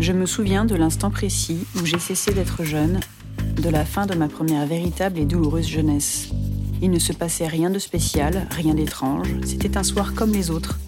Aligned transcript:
Je 0.00 0.12
me 0.12 0.26
souviens 0.26 0.64
de 0.64 0.74
l'instant 0.74 1.10
précis 1.10 1.66
où 1.76 1.86
j'ai 1.86 2.00
cessé 2.00 2.32
d'être 2.32 2.64
jeune, 2.64 2.98
de 3.62 3.68
la 3.68 3.84
fin 3.84 4.06
de 4.06 4.14
ma 4.14 4.28
première 4.28 4.66
véritable 4.66 5.18
et 5.18 5.24
douloureuse 5.24 5.68
jeunesse. 5.68 6.30
Il 6.82 6.90
ne 6.90 6.98
se 6.98 7.12
passait 7.12 7.46
rien 7.46 7.70
de 7.70 7.78
spécial, 7.78 8.46
rien 8.50 8.74
d'étrange, 8.74 9.28
c'était 9.44 9.76
un 9.76 9.84
soir 9.84 10.14
comme 10.14 10.32
les 10.32 10.50
autres. 10.50 10.78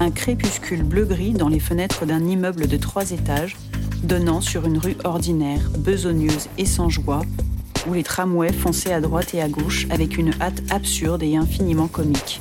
Un 0.00 0.10
crépuscule 0.10 0.82
bleu-gris 0.82 1.32
dans 1.32 1.48
les 1.48 1.60
fenêtres 1.60 2.04
d'un 2.04 2.26
immeuble 2.26 2.66
de 2.66 2.76
trois 2.76 3.12
étages, 3.12 3.56
donnant 4.02 4.40
sur 4.40 4.66
une 4.66 4.78
rue 4.78 4.96
ordinaire, 5.04 5.70
besogneuse 5.78 6.48
et 6.58 6.66
sans 6.66 6.88
joie, 6.88 7.22
où 7.88 7.94
les 7.94 8.02
tramways 8.02 8.52
fonçaient 8.52 8.92
à 8.92 9.00
droite 9.00 9.34
et 9.34 9.40
à 9.40 9.48
gauche 9.48 9.86
avec 9.90 10.18
une 10.18 10.32
hâte 10.40 10.62
absurde 10.70 11.22
et 11.22 11.36
infiniment 11.36 11.88
comique. 11.88 12.40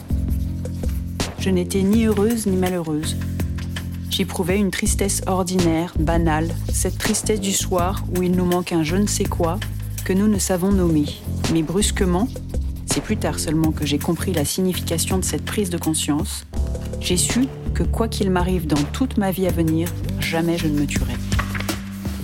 Je 1.39 1.51
n'étais 1.51 1.83
ni 1.83 2.05
heureuse 2.05 2.47
ni 2.47 2.57
malheureuse, 2.57 3.15
J'éprouvais 4.17 4.57
une 4.57 4.71
tristesse 4.71 5.21
ordinaire, 5.27 5.93
banale, 5.99 6.49
cette 6.73 6.97
tristesse 6.97 7.39
du 7.39 7.53
soir 7.53 8.03
où 8.15 8.23
il 8.23 8.31
nous 8.31 8.45
manque 8.45 8.71
un 8.71 8.81
je 8.81 8.95
ne 8.95 9.05
sais 9.05 9.25
quoi 9.25 9.59
que 10.05 10.11
nous 10.11 10.27
ne 10.27 10.39
savons 10.39 10.71
nommer. 10.71 11.05
Mais 11.53 11.61
brusquement, 11.61 12.27
c'est 12.87 13.01
plus 13.01 13.17
tard 13.17 13.37
seulement 13.37 13.71
que 13.71 13.85
j'ai 13.85 13.99
compris 13.99 14.33
la 14.33 14.43
signification 14.43 15.19
de 15.19 15.23
cette 15.23 15.45
prise 15.45 15.69
de 15.69 15.77
conscience, 15.77 16.47
j'ai 16.99 17.15
su 17.15 17.45
que 17.75 17.83
quoi 17.83 18.07
qu'il 18.07 18.31
m'arrive 18.31 18.65
dans 18.65 18.81
toute 18.91 19.19
ma 19.19 19.29
vie 19.29 19.45
à 19.45 19.51
venir, 19.51 19.87
jamais 20.19 20.57
je 20.57 20.65
ne 20.65 20.79
me 20.79 20.87
tuerai. 20.87 21.13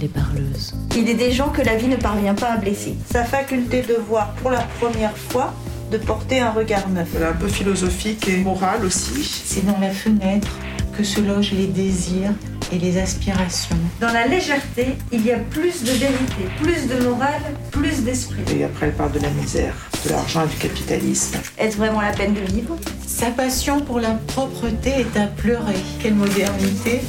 Les 0.01 0.07
parleuses. 0.07 0.73
Il 0.97 1.07
est 1.07 1.13
des 1.13 1.31
gens 1.31 1.49
que 1.49 1.61
la 1.61 1.75
vie 1.75 1.89
ne 1.89 1.97
parvient 1.97 2.33
pas 2.33 2.53
à 2.53 2.57
blesser. 2.57 2.95
Sa 3.11 3.23
faculté 3.23 3.83
de 3.83 3.93
voir 3.93 4.33
pour 4.41 4.49
la 4.49 4.63
première 4.81 5.15
fois, 5.15 5.53
de 5.91 5.99
porter 5.99 6.39
un 6.39 6.49
regard 6.49 6.89
neuf. 6.89 7.09
Un 7.21 7.33
peu 7.33 7.47
philosophique 7.47 8.27
et 8.27 8.37
moral 8.37 8.83
aussi. 8.83 9.43
C'est 9.45 9.63
dans 9.63 9.79
la 9.79 9.91
fenêtre 9.91 10.57
que 10.97 11.03
se 11.03 11.19
logent 11.21 11.53
les 11.53 11.67
désirs 11.67 12.31
et 12.71 12.79
les 12.79 12.97
aspirations. 12.97 13.75
Dans 13.99 14.11
la 14.11 14.27
légèreté, 14.27 14.95
il 15.11 15.25
y 15.25 15.31
a 15.31 15.39
plus 15.39 15.83
de 15.83 15.91
vérité, 15.91 16.45
plus 16.61 16.87
de 16.87 17.03
morale, 17.03 17.41
plus 17.71 18.03
d'esprit. 18.03 18.41
Et 18.55 18.63
après, 18.63 18.87
elle 18.87 18.93
parle 18.93 19.11
de 19.11 19.19
la 19.19 19.29
misère, 19.29 19.73
de 20.05 20.09
l'argent 20.09 20.45
et 20.45 20.47
du 20.47 20.55
capitalisme. 20.55 21.39
Est-ce 21.57 21.77
vraiment 21.77 22.01
la 22.01 22.11
peine 22.11 22.33
de 22.33 22.41
vivre? 22.41 22.75
Sa 23.05 23.31
passion 23.31 23.81
pour 23.81 23.99
la 23.99 24.11
propreté 24.27 24.89
est 24.89 25.17
à 25.17 25.27
pleurer. 25.27 25.75
Quelle 26.01 26.15
modernité 26.15 27.01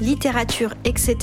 Littérature, 0.00 0.74
etc. 0.84 1.16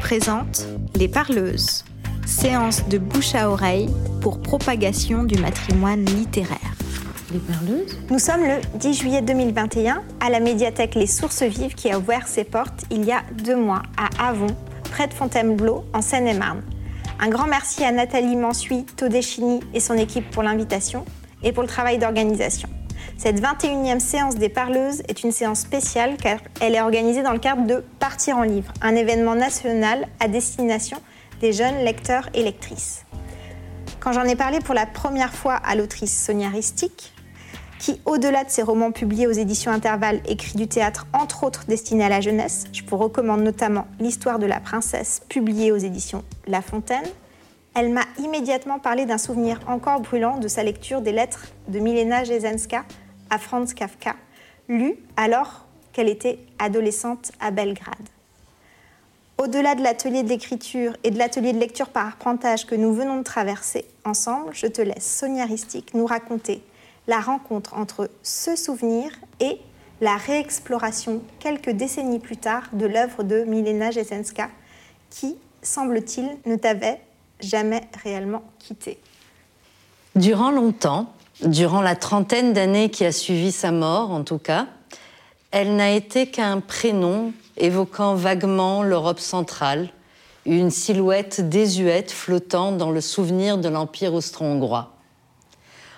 présente 0.00 0.66
Les 0.96 1.08
Parleuses, 1.08 1.84
séance 2.26 2.88
de 2.88 2.98
bouche 2.98 3.34
à 3.34 3.50
oreille 3.50 3.90
pour 4.20 4.40
propagation 4.40 5.24
du 5.24 5.38
matrimoine 5.38 6.04
littéraire. 6.04 6.73
Nous 8.10 8.18
sommes 8.20 8.44
le 8.44 8.60
10 8.78 8.94
juillet 8.94 9.22
2021 9.22 10.02
à 10.20 10.30
la 10.30 10.38
médiathèque 10.38 10.94
Les 10.94 11.08
Sources 11.08 11.42
Vives 11.42 11.74
qui 11.74 11.90
a 11.90 11.98
ouvert 11.98 12.28
ses 12.28 12.44
portes 12.44 12.84
il 12.92 13.04
y 13.04 13.10
a 13.10 13.22
deux 13.42 13.56
mois 13.56 13.82
à 13.96 14.28
Avon, 14.28 14.46
près 14.90 15.08
de 15.08 15.14
Fontainebleau, 15.14 15.84
en 15.92 16.00
Seine-et-Marne. 16.00 16.62
Un 17.18 17.28
grand 17.30 17.48
merci 17.48 17.82
à 17.82 17.90
Nathalie 17.90 18.36
Mansuy, 18.36 18.84
Todeschini 18.84 19.60
et 19.72 19.80
son 19.80 19.94
équipe 19.94 20.30
pour 20.30 20.44
l'invitation 20.44 21.04
et 21.42 21.50
pour 21.50 21.64
le 21.64 21.68
travail 21.68 21.98
d'organisation. 21.98 22.68
Cette 23.16 23.40
21e 23.40 23.98
séance 23.98 24.36
des 24.36 24.48
parleuses 24.48 25.02
est 25.08 25.24
une 25.24 25.32
séance 25.32 25.60
spéciale 25.60 26.16
car 26.16 26.38
elle 26.60 26.76
est 26.76 26.80
organisée 26.80 27.22
dans 27.22 27.32
le 27.32 27.40
cadre 27.40 27.66
de 27.66 27.82
Partir 27.98 28.36
en 28.36 28.42
livre, 28.42 28.72
un 28.80 28.94
événement 28.94 29.34
national 29.34 30.06
à 30.20 30.28
destination 30.28 30.98
des 31.40 31.52
jeunes 31.52 31.84
lecteurs 31.84 32.28
et 32.32 32.44
lectrices. 32.44 33.04
Quand 33.98 34.12
j'en 34.12 34.24
ai 34.24 34.36
parlé 34.36 34.58
pour 34.60 34.74
la 34.74 34.86
première 34.86 35.32
fois 35.32 35.54
à 35.54 35.74
l'autrice 35.74 36.24
Sonia 36.24 36.48
Ristic, 36.48 37.13
qui, 37.78 38.00
au-delà 38.04 38.44
de 38.44 38.50
ses 38.50 38.62
romans 38.62 38.92
publiés 38.92 39.26
aux 39.26 39.32
éditions 39.32 39.72
Intervalle, 39.72 40.20
écrit 40.26 40.56
du 40.56 40.68
théâtre 40.68 41.06
entre 41.12 41.44
autres 41.44 41.64
destiné 41.66 42.04
à 42.04 42.08
la 42.08 42.20
jeunesse. 42.20 42.64
Je 42.72 42.82
vous 42.84 42.96
recommande 42.96 43.42
notamment 43.42 43.86
L'histoire 44.00 44.38
de 44.38 44.46
la 44.46 44.60
princesse, 44.60 45.22
publiée 45.28 45.72
aux 45.72 45.76
éditions 45.76 46.24
La 46.46 46.62
Fontaine. 46.62 47.06
Elle 47.74 47.90
m'a 47.90 48.04
immédiatement 48.18 48.78
parlé 48.78 49.04
d'un 49.04 49.18
souvenir 49.18 49.60
encore 49.66 50.00
brûlant 50.00 50.38
de 50.38 50.48
sa 50.48 50.62
lecture 50.62 51.00
des 51.00 51.12
lettres 51.12 51.46
de 51.68 51.80
Milena 51.80 52.24
Jesenska 52.24 52.84
à 53.30 53.38
Franz 53.38 53.74
Kafka, 53.74 54.14
lues 54.68 54.96
alors 55.16 55.64
qu'elle 55.92 56.08
était 56.08 56.38
adolescente 56.58 57.32
à 57.40 57.50
Belgrade. 57.50 58.08
Au-delà 59.36 59.74
de 59.74 59.82
l'atelier 59.82 60.22
d'écriture 60.22 60.96
et 61.02 61.10
de 61.10 61.18
l'atelier 61.18 61.52
de 61.52 61.58
lecture 61.58 61.88
par 61.88 62.06
apprentissage 62.06 62.66
que 62.66 62.76
nous 62.76 62.94
venons 62.94 63.18
de 63.18 63.24
traverser 63.24 63.84
ensemble, 64.04 64.50
je 64.52 64.68
te 64.68 64.80
laisse, 64.80 65.18
Sonia 65.18 65.44
Ristic, 65.44 65.92
nous 65.94 66.06
raconter 66.06 66.62
la 67.06 67.20
rencontre 67.20 67.74
entre 67.74 68.10
ce 68.22 68.56
souvenir 68.56 69.10
et 69.40 69.58
la 70.00 70.16
réexploration 70.16 71.22
quelques 71.38 71.70
décennies 71.70 72.18
plus 72.18 72.36
tard 72.36 72.64
de 72.72 72.86
l'œuvre 72.86 73.22
de 73.22 73.44
Milena 73.44 73.90
Jesenska, 73.90 74.50
qui, 75.10 75.36
semble-t-il, 75.62 76.36
ne 76.46 76.56
t'avait 76.56 77.00
jamais 77.40 77.82
réellement 78.02 78.42
quitté. 78.58 78.98
Durant 80.16 80.50
longtemps, 80.50 81.12
durant 81.42 81.82
la 81.82 81.96
trentaine 81.96 82.52
d'années 82.52 82.90
qui 82.90 83.04
a 83.04 83.12
suivi 83.12 83.52
sa 83.52 83.72
mort 83.72 84.10
en 84.10 84.22
tout 84.24 84.38
cas, 84.38 84.66
elle 85.50 85.76
n'a 85.76 85.92
été 85.92 86.26
qu'un 86.26 86.60
prénom 86.60 87.32
évoquant 87.56 88.14
vaguement 88.14 88.82
l'Europe 88.82 89.20
centrale, 89.20 89.90
une 90.46 90.70
silhouette 90.70 91.48
désuète 91.48 92.10
flottant 92.10 92.72
dans 92.72 92.90
le 92.90 93.00
souvenir 93.00 93.58
de 93.58 93.68
l'Empire 93.68 94.14
austro-hongrois. 94.14 94.93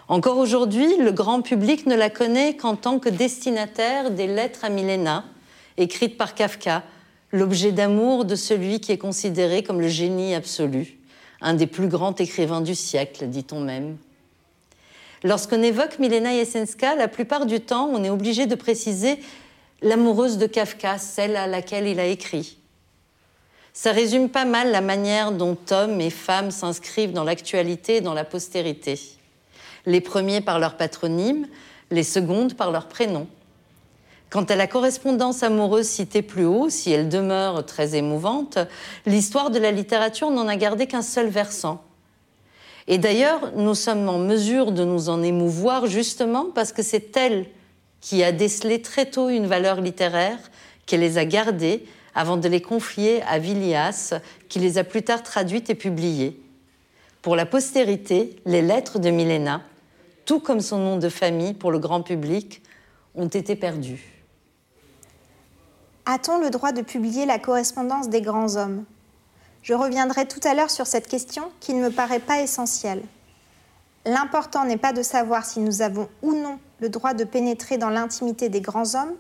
Encore 0.09 0.39
aujourd'hui, 0.39 0.97
le 0.99 1.11
grand 1.11 1.43
public 1.43 1.87
ne 1.87 1.97
la 1.97 2.11
connaît 2.11 2.56
qu'en 2.56 2.77
tant 2.77 3.00
que 3.00 3.09
destinataire 3.09 4.12
des 4.12 4.28
lettres 4.28 4.65
à 4.65 4.69
Milena, 4.69 5.25
écrites 5.78 6.17
par 6.17 6.37
Kafka, 6.37 6.84
l'objet 7.33 7.72
d'amour 7.72 8.25
de 8.25 8.37
celui 8.37 8.78
qui 8.78 8.93
est 8.93 8.99
considéré 8.99 9.65
comme 9.65 9.81
le 9.81 9.89
génie 9.89 10.37
absolu, 10.37 10.97
un 11.41 11.55
des 11.55 11.66
plus 11.66 11.89
grands 11.89 12.15
écrivains 12.15 12.61
du 12.61 12.77
siècle, 12.77 13.27
dit-on 13.27 13.61
même. 13.61 13.97
Lorsqu'on 15.25 15.61
évoque 15.61 15.99
Milena 15.99 16.31
Jesenska, 16.31 16.95
la 16.95 17.09
plupart 17.09 17.45
du 17.45 17.59
temps, 17.59 17.91
on 17.93 18.05
est 18.05 18.11
obligé 18.11 18.47
de 18.47 18.55
préciser 18.55 19.19
l'amoureuse 19.83 20.39
de 20.39 20.47
Kafka, 20.47 20.99
celle 20.99 21.34
à 21.34 21.49
laquelle 21.49 21.89
il 21.89 21.99
a 21.99 22.06
écrit. 22.06 22.59
Ça 23.72 23.91
résume 23.91 24.28
pas 24.28 24.45
mal 24.45 24.71
la 24.71 24.81
manière 24.81 25.33
dont 25.33 25.59
hommes 25.72 26.00
et 26.00 26.11
femmes 26.11 26.53
s'inscrivent 26.53 27.12
dans 27.12 27.25
l'actualité 27.25 27.97
et 27.97 28.00
dans 28.00 28.15
la 28.15 28.25
postérité 28.25 29.00
les 29.87 30.01
premiers 30.01 30.41
par 30.41 30.59
leur 30.59 30.77
patronyme, 30.77 31.47
les 31.91 32.03
secondes 32.03 32.55
par 32.55 32.71
leur 32.71 32.89
prénom. 32.89 33.27
Quant 34.29 34.45
à 34.45 34.57
la 34.57 34.67
correspondance 34.67 35.45
amoureuse 35.45 35.87
citée 35.87 36.23
plus 36.23 36.45
haut, 36.45 36.69
si 36.69 36.91
elle 36.91 37.09
demeure 37.09 37.65
très 37.65 37.95
émouvante, 37.95 38.59
l'histoire 39.07 39.51
de 39.51 39.59
la 39.59 39.71
littérature 39.71 40.31
n'en 40.31 40.49
a 40.49 40.57
gardé 40.57 40.87
qu'un 40.87 41.03
seul 41.03 41.29
versant. 41.29 41.83
Et 42.89 42.99
d'ailleurs, 42.99 43.53
nous 43.57 43.75
sommes 43.75 44.09
en 44.09 44.19
mesure 44.19 44.73
de 44.73 44.85
nous 44.85 45.09
en 45.09 45.23
émouvoir 45.23 45.87
justement 45.87 46.47
parce 46.55 46.73
que 46.73 46.83
c'est 46.83 47.17
elle 47.17 47.47
qui 48.01 48.23
a 48.23 48.33
décelé 48.33 48.83
très 48.83 49.07
tôt 49.07 49.29
une 49.29 49.47
valeur 49.47 49.81
littéraire, 49.81 50.39
qui 50.87 50.97
les 50.97 51.19
a 51.19 51.25
gardées 51.25 51.85
avant 52.15 52.37
de 52.37 52.49
les 52.49 52.61
confier 52.61 53.23
à 53.23 53.39
Villias, 53.39 54.15
qui 54.49 54.59
les 54.59 54.79
a 54.79 54.85
plus 54.85 55.03
tard 55.03 55.23
traduites 55.23 55.71
et 55.71 55.75
publiées. 55.75 56.41
Pour 57.23 57.37
la 57.37 57.47
postérité, 57.47 58.37
les 58.45 58.63
lettres 58.63 58.99
de 58.99 59.11
Milena 59.11 59.63
tout 60.27 60.41
comme 60.41 60.61
son 60.61 60.79
nom 60.79 60.99
de 60.99 61.09
famille 61.09 61.55
pour 61.55 61.71
le 61.71 61.79
grand 61.79 62.03
public, 62.03 62.63
ont 63.15 63.29
été 63.29 63.57
perdus. 63.57 64.13
A-t-on 66.05 66.39
le 66.39 66.51
droit 66.51 66.73
de 66.73 66.83
publier 66.83 67.25
la 67.25 67.39
correspondance 67.39 68.11
des 68.11 68.21
grands 68.21 68.57
hommes? 68.57 68.85
Je 69.63 69.73
reviendrai 69.73 70.29
tout 70.29 70.41
à 70.45 70.55
l'heure 70.55 70.71
sur 70.71 70.87
cette 70.87 71.09
question 71.09 71.51
qui 71.61 71.75
ne 71.75 71.83
me 71.83 71.91
paraît 71.91 72.21
pas 72.21 72.41
essentielle. 72.41 73.03
L'important 74.05 74.65
n'est 74.65 74.77
pas 74.77 74.93
de 74.93 75.03
savoir 75.03 75.45
si 75.45 75.61
nous 75.61 75.83
avons 75.83 76.09
ou 76.23 76.35
non 76.35 76.59
le 76.81 76.89
droit 76.89 77.15
de 77.15 77.25
pénétrer 77.25 77.79
dans 77.79 77.91
l'intimité 77.91 78.49
des 78.49 78.61
grands 78.61 78.95
hommes, 78.95 79.15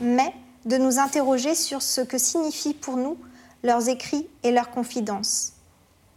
mais 0.00 0.32
de 0.64 0.76
nous 0.76 0.98
interroger 0.98 1.54
sur 1.54 1.82
ce 1.82 2.00
que 2.00 2.16
signifient 2.16 2.74
pour 2.74 2.96
nous 2.96 3.18
leurs 3.62 3.88
écrits 3.88 4.28
et 4.42 4.52
leurs 4.52 4.70
confidences. 4.70 5.54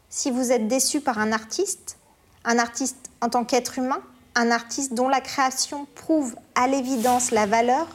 Si 0.10 0.32
vous 0.32 0.52
êtes 0.52 0.68
déçu 0.68 1.02
par 1.02 1.18
un 1.18 1.32
artiste, 1.32 1.98
un 2.46 2.60
artiste 2.60 3.10
en 3.20 3.30
tant 3.30 3.44
qu'être 3.44 3.80
humain, 3.80 4.02
un 4.36 4.52
artiste 4.52 4.94
dont 4.94 5.10
la 5.10 5.22
création 5.22 5.88
prouve 5.96 6.36
à 6.56 6.68
l'évidence 6.68 7.32
la 7.32 7.46
valeur, 7.46 7.88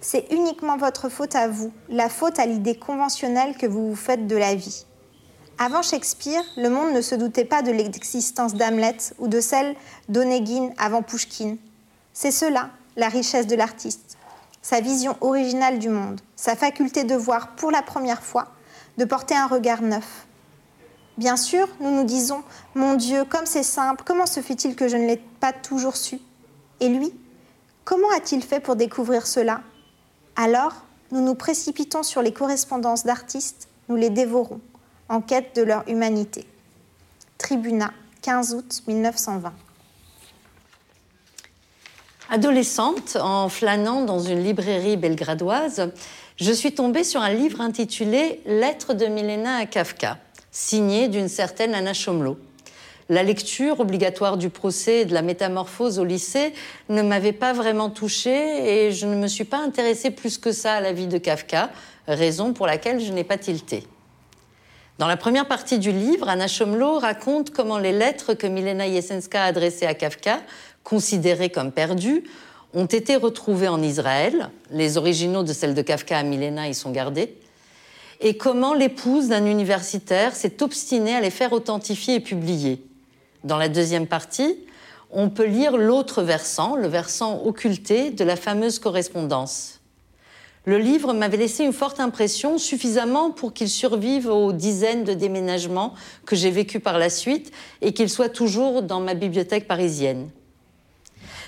c'est 0.00 0.26
uniquement 0.30 0.76
votre 0.76 1.08
faute 1.08 1.34
à 1.34 1.48
vous, 1.48 1.72
la 1.88 2.08
faute 2.08 2.38
à 2.38 2.46
l'idée 2.46 2.76
conventionnelle 2.76 3.56
que 3.56 3.66
vous 3.66 3.88
vous 3.88 3.96
faites 3.96 4.26
de 4.26 4.36
la 4.36 4.54
vie. 4.54 4.86
Avant 5.58 5.82
Shakespeare, 5.82 6.42
le 6.56 6.70
monde 6.70 6.92
ne 6.92 7.00
se 7.00 7.16
doutait 7.16 7.44
pas 7.44 7.62
de 7.62 7.72
l'existence 7.72 8.54
d'Hamlet 8.54 8.96
ou 9.18 9.26
de 9.26 9.40
celle 9.40 9.74
d'Onegin 10.08 10.70
avant 10.78 11.02
Pushkin. 11.02 11.56
C'est 12.12 12.30
cela, 12.30 12.70
la 12.96 13.08
richesse 13.08 13.48
de 13.48 13.56
l'artiste, 13.56 14.16
sa 14.62 14.80
vision 14.80 15.16
originale 15.20 15.80
du 15.80 15.88
monde, 15.88 16.20
sa 16.36 16.54
faculté 16.54 17.02
de 17.02 17.16
voir 17.16 17.56
pour 17.56 17.72
la 17.72 17.82
première 17.82 18.22
fois, 18.22 18.46
de 18.98 19.04
porter 19.04 19.34
un 19.34 19.48
regard 19.48 19.82
neuf. 19.82 20.27
Bien 21.18 21.36
sûr, 21.36 21.66
nous 21.80 21.90
nous 21.90 22.04
disons, 22.04 22.44
mon 22.76 22.94
Dieu, 22.94 23.24
comme 23.24 23.44
c'est 23.44 23.64
simple, 23.64 24.04
comment 24.06 24.24
se 24.24 24.38
fait-il 24.38 24.76
que 24.76 24.86
je 24.86 24.96
ne 24.96 25.04
l'ai 25.04 25.16
pas 25.16 25.52
toujours 25.52 25.96
su? 25.96 26.20
Et 26.78 26.88
lui, 26.88 27.12
comment 27.84 28.08
a-t-il 28.16 28.40
fait 28.40 28.60
pour 28.60 28.76
découvrir 28.76 29.26
cela? 29.26 29.62
Alors, 30.36 30.74
nous 31.10 31.20
nous 31.20 31.34
précipitons 31.34 32.04
sur 32.04 32.22
les 32.22 32.32
correspondances 32.32 33.04
d'artistes, 33.04 33.68
nous 33.88 33.96
les 33.96 34.10
dévorons, 34.10 34.60
en 35.08 35.20
quête 35.20 35.56
de 35.56 35.62
leur 35.62 35.82
humanité. 35.88 36.46
Tribunat, 37.36 37.92
15 38.22 38.54
août 38.54 38.82
1920. 38.86 39.52
Adolescente, 42.30 43.16
en 43.20 43.48
flânant 43.48 44.02
dans 44.02 44.20
une 44.20 44.44
librairie 44.44 44.96
belgradoise, 44.96 45.90
je 46.36 46.52
suis 46.52 46.76
tombée 46.76 47.02
sur 47.02 47.22
un 47.22 47.32
livre 47.32 47.60
intitulé 47.60 48.40
Lettres 48.46 48.94
de 48.94 49.06
Milena 49.06 49.56
à 49.56 49.66
Kafka, 49.66 50.18
signé 50.50 51.08
d'une 51.08 51.28
certaine 51.28 51.74
Anna 51.74 51.92
Chomlo. 51.92 52.38
La 53.10 53.22
lecture 53.22 53.80
obligatoire 53.80 54.36
du 54.36 54.50
procès 54.50 55.00
et 55.00 55.04
de 55.06 55.14
la 55.14 55.22
métamorphose 55.22 55.98
au 55.98 56.04
lycée 56.04 56.52
ne 56.90 57.00
m'avait 57.00 57.32
pas 57.32 57.54
vraiment 57.54 57.88
touchée 57.88 58.86
et 58.86 58.92
je 58.92 59.06
ne 59.06 59.16
me 59.16 59.28
suis 59.28 59.44
pas 59.44 59.58
intéressée 59.58 60.10
plus 60.10 60.36
que 60.36 60.52
ça 60.52 60.74
à 60.74 60.80
la 60.80 60.92
vie 60.92 61.06
de 61.06 61.16
Kafka, 61.16 61.70
raison 62.06 62.52
pour 62.52 62.66
laquelle 62.66 63.00
je 63.00 63.12
n'ai 63.12 63.24
pas 63.24 63.38
tilté. 63.38 63.84
Dans 64.98 65.06
la 65.06 65.16
première 65.16 65.46
partie 65.46 65.78
du 65.78 65.92
livre, 65.92 66.28
Anna 66.28 66.48
Chomlo 66.48 66.98
raconte 66.98 67.50
comment 67.50 67.78
les 67.78 67.92
lettres 67.92 68.34
que 68.34 68.46
Milena 68.46 68.86
Jesenska 68.90 69.44
a 69.44 69.46
adressées 69.46 69.86
à 69.86 69.94
Kafka 69.94 70.40
considérées 70.82 71.50
comme 71.50 71.70
perdues, 71.70 72.24
ont 72.74 72.86
été 72.86 73.16
retrouvées 73.16 73.68
en 73.68 73.82
Israël. 73.82 74.50
Les 74.70 74.96
originaux 74.96 75.42
de 75.42 75.52
celles 75.52 75.74
de 75.74 75.82
Kafka 75.82 76.18
à 76.18 76.22
Milena 76.22 76.68
y 76.68 76.74
sont 76.74 76.90
gardés. 76.90 77.34
Et 78.20 78.36
comment 78.36 78.74
l'épouse 78.74 79.28
d'un 79.28 79.46
universitaire 79.46 80.34
s'est 80.34 80.62
obstinée 80.62 81.14
à 81.14 81.20
les 81.20 81.30
faire 81.30 81.52
authentifier 81.52 82.16
et 82.16 82.20
publier. 82.20 82.82
Dans 83.44 83.56
la 83.56 83.68
deuxième 83.68 84.08
partie, 84.08 84.58
on 85.10 85.30
peut 85.30 85.46
lire 85.46 85.76
l'autre 85.76 86.22
versant, 86.22 86.74
le 86.74 86.88
versant 86.88 87.42
occulté 87.44 88.10
de 88.10 88.24
la 88.24 88.36
fameuse 88.36 88.78
correspondance. 88.78 89.80
Le 90.64 90.76
livre 90.76 91.14
m'avait 91.14 91.38
laissé 91.38 91.64
une 91.64 91.72
forte 91.72 92.00
impression, 92.00 92.58
suffisamment 92.58 93.30
pour 93.30 93.54
qu'il 93.54 93.70
survive 93.70 94.26
aux 94.26 94.52
dizaines 94.52 95.04
de 95.04 95.14
déménagements 95.14 95.94
que 96.26 96.36
j'ai 96.36 96.50
vécus 96.50 96.82
par 96.82 96.98
la 96.98 97.08
suite 97.08 97.52
et 97.80 97.94
qu'il 97.94 98.10
soit 98.10 98.28
toujours 98.28 98.82
dans 98.82 99.00
ma 99.00 99.14
bibliothèque 99.14 99.66
parisienne. 99.66 100.28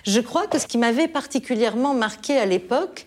Je 0.05 0.21
crois 0.21 0.47
que 0.47 0.59
ce 0.59 0.67
qui 0.67 0.79
m'avait 0.79 1.09
particulièrement 1.09 1.93
marqué 1.93 2.39
à 2.39 2.47
l'époque 2.47 3.07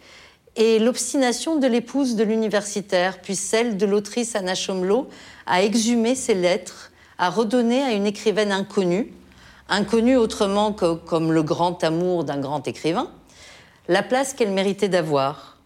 est 0.56 0.80
l'obstination 0.80 1.58
de 1.58 1.68
l'épouse 1.68 2.16
de 2.16 2.24
l'universitaire, 2.24 3.20
puis 3.22 3.36
celle 3.36 3.78
de 3.78 3.86
l'autrice 3.86 4.36
Anna 4.36 4.54
Chomlo, 4.56 5.10
à 5.46 5.64
exhumer 5.64 6.16
ses 6.16 6.36
lettres, 6.36 6.92
à 7.18 7.30
redonner 7.30 7.82
à 7.82 7.92
une 7.92 8.06
écrivaine 8.06 8.52
inconnue, 8.52 9.14
inconnue 9.70 10.18
autrement 10.18 10.74
que 10.74 10.94
comme 10.94 11.32
le 11.32 11.44
grand 11.44 11.84
amour 11.84 12.24
d'un 12.24 12.40
grand 12.40 12.68
écrivain, 12.68 13.10
la 13.88 14.04
place 14.04 14.34
qu'elle 14.34 14.52
méritait 14.52 14.90
d'avoir. 14.90 15.58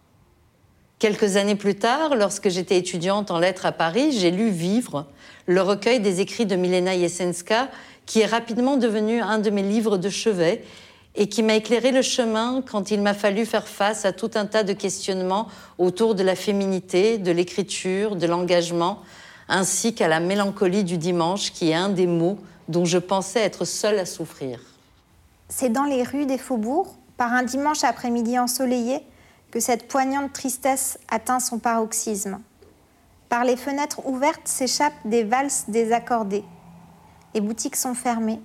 Quelques 0.98 1.36
années 1.36 1.54
plus 1.54 1.76
tard, 1.76 2.16
lorsque 2.16 2.48
j'étais 2.48 2.76
étudiante 2.76 3.30
en 3.30 3.38
lettres 3.38 3.66
à 3.66 3.72
Paris, 3.72 4.10
j'ai 4.12 4.30
lu 4.30 4.50
Vivre, 4.50 5.06
le 5.46 5.62
recueil 5.62 6.00
des 6.00 6.20
écrits 6.20 6.46
de 6.46 6.56
Milena 6.56 6.98
Jesenska, 6.98 7.68
qui 8.04 8.20
est 8.20 8.26
rapidement 8.26 8.76
devenu 8.76 9.20
un 9.20 9.38
de 9.38 9.50
mes 9.50 9.62
livres 9.62 9.98
de 9.98 10.08
chevet 10.08 10.64
et 11.14 11.28
qui 11.28 11.42
m'a 11.42 11.54
éclairé 11.54 11.90
le 11.90 12.02
chemin 12.02 12.62
quand 12.62 12.90
il 12.90 13.02
m'a 13.02 13.14
fallu 13.14 13.44
faire 13.44 13.66
face 13.66 14.04
à 14.04 14.12
tout 14.12 14.30
un 14.34 14.46
tas 14.46 14.62
de 14.62 14.72
questionnements 14.72 15.48
autour 15.78 16.14
de 16.14 16.22
la 16.22 16.36
féminité, 16.36 17.18
de 17.18 17.32
l'écriture, 17.32 18.16
de 18.16 18.26
l'engagement, 18.26 19.00
ainsi 19.48 19.94
qu'à 19.94 20.08
la 20.08 20.20
mélancolie 20.20 20.84
du 20.84 20.98
dimanche, 20.98 21.52
qui 21.52 21.70
est 21.70 21.74
un 21.74 21.88
des 21.88 22.06
mots 22.06 22.38
dont 22.68 22.84
je 22.84 22.98
pensais 22.98 23.40
être 23.40 23.64
seule 23.64 23.98
à 23.98 24.06
souffrir. 24.06 24.60
C'est 25.48 25.70
dans 25.70 25.84
les 25.84 26.02
rues 26.02 26.26
des 26.26 26.38
faubourgs, 26.38 26.94
par 27.16 27.32
un 27.32 27.42
dimanche 27.42 27.82
après-midi 27.82 28.38
ensoleillé, 28.38 29.00
que 29.50 29.60
cette 29.60 29.88
poignante 29.88 30.32
tristesse 30.32 30.98
atteint 31.08 31.40
son 31.40 31.58
paroxysme. 31.58 32.38
Par 33.28 33.44
les 33.44 33.56
fenêtres 33.56 34.06
ouvertes 34.06 34.46
s'échappent 34.46 35.06
des 35.06 35.24
valses 35.24 35.64
désaccordées. 35.68 36.44
Les 37.34 37.40
boutiques 37.40 37.76
sont 37.76 37.94
fermées, 37.94 38.40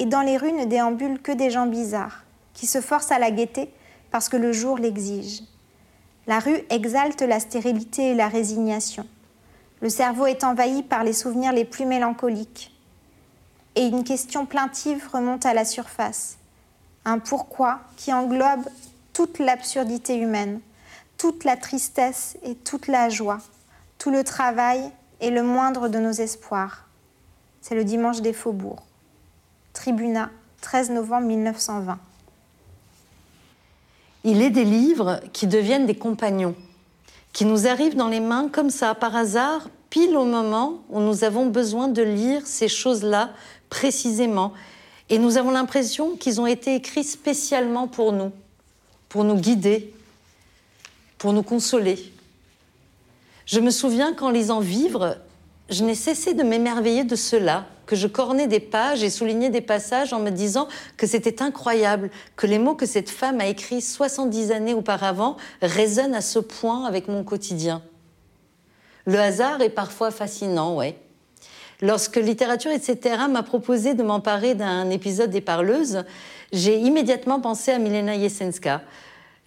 et 0.00 0.06
dans 0.06 0.22
les 0.22 0.38
rues 0.38 0.52
ne 0.52 0.64
déambulent 0.64 1.20
que 1.20 1.30
des 1.30 1.50
gens 1.50 1.66
bizarres, 1.66 2.24
qui 2.54 2.66
se 2.66 2.80
forcent 2.80 3.12
à 3.12 3.18
la 3.18 3.30
gaieté 3.30 3.70
parce 4.10 4.30
que 4.30 4.38
le 4.38 4.50
jour 4.50 4.78
l'exige. 4.78 5.42
La 6.26 6.38
rue 6.38 6.58
exalte 6.70 7.20
la 7.20 7.38
stérilité 7.38 8.10
et 8.10 8.14
la 8.14 8.28
résignation. 8.28 9.06
Le 9.82 9.90
cerveau 9.90 10.26
est 10.26 10.42
envahi 10.42 10.82
par 10.82 11.04
les 11.04 11.12
souvenirs 11.12 11.52
les 11.52 11.66
plus 11.66 11.84
mélancoliques. 11.84 12.74
Et 13.74 13.86
une 13.86 14.02
question 14.02 14.46
plaintive 14.46 15.06
remonte 15.12 15.44
à 15.44 15.52
la 15.52 15.66
surface. 15.66 16.38
Un 17.04 17.18
pourquoi 17.18 17.80
qui 17.96 18.12
englobe 18.12 18.64
toute 19.12 19.38
l'absurdité 19.38 20.16
humaine, 20.16 20.60
toute 21.18 21.44
la 21.44 21.58
tristesse 21.58 22.38
et 22.42 22.54
toute 22.54 22.88
la 22.88 23.10
joie, 23.10 23.38
tout 23.98 24.10
le 24.10 24.24
travail 24.24 24.90
et 25.20 25.30
le 25.30 25.42
moindre 25.42 25.88
de 25.88 25.98
nos 25.98 26.12
espoirs. 26.12 26.88
C'est 27.60 27.74
le 27.74 27.84
dimanche 27.84 28.22
des 28.22 28.32
faubourgs. 28.32 28.89
Tribunat, 29.72 30.30
13 30.62 30.90
novembre 30.90 31.26
1920. 31.26 31.98
Il 34.24 34.42
est 34.42 34.50
des 34.50 34.64
livres 34.64 35.20
qui 35.32 35.46
deviennent 35.46 35.86
des 35.86 35.94
compagnons, 35.94 36.54
qui 37.32 37.44
nous 37.44 37.66
arrivent 37.66 37.96
dans 37.96 38.08
les 38.08 38.20
mains 38.20 38.48
comme 38.48 38.70
ça, 38.70 38.94
par 38.94 39.16
hasard, 39.16 39.68
pile 39.88 40.16
au 40.16 40.24
moment 40.24 40.82
où 40.90 41.00
nous 41.00 41.24
avons 41.24 41.46
besoin 41.46 41.88
de 41.88 42.02
lire 42.02 42.46
ces 42.46 42.68
choses-là 42.68 43.30
précisément. 43.70 44.52
Et 45.08 45.18
nous 45.18 45.36
avons 45.36 45.50
l'impression 45.50 46.16
qu'ils 46.16 46.40
ont 46.40 46.46
été 46.46 46.74
écrits 46.74 47.04
spécialement 47.04 47.88
pour 47.88 48.12
nous, 48.12 48.32
pour 49.08 49.24
nous 49.24 49.36
guider, 49.36 49.92
pour 51.18 51.32
nous 51.32 51.42
consoler. 51.42 52.12
Je 53.46 53.58
me 53.60 53.70
souviens 53.70 54.12
qu'en 54.12 54.30
lisant 54.30 54.60
Vivre, 54.60 55.16
je 55.70 55.84
n'ai 55.84 55.94
cessé 55.94 56.34
de 56.34 56.42
m'émerveiller 56.42 57.04
de 57.04 57.16
cela, 57.16 57.66
que 57.90 57.96
je 57.96 58.06
cornais 58.06 58.46
des 58.46 58.60
pages 58.60 59.02
et 59.02 59.10
soulignais 59.10 59.50
des 59.50 59.60
passages 59.60 60.12
en 60.12 60.20
me 60.20 60.30
disant 60.30 60.68
que 60.96 61.08
c'était 61.08 61.42
incroyable, 61.42 62.08
que 62.36 62.46
les 62.46 62.60
mots 62.60 62.76
que 62.76 62.86
cette 62.86 63.10
femme 63.10 63.40
a 63.40 63.48
écrits 63.48 63.82
70 63.82 64.52
années 64.52 64.74
auparavant 64.74 65.36
résonnent 65.60 66.14
à 66.14 66.20
ce 66.20 66.38
point 66.38 66.84
avec 66.84 67.08
mon 67.08 67.24
quotidien. 67.24 67.82
Le 69.06 69.18
hasard 69.18 69.60
est 69.60 69.70
parfois 69.70 70.12
fascinant, 70.12 70.76
ouais. 70.76 70.98
Lorsque 71.80 72.14
Littérature, 72.14 72.70
etc. 72.70 73.24
m'a 73.28 73.42
proposé 73.42 73.94
de 73.94 74.04
m'emparer 74.04 74.54
d'un 74.54 74.88
épisode 74.88 75.30
des 75.30 75.40
Parleuses, 75.40 76.04
j'ai 76.52 76.78
immédiatement 76.78 77.40
pensé 77.40 77.72
à 77.72 77.80
Milena 77.80 78.16
Jesenska. 78.16 78.82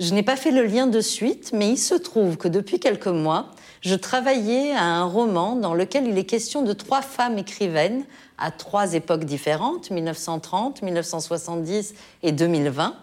Je 0.02 0.14
n'ai 0.14 0.24
pas 0.24 0.36
fait 0.36 0.52
le 0.52 0.66
lien 0.66 0.88
de 0.88 1.00
suite, 1.00 1.52
mais 1.54 1.70
il 1.70 1.78
se 1.78 1.96
trouve 1.96 2.36
que 2.36 2.50
depuis 2.50 2.82
quelques 2.82 3.08
mois, 3.08 3.52
je 3.80 3.96
travaillais 3.96 4.72
à 4.72 4.84
un 4.84 5.06
roman 5.06 5.56
dans 5.56 5.74
lequel 5.74 6.08
il 6.08 6.18
est 6.18 6.26
question 6.26 6.62
de 6.62 6.74
trois 6.74 7.02
femmes 7.02 7.38
écrivaines 7.38 8.04
à 8.44 8.52
trois 8.52 8.94
époques 8.94 9.24
différentes, 9.24 9.90
1930, 9.90 10.82
1970 10.82 11.94
et 12.24 12.34
2020, 12.34 12.94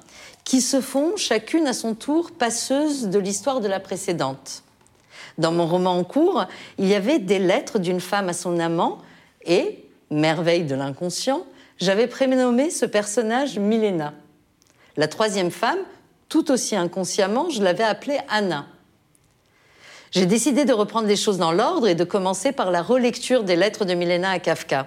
qui 0.44 0.60
se 0.60 0.82
font 0.82 1.16
chacune 1.16 1.66
à 1.66 1.72
son 1.72 1.94
tour 1.94 2.30
passeuses 2.30 3.08
de 3.08 3.18
l'histoire 3.18 3.60
de 3.60 3.68
la 3.68 3.80
précédente. 3.80 4.64
Dans 5.38 5.50
mon 5.50 5.66
roman 5.66 5.96
en 5.96 6.04
cours, 6.04 6.44
il 6.76 6.86
y 6.86 6.94
avait 6.94 7.18
des 7.18 7.38
lettres 7.38 7.78
d'une 7.78 8.00
femme 8.00 8.28
à 8.28 8.34
son 8.34 8.58
amant 8.60 8.98
et, 9.46 9.82
merveille 10.10 10.64
de 10.64 10.74
l'inconscient, 10.74 11.46
j'avais 11.78 12.06
prénommé 12.06 12.68
ce 12.68 12.84
personnage 12.84 13.58
Milena. 13.58 14.12
La 14.98 15.08
troisième 15.08 15.50
femme, 15.50 15.78
tout 16.28 16.50
aussi 16.50 16.76
inconsciemment, 16.76 17.48
je 17.48 17.62
l'avais 17.62 17.84
appelée 17.84 18.18
Anna. 18.28 18.66
J'ai 20.10 20.26
décidé 20.26 20.66
de 20.66 20.74
reprendre 20.74 21.08
les 21.08 21.16
choses 21.16 21.38
dans 21.38 21.52
l'ordre 21.52 21.88
et 21.88 21.94
de 21.94 22.04
commencer 22.04 22.52
par 22.52 22.70
la 22.70 22.82
relecture 22.82 23.42
des 23.42 23.56
lettres 23.56 23.86
de 23.86 23.94
Milena 23.94 24.32
à 24.32 24.38
Kafka. 24.38 24.86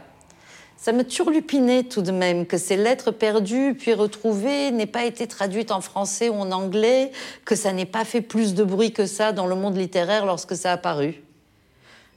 Ça 0.84 0.92
me 0.92 1.06
turlupinait 1.06 1.84
tout 1.84 2.02
de 2.02 2.12
même 2.12 2.46
que 2.46 2.58
ces 2.58 2.76
lettres 2.76 3.12
perdues 3.12 3.74
puis 3.74 3.94
retrouvées 3.94 4.70
n'aient 4.72 4.86
pas 4.86 5.06
été 5.06 5.28
traduites 5.28 5.72
en 5.72 5.80
français 5.80 6.28
ou 6.28 6.34
en 6.34 6.52
anglais, 6.52 7.14
que 7.46 7.56
ça 7.56 7.72
n'ait 7.72 7.86
pas 7.86 8.04
fait 8.04 8.20
plus 8.20 8.54
de 8.54 8.66
bruit 8.66 8.92
que 8.92 9.06
ça 9.06 9.32
dans 9.32 9.48
le 9.48 9.56
monde 9.56 9.78
littéraire 9.78 10.26
lorsque 10.26 10.58
ça 10.58 10.74
a 10.74 10.78
paru. 10.78 11.24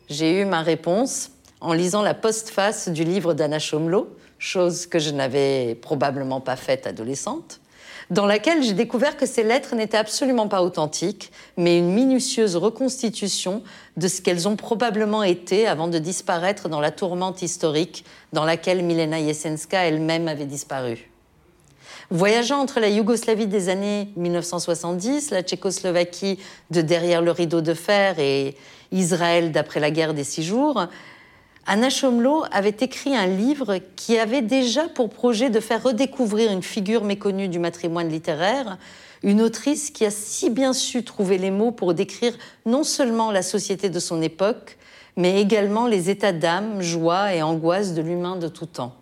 J'ai 0.08 0.40
eu 0.40 0.44
ma 0.46 0.62
réponse 0.62 1.30
en 1.60 1.74
lisant 1.74 2.02
la 2.02 2.12
postface 2.12 2.88
du 2.88 3.04
livre 3.04 3.34
d'Anna 3.34 3.60
Chomlo, 3.60 4.16
chose 4.40 4.86
que 4.86 4.98
je 4.98 5.10
n'avais 5.10 5.76
probablement 5.76 6.40
pas 6.40 6.56
faite 6.56 6.88
adolescente 6.88 7.60
dans 8.10 8.26
laquelle 8.26 8.62
j'ai 8.62 8.72
découvert 8.72 9.16
que 9.16 9.26
ces 9.26 9.42
lettres 9.42 9.74
n'étaient 9.74 9.96
absolument 9.96 10.48
pas 10.48 10.62
authentiques, 10.62 11.32
mais 11.56 11.78
une 11.78 11.92
minutieuse 11.92 12.56
reconstitution 12.56 13.62
de 13.96 14.08
ce 14.08 14.20
qu'elles 14.20 14.46
ont 14.46 14.56
probablement 14.56 15.22
été 15.22 15.66
avant 15.66 15.88
de 15.88 15.98
disparaître 15.98 16.68
dans 16.68 16.80
la 16.80 16.92
tourmente 16.92 17.42
historique 17.42 18.04
dans 18.32 18.44
laquelle 18.44 18.84
Milena 18.84 19.18
Jesenska 19.18 19.84
elle-même 19.84 20.28
avait 20.28 20.46
disparu. 20.46 21.10
Voyageant 22.10 22.60
entre 22.60 22.78
la 22.78 22.88
Yougoslavie 22.88 23.48
des 23.48 23.68
années 23.68 24.10
1970, 24.16 25.32
la 25.32 25.42
Tchécoslovaquie 25.42 26.38
de 26.70 26.80
derrière 26.80 27.20
le 27.20 27.32
rideau 27.32 27.60
de 27.60 27.74
fer 27.74 28.20
et 28.20 28.54
Israël 28.92 29.50
d'après 29.50 29.80
la 29.80 29.90
guerre 29.90 30.14
des 30.14 30.22
six 30.22 30.44
jours, 30.44 30.86
Anna 31.68 31.88
Chomlo 31.90 32.44
avait 32.52 32.76
écrit 32.80 33.16
un 33.16 33.26
livre 33.26 33.78
qui 33.96 34.18
avait 34.18 34.42
déjà 34.42 34.88
pour 34.88 35.10
projet 35.10 35.50
de 35.50 35.58
faire 35.58 35.82
redécouvrir 35.82 36.52
une 36.52 36.62
figure 36.62 37.02
méconnue 37.02 37.48
du 37.48 37.58
matrimoine 37.58 38.08
littéraire, 38.08 38.78
Une 39.22 39.40
autrice 39.40 39.90
qui 39.90 40.04
a 40.04 40.10
si 40.10 40.50
bien 40.50 40.72
su 40.72 41.02
trouver 41.02 41.38
les 41.38 41.50
mots 41.50 41.72
pour 41.72 41.94
décrire 41.94 42.34
non 42.66 42.84
seulement 42.84 43.32
la 43.32 43.42
société 43.42 43.88
de 43.88 43.98
son 43.98 44.22
époque, 44.22 44.78
mais 45.16 45.40
également 45.40 45.86
les 45.86 46.10
états 46.10 46.32
d'âme, 46.32 46.82
joie 46.82 47.34
et 47.34 47.42
angoisse 47.42 47.94
de 47.94 48.02
l'humain 48.02 48.36
de 48.36 48.46
tout 48.46 48.66
temps. 48.66 48.94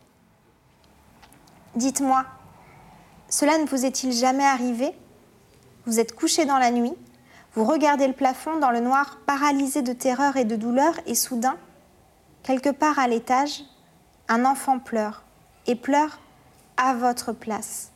Dites-moi, 1.75 2.25
cela 3.29 3.59
ne 3.59 3.67
vous 3.67 3.85
est-il 3.85 4.13
jamais 4.13 4.45
arrivé? 4.45 4.93
Vous 5.85 5.99
êtes 5.99 6.15
couché 6.15 6.47
dans 6.47 6.59
la 6.59 6.71
nuit, 6.71 6.95
vous 7.55 7.65
regardez 7.65 8.07
le 8.07 8.15
plafond 8.15 8.59
dans 8.59 8.71
le 8.71 8.81
noir 8.81 9.19
paralysé 9.27 9.83
de 9.83 9.93
terreur 9.93 10.37
et 10.37 10.45
de 10.45 10.57
douleur 10.57 10.95
et 11.07 11.15
soudain, 11.15 11.57
quelque 12.45 12.69
part 12.69 12.99
à 12.99 13.09
l'étage, 13.09 13.65
un 14.29 14.45
enfant 14.45 14.79
pleure 14.79 15.25
et 15.67 15.75
pleure 15.75 16.21
à 16.77 16.95
votre 16.95 17.33
place. 17.33 17.91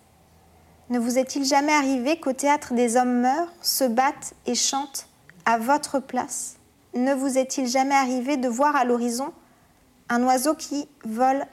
Ne 0.91 0.99
vous 0.99 1.19
est-il 1.19 1.45
jamais 1.45 1.73
arrivé 1.73 2.19
qu'au 2.19 2.33
théâtre 2.33 2.73
des 2.73 2.97
hommes 2.97 3.21
meurent, 3.21 3.53
se 3.61 3.85
battent 3.85 4.35
et 4.47 4.55
chantent 4.55 5.07
à 5.45 5.59
votre 5.59 6.01
place? 6.01 6.57
Ne 6.95 7.13
vous 7.13 7.37
est-il 7.37 7.69
jamais 7.69 7.95
arrivé 7.95 8.39
de 8.39 8.49
voir 8.49 8.75
à 8.75 8.85
l'horizon 8.85 9.33
un 10.09 10.23
oiseau 10.23 10.55
qui 10.55 10.89
vole 11.05 11.45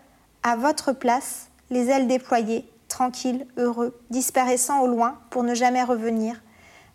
à 0.44 0.56
votre 0.56 0.94
place, 0.94 1.50
les 1.70 1.90
ailes 1.90 2.08
déployées, 2.08 2.72
tranquille, 2.88 3.46
heureux, 3.58 4.00
disparaissant 4.10 4.80
au 4.80 4.88
loin 4.88 5.20
pour 5.30 5.44
ne 5.44 5.54
jamais 5.54 5.84
revenir? 5.84 6.42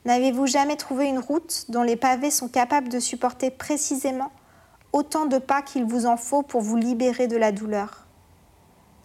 N'avez-vous 0.06 0.46
jamais 0.46 0.76
trouvé 0.76 1.06
une 1.08 1.18
route 1.18 1.66
dont 1.68 1.82
les 1.82 1.96
pavés 1.96 2.30
sont 2.30 2.48
capables 2.48 2.88
de 2.88 3.00
supporter 3.00 3.50
précisément 3.50 4.32
autant 4.92 5.26
de 5.26 5.38
pas 5.38 5.62
qu'il 5.62 5.84
vous 5.84 6.06
en 6.06 6.16
faut 6.16 6.42
pour 6.42 6.60
vous 6.60 6.76
libérer 6.76 7.26
de 7.26 7.36
la 7.36 7.52
douleur 7.52 8.06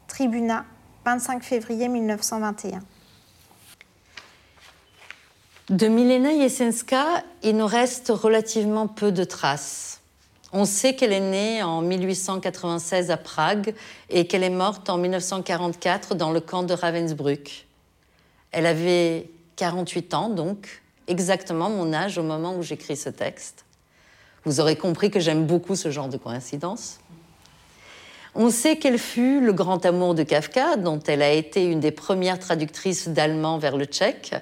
Tribunat, 0.08 0.66
25 1.06 1.44
février 1.44 1.88
1921. 1.88 2.80
De 5.70 5.88
Milena 5.88 6.30
Jesenska, 6.30 7.24
il 7.42 7.58
nous 7.58 7.66
reste 7.66 8.10
relativement 8.10 8.88
peu 8.88 9.12
de 9.12 9.24
traces. 9.24 10.00
On 10.54 10.64
sait 10.64 10.96
qu'elle 10.96 11.12
est 11.12 11.20
née 11.20 11.64
en 11.64 11.82
1896 11.82 13.10
à 13.12 13.18
Prague 13.18 13.74
et 14.10 14.28
qu'elle 14.28 14.44
est 14.44 14.50
morte 14.50 14.90
en 14.90 14.98
1944 14.98 16.16
dans 16.16 16.32
le 16.32 16.40
camp 16.40 16.64
de 16.64 16.74
Ravensbrück. 16.74 17.68
Elle 18.52 18.68
avait 18.68 19.30
48 19.56 20.14
ans, 20.14 20.30
donc 20.30 20.84
exactement 21.08 21.70
mon 21.70 21.94
âge 21.94 22.18
au 22.18 22.24
moment 22.24 22.56
où 22.56 22.62
j'écris 22.62 22.96
ce 22.96 23.10
texte. 23.10 23.65
Vous 24.46 24.60
aurez 24.60 24.76
compris 24.76 25.10
que 25.10 25.20
j'aime 25.20 25.46
beaucoup 25.46 25.76
ce 25.76 25.90
genre 25.90 26.08
de 26.08 26.18
coïncidence. 26.18 27.00
On 28.36 28.50
sait 28.50 28.78
qu'elle 28.78 29.00
fut 29.00 29.40
le 29.40 29.54
grand 29.54 29.86
amour 29.86 30.14
de 30.14 30.24
Kafka, 30.24 30.76
dont 30.76 31.00
elle 31.08 31.22
a 31.22 31.32
été 31.32 31.66
une 31.66 31.80
des 31.80 31.92
premières 31.92 32.38
traductrices 32.38 33.08
d'allemand 33.08 33.58
vers 33.58 33.78
le 33.78 33.86
tchèque, 33.86 34.36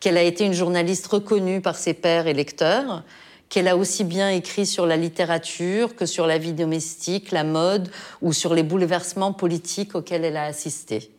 qu'elle 0.00 0.16
a 0.16 0.22
été 0.22 0.44
une 0.44 0.52
journaliste 0.52 1.06
reconnue 1.06 1.60
par 1.60 1.76
ses 1.76 1.94
pairs 1.94 2.26
et 2.26 2.32
lecteurs, 2.32 3.04
qu'elle 3.48 3.68
a 3.68 3.76
aussi 3.76 4.04
bien 4.04 4.30
écrit 4.30 4.66
sur 4.66 4.86
la 4.86 4.96
littérature 4.96 5.94
que 5.94 6.06
sur 6.06 6.26
la 6.26 6.38
vie 6.38 6.52
domestique, 6.52 7.30
la 7.30 7.44
mode 7.44 7.90
ou 8.22 8.32
sur 8.32 8.54
les 8.54 8.62
bouleversements 8.62 9.32
politiques 9.32 9.94
auxquels 9.94 10.24
elle 10.24 10.36
a 10.36 10.44
assisté. 10.44 11.10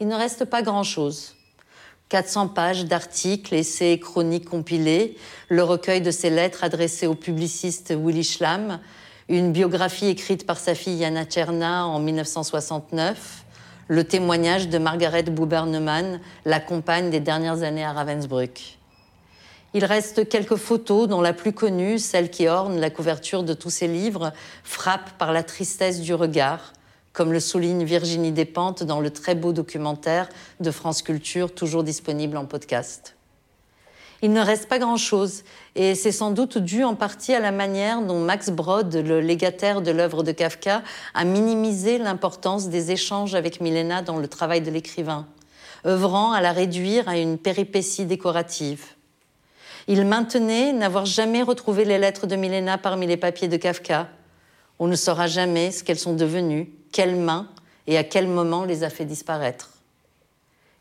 Il 0.00 0.08
ne 0.08 0.14
reste 0.14 0.44
pas 0.44 0.62
grand-chose. 0.62 1.34
400 2.08 2.48
pages 2.48 2.86
d'articles, 2.86 3.54
essais 3.54 3.92
et 3.92 4.00
chroniques 4.00 4.48
compilés, 4.48 5.16
le 5.48 5.62
recueil 5.62 6.00
de 6.00 6.10
ses 6.10 6.30
lettres 6.30 6.64
adressées 6.64 7.06
au 7.06 7.14
publiciste 7.14 7.94
Willy 7.94 8.24
Schlamm, 8.24 8.80
une 9.28 9.52
biographie 9.52 10.06
écrite 10.06 10.46
par 10.46 10.58
sa 10.58 10.74
fille 10.74 10.96
Yana 10.96 11.26
Tcherna 11.26 11.86
en 11.86 11.98
1969, 12.00 13.44
le 13.88 14.04
témoignage 14.04 14.68
de 14.68 14.78
Margaret 14.78 15.24
Bubernemann, 15.24 16.20
la 16.46 16.60
compagne 16.60 17.10
des 17.10 17.20
dernières 17.20 17.62
années 17.62 17.84
à 17.84 17.92
Ravensbrück. 17.92 18.78
Il 19.74 19.84
reste 19.84 20.28
quelques 20.30 20.56
photos, 20.56 21.08
dont 21.08 21.20
la 21.20 21.34
plus 21.34 21.52
connue, 21.52 21.98
celle 21.98 22.30
qui 22.30 22.48
orne 22.48 22.80
la 22.80 22.88
couverture 22.88 23.42
de 23.42 23.52
tous 23.52 23.70
ses 23.70 23.86
livres, 23.86 24.32
frappe 24.64 25.10
par 25.18 25.32
la 25.32 25.42
tristesse 25.42 26.00
du 26.00 26.14
regard, 26.14 26.72
comme 27.12 27.32
le 27.32 27.40
souligne 27.40 27.84
Virginie 27.84 28.32
Despentes 28.32 28.82
dans 28.82 29.00
le 29.00 29.10
très 29.10 29.34
beau 29.34 29.52
documentaire 29.52 30.28
de 30.60 30.70
France 30.70 31.02
Culture, 31.02 31.54
toujours 31.54 31.84
disponible 31.84 32.36
en 32.36 32.44
podcast. 32.44 33.16
Il 34.20 34.32
ne 34.32 34.40
reste 34.40 34.68
pas 34.68 34.80
grand-chose, 34.80 35.44
et 35.76 35.94
c'est 35.94 36.10
sans 36.10 36.32
doute 36.32 36.58
dû 36.58 36.82
en 36.82 36.96
partie 36.96 37.34
à 37.34 37.40
la 37.40 37.52
manière 37.52 38.02
dont 38.02 38.18
Max 38.18 38.50
Brod, 38.50 38.92
le 38.92 39.20
légataire 39.20 39.80
de 39.80 39.92
l'œuvre 39.92 40.24
de 40.24 40.32
Kafka, 40.32 40.82
a 41.14 41.24
minimisé 41.24 41.98
l'importance 41.98 42.68
des 42.68 42.90
échanges 42.90 43.36
avec 43.36 43.60
Milena 43.60 44.02
dans 44.02 44.16
le 44.16 44.26
travail 44.26 44.60
de 44.60 44.72
l'écrivain, 44.72 45.26
œuvrant 45.86 46.32
à 46.32 46.40
la 46.40 46.50
réduire 46.50 47.08
à 47.08 47.16
une 47.16 47.38
péripétie 47.38 48.06
décorative. 48.06 48.86
Il 49.86 50.04
maintenait 50.04 50.72
n'avoir 50.72 51.06
jamais 51.06 51.42
retrouvé 51.42 51.84
les 51.84 51.98
lettres 51.98 52.26
de 52.26 52.34
Milena 52.34 52.76
parmi 52.76 53.06
les 53.06 53.16
papiers 53.16 53.48
de 53.48 53.56
Kafka. 53.56 54.08
On 54.80 54.88
ne 54.88 54.96
saura 54.96 55.28
jamais 55.28 55.70
ce 55.70 55.84
qu'elles 55.84 55.98
sont 55.98 56.14
devenues, 56.14 56.72
quelle 56.92 57.16
main 57.16 57.48
et 57.86 57.96
à 57.96 58.04
quel 58.04 58.28
moment 58.28 58.64
les 58.64 58.84
a 58.84 58.90
fait 58.90 59.04
disparaître. 59.04 59.70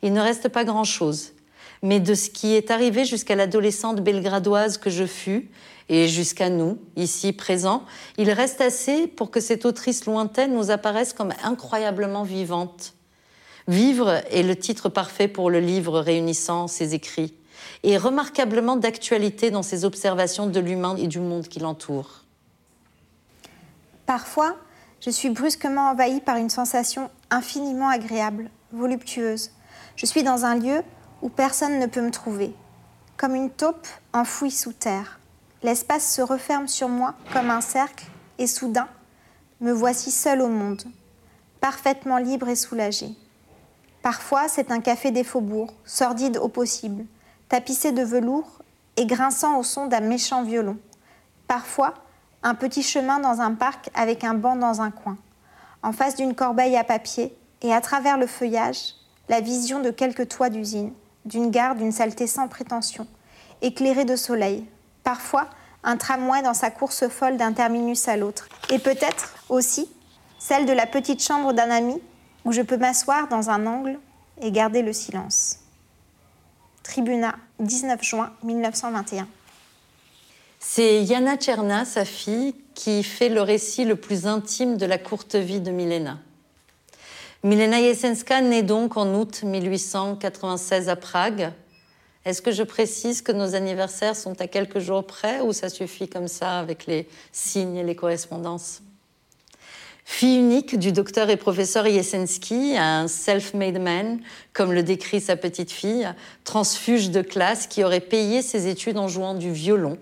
Il 0.02 0.14
ne 0.14 0.22
reste 0.22 0.50
pas 0.50 0.64
grand-chose, 0.64 1.34
mais 1.82 2.00
de 2.00 2.14
ce 2.14 2.30
qui 2.30 2.56
est 2.56 2.72
arrivé 2.72 3.06
jusqu'à 3.06 3.36
l'adolescente 3.36 4.02
belgradoise 4.02 4.78
que 4.78 4.90
je 4.90 5.06
fus, 5.06 5.50
et 5.90 6.08
jusqu'à 6.08 6.50
nous, 6.50 6.80
ici 6.98 7.32
présents, 7.32 7.86
il 8.18 8.30
reste 8.32 8.60
assez 8.60 9.08
pour 9.08 9.32
que 9.32 9.40
cette 9.40 9.66
autrice 9.66 10.06
lointaine 10.06 10.54
nous 10.54 10.70
apparaisse 10.70 11.14
comme 11.14 11.34
incroyablement 11.44 12.24
vivante. 12.24 12.94
Vivre 13.68 14.22
est 14.32 14.44
le 14.44 14.56
titre 14.56 14.90
parfait 14.90 15.28
pour 15.28 15.50
le 15.50 15.60
livre 15.60 16.00
réunissant 16.00 16.68
ses 16.68 16.94
écrits 16.94 17.34
et 17.84 17.98
remarquablement 17.98 18.76
d'actualité 18.76 19.52
dans 19.52 19.64
ses 19.64 19.86
observations 19.86 20.48
de 20.48 20.60
l'humain 20.60 20.96
et 20.98 21.08
du 21.08 21.20
monde 21.20 21.48
qui 21.48 21.60
l'entoure. 21.60 22.24
Parfois, 24.06 24.58
je 25.02 25.10
suis 25.10 25.30
brusquement 25.30 25.90
envahie 25.90 26.22
par 26.22 26.38
une 26.38 26.50
sensation 26.50 27.10
infiniment 27.30 27.90
agréable, 27.90 28.50
voluptueuse. 28.72 29.52
Je 29.96 30.06
suis 30.06 30.24
dans 30.24 30.46
un 30.46 30.56
lieu 30.56 30.82
où 31.22 31.30
personne 31.30 31.80
ne 31.80 31.86
peut 31.86 32.02
me 32.02 32.12
trouver, 32.12 32.54
comme 33.16 33.36
une 33.36 33.50
taupe 33.50 33.88
enfouie 34.14 34.52
sous 34.52 34.74
terre. 34.74 35.20
L'espace 35.64 36.14
se 36.14 36.22
referme 36.22 36.68
sur 36.68 36.90
moi 36.90 37.16
comme 37.34 37.50
un 37.50 37.62
cercle 37.62 38.06
et 38.38 38.48
soudain, 38.48 38.88
me 39.62 39.72
voici 39.72 40.12
seule 40.12 40.42
au 40.42 40.50
monde, 40.50 40.84
parfaitement 41.62 42.18
libre 42.18 42.48
et 42.48 42.56
soulagée. 42.56 43.10
Parfois, 44.04 44.48
c'est 44.48 44.72
un 44.72 44.80
café 44.80 45.12
des 45.12 45.24
faubourgs, 45.24 45.74
sordide 45.84 46.38
au 46.38 46.48
possible, 46.48 47.06
tapissé 47.50 47.92
de 47.92 48.04
velours 48.04 48.60
et 48.96 49.06
grinçant 49.06 49.58
au 49.58 49.64
son 49.64 49.88
d'un 49.88 50.02
méchant 50.02 50.44
violon. 50.44 50.78
Parfois, 51.48 51.94
un 52.44 52.56
petit 52.56 52.84
chemin 52.84 53.20
dans 53.20 53.42
un 53.42 53.54
parc 53.54 53.90
avec 53.94 54.24
un 54.24 54.34
banc 54.34 54.56
dans 54.56 54.82
un 54.82 54.92
coin. 54.92 55.18
En 55.84 55.92
face 55.92 56.16
d'une 56.16 56.36
corbeille 56.36 56.78
à 56.78 56.84
papier 56.84 57.36
et 57.62 57.74
à 57.74 57.82
travers 57.82 58.18
le 58.18 58.28
feuillage, 58.28 58.96
la 59.30 59.42
vision 59.42 59.80
de 59.82 59.90
quelques 59.90 60.30
toits 60.30 60.50
d'usine, 60.50 60.94
d'une 61.26 61.52
gare 61.52 61.76
d'une 61.76 61.92
saleté 61.92 62.28
sans 62.28 62.48
prétention, 62.48 63.08
éclairée 63.62 64.06
de 64.06 64.16
soleil. 64.16 64.66
Parfois, 65.04 65.48
un 65.84 65.98
tramway 65.98 66.42
dans 66.42 66.54
sa 66.54 66.72
course 66.72 67.08
folle 67.08 67.38
d'un 67.38 67.54
terminus 67.54 68.08
à 68.08 68.18
l'autre. 68.18 68.48
Et 68.70 68.80
peut-être 68.80 69.34
aussi 69.50 69.90
celle 70.40 70.66
de 70.66 70.74
la 70.74 70.86
petite 70.86 71.24
chambre 71.24 71.54
d'un 71.54 71.70
ami 71.70 72.02
où 72.46 72.52
je 72.52 72.62
peux 72.62 72.78
m'asseoir 72.78 73.28
dans 73.28 73.50
un 73.50 73.66
angle 73.66 74.00
et 74.42 74.52
garder 74.52 74.82
le 74.82 74.94
silence. 74.94 75.60
Tribunat, 76.84 77.36
19 77.60 78.02
juin 78.04 78.32
1921. 78.44 79.28
C'est 80.70 81.02
Yana 81.02 81.38
Tcherna, 81.38 81.86
sa 81.86 82.04
fille, 82.04 82.54
qui 82.76 83.02
fait 83.02 83.30
le 83.30 83.42
récit 83.42 83.86
le 83.86 83.96
plus 83.96 84.28
intime 84.28 84.76
de 84.76 84.86
la 84.86 84.98
courte 84.98 85.36
vie 85.36 85.62
de 85.62 85.72
Milena. 85.72 86.20
Milena 87.42 87.80
Jesenska 87.80 88.42
naît 88.42 88.64
donc 88.64 88.98
en 88.98 89.16
août 89.16 89.44
1896 89.44 90.90
à 90.90 90.98
Prague. 90.98 91.54
Est-ce 92.26 92.42
que 92.42 92.52
je 92.52 92.64
précise 92.64 93.22
que 93.22 93.32
nos 93.32 93.56
anniversaires 93.56 94.18
sont 94.18 94.42
à 94.42 94.48
quelques 94.48 94.80
jours 94.80 95.08
près 95.08 95.40
ou 95.40 95.54
ça 95.54 95.70
suffit 95.70 96.10
comme 96.10 96.28
ça 96.28 96.60
avec 96.60 96.86
les 96.86 97.08
signes 97.32 97.78
et 97.78 97.84
les 97.84 97.96
correspondances? 97.96 98.82
Fille 100.04 100.38
unique 100.38 100.78
du 100.78 100.92
docteur 100.92 101.30
et 101.30 101.38
professeur 101.38 101.88
Yesensky, 101.88 102.76
un 102.78 103.08
self-made 103.08 103.80
man, 103.80 104.20
comme 104.52 104.74
le 104.74 104.84
décrit 104.84 105.22
sa 105.22 105.38
petite 105.38 105.72
fille, 105.72 106.14
transfuge 106.44 107.10
de 107.10 107.22
classe 107.22 107.68
qui 107.68 107.86
aurait 107.86 108.02
payé 108.02 108.42
ses 108.42 108.68
études 108.68 108.98
en 108.98 109.08
jouant 109.08 109.34
du 109.34 109.54
violon, 109.54 109.98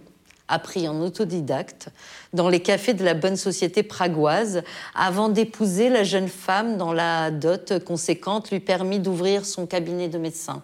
appris 0.47 0.87
en 0.87 1.01
autodidacte, 1.01 1.89
dans 2.33 2.49
les 2.49 2.59
cafés 2.59 2.93
de 2.93 3.03
la 3.03 3.13
bonne 3.13 3.35
société 3.35 3.83
pragoise, 3.83 4.63
avant 4.93 5.29
d'épouser 5.29 5.89
la 5.89 6.03
jeune 6.03 6.27
femme 6.27 6.77
dont 6.77 6.91
la 6.91 7.31
dot 7.31 7.83
conséquente 7.83 8.51
lui 8.51 8.59
permit 8.59 8.99
d'ouvrir 8.99 9.45
son 9.45 9.65
cabinet 9.65 10.07
de 10.07 10.17
médecin. 10.17 10.61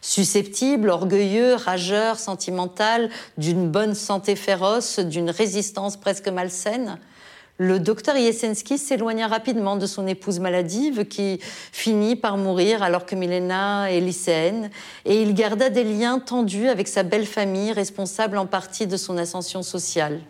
Susceptible, 0.00 0.90
orgueilleux, 0.90 1.54
rageur, 1.54 2.18
sentimental, 2.18 3.10
d'une 3.36 3.68
bonne 3.68 3.94
santé 3.94 4.36
féroce, 4.36 5.00
d'une 5.00 5.30
résistance 5.30 5.96
presque 5.96 6.28
malsaine, 6.28 6.98
Le 7.60 7.80
docteur 7.80 8.16
Yesensky 8.16 8.78
s'éloigna 8.78 9.26
rapidement 9.26 9.74
de 9.74 9.86
son 9.86 10.06
épouse 10.06 10.38
maladive 10.38 11.06
qui 11.06 11.40
finit 11.72 12.14
par 12.14 12.36
mourir 12.36 12.84
alors 12.84 13.04
que 13.04 13.16
Milena 13.16 13.90
est 13.90 13.98
lycéenne 13.98 14.70
et 15.04 15.20
il 15.20 15.34
garda 15.34 15.68
des 15.68 15.82
liens 15.82 16.20
tendus 16.20 16.68
avec 16.68 16.86
sa 16.86 17.02
belle 17.02 17.26
famille 17.26 17.72
responsable 17.72 18.38
en 18.38 18.46
partie 18.46 18.86
de 18.86 18.96
son 18.96 19.18
ascension 19.18 19.64
sociale. 19.64 20.20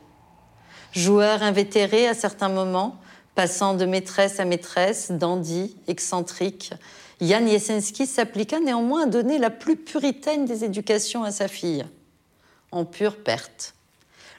Joueur 0.92 1.42
invétéré 1.42 2.08
à 2.08 2.14
certains 2.14 2.48
moments, 2.48 2.96
passant 3.34 3.74
de 3.74 3.84
maîtresse 3.84 4.40
à 4.40 4.46
maîtresse, 4.46 5.10
dandy, 5.10 5.76
excentrique, 5.86 6.72
Jan 7.20 7.44
Yesensky 7.44 8.06
s'appliqua 8.06 8.58
néanmoins 8.58 9.02
à 9.02 9.06
donner 9.06 9.38
la 9.38 9.50
plus 9.50 9.76
puritaine 9.76 10.46
des 10.46 10.64
éducations 10.64 11.24
à 11.24 11.30
sa 11.30 11.46
fille, 11.46 11.84
en 12.72 12.86
pure 12.86 13.16
perte. 13.16 13.74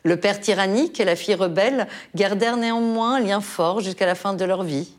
Le 0.04 0.18
père 0.18 0.40
tyrannique 0.40 1.00
et 1.00 1.06
la 1.06 1.16
fille 1.16 1.36
rebelle 1.36 1.88
gardèrent 2.16 2.58
néanmoins 2.58 3.16
un 3.16 3.20
lien 3.20 3.42
fort 3.42 3.82
jusqu'à 3.82 4.06
la 4.06 4.16
fin 4.16 4.34
de 4.34 4.46
leur 4.46 4.64
vie. 4.64 4.90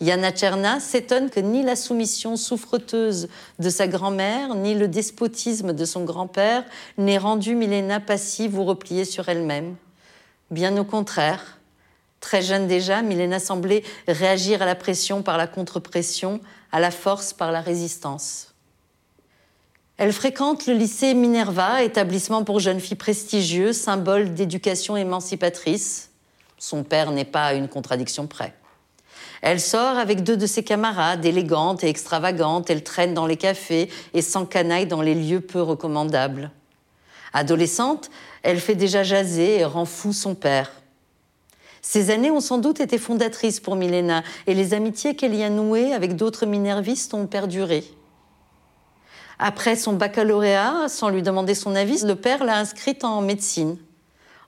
Yana 0.00 0.32
Tcherna 0.32 0.80
s'étonne 0.80 1.28
que 1.28 1.40
ni 1.40 1.62
la 1.62 1.76
soumission 1.76 2.36
souffreteuse 2.36 3.28
de 3.58 3.68
sa 3.68 3.86
grand-mère, 3.86 4.54
ni 4.54 4.74
le 4.74 4.88
despotisme 4.88 5.74
de 5.74 5.84
son 5.84 6.04
grand-père 6.04 6.64
n'aient 6.96 7.18
rendu 7.18 7.54
Milena 7.54 8.00
passive 8.00 8.58
ou 8.58 8.64
repliée 8.64 9.04
sur 9.04 9.28
elle-même. 9.28 9.76
Bien 10.50 10.76
au 10.78 10.84
contraire. 10.84 11.58
Très 12.20 12.40
jeune 12.40 12.66
déjà, 12.66 13.02
Milena 13.02 13.38
semblait 13.38 13.82
réagir 14.08 14.62
à 14.62 14.66
la 14.66 14.74
pression 14.74 15.22
par 15.22 15.36
la 15.36 15.46
contre-pression, 15.46 16.40
à 16.72 16.80
la 16.80 16.90
force 16.90 17.32
par 17.32 17.52
la 17.52 17.60
résistance. 17.60 18.49
Elle 20.00 20.14
fréquente 20.14 20.66
le 20.66 20.72
lycée 20.72 21.12
Minerva, 21.12 21.82
établissement 21.82 22.42
pour 22.42 22.58
jeunes 22.58 22.80
filles 22.80 22.96
prestigieux, 22.96 23.74
symbole 23.74 24.32
d'éducation 24.32 24.96
émancipatrice. 24.96 26.08
Son 26.56 26.84
père 26.84 27.10
n'est 27.10 27.26
pas 27.26 27.48
à 27.48 27.52
une 27.52 27.68
contradiction 27.68 28.26
près. 28.26 28.54
Elle 29.42 29.60
sort 29.60 29.98
avec 29.98 30.22
deux 30.22 30.38
de 30.38 30.46
ses 30.46 30.64
camarades, 30.64 31.26
élégantes 31.26 31.84
et 31.84 31.90
extravagantes. 31.90 32.70
Elle 32.70 32.82
traîne 32.82 33.12
dans 33.12 33.26
les 33.26 33.36
cafés 33.36 33.90
et 34.14 34.22
s'encanaille 34.22 34.86
dans 34.86 35.02
les 35.02 35.14
lieux 35.14 35.42
peu 35.42 35.60
recommandables. 35.60 36.50
Adolescente, 37.34 38.08
elle 38.42 38.60
fait 38.60 38.76
déjà 38.76 39.02
jaser 39.02 39.58
et 39.58 39.66
rend 39.66 39.84
fou 39.84 40.14
son 40.14 40.34
père. 40.34 40.72
Ces 41.82 42.08
années 42.08 42.30
ont 42.30 42.40
sans 42.40 42.56
doute 42.56 42.80
été 42.80 42.96
fondatrices 42.96 43.60
pour 43.60 43.76
Milena 43.76 44.22
et 44.46 44.54
les 44.54 44.72
amitiés 44.72 45.14
qu'elle 45.14 45.34
y 45.34 45.42
a 45.42 45.50
nouées 45.50 45.92
avec 45.92 46.16
d'autres 46.16 46.46
minervistes 46.46 47.12
ont 47.12 47.26
perduré. 47.26 47.84
Après 49.42 49.74
son 49.74 49.94
baccalauréat, 49.94 50.88
sans 50.88 51.08
lui 51.08 51.22
demander 51.22 51.54
son 51.54 51.74
avis, 51.74 52.04
le 52.04 52.14
père 52.14 52.44
l'a 52.44 52.58
inscrite 52.58 53.04
en 53.04 53.22
médecine. 53.22 53.78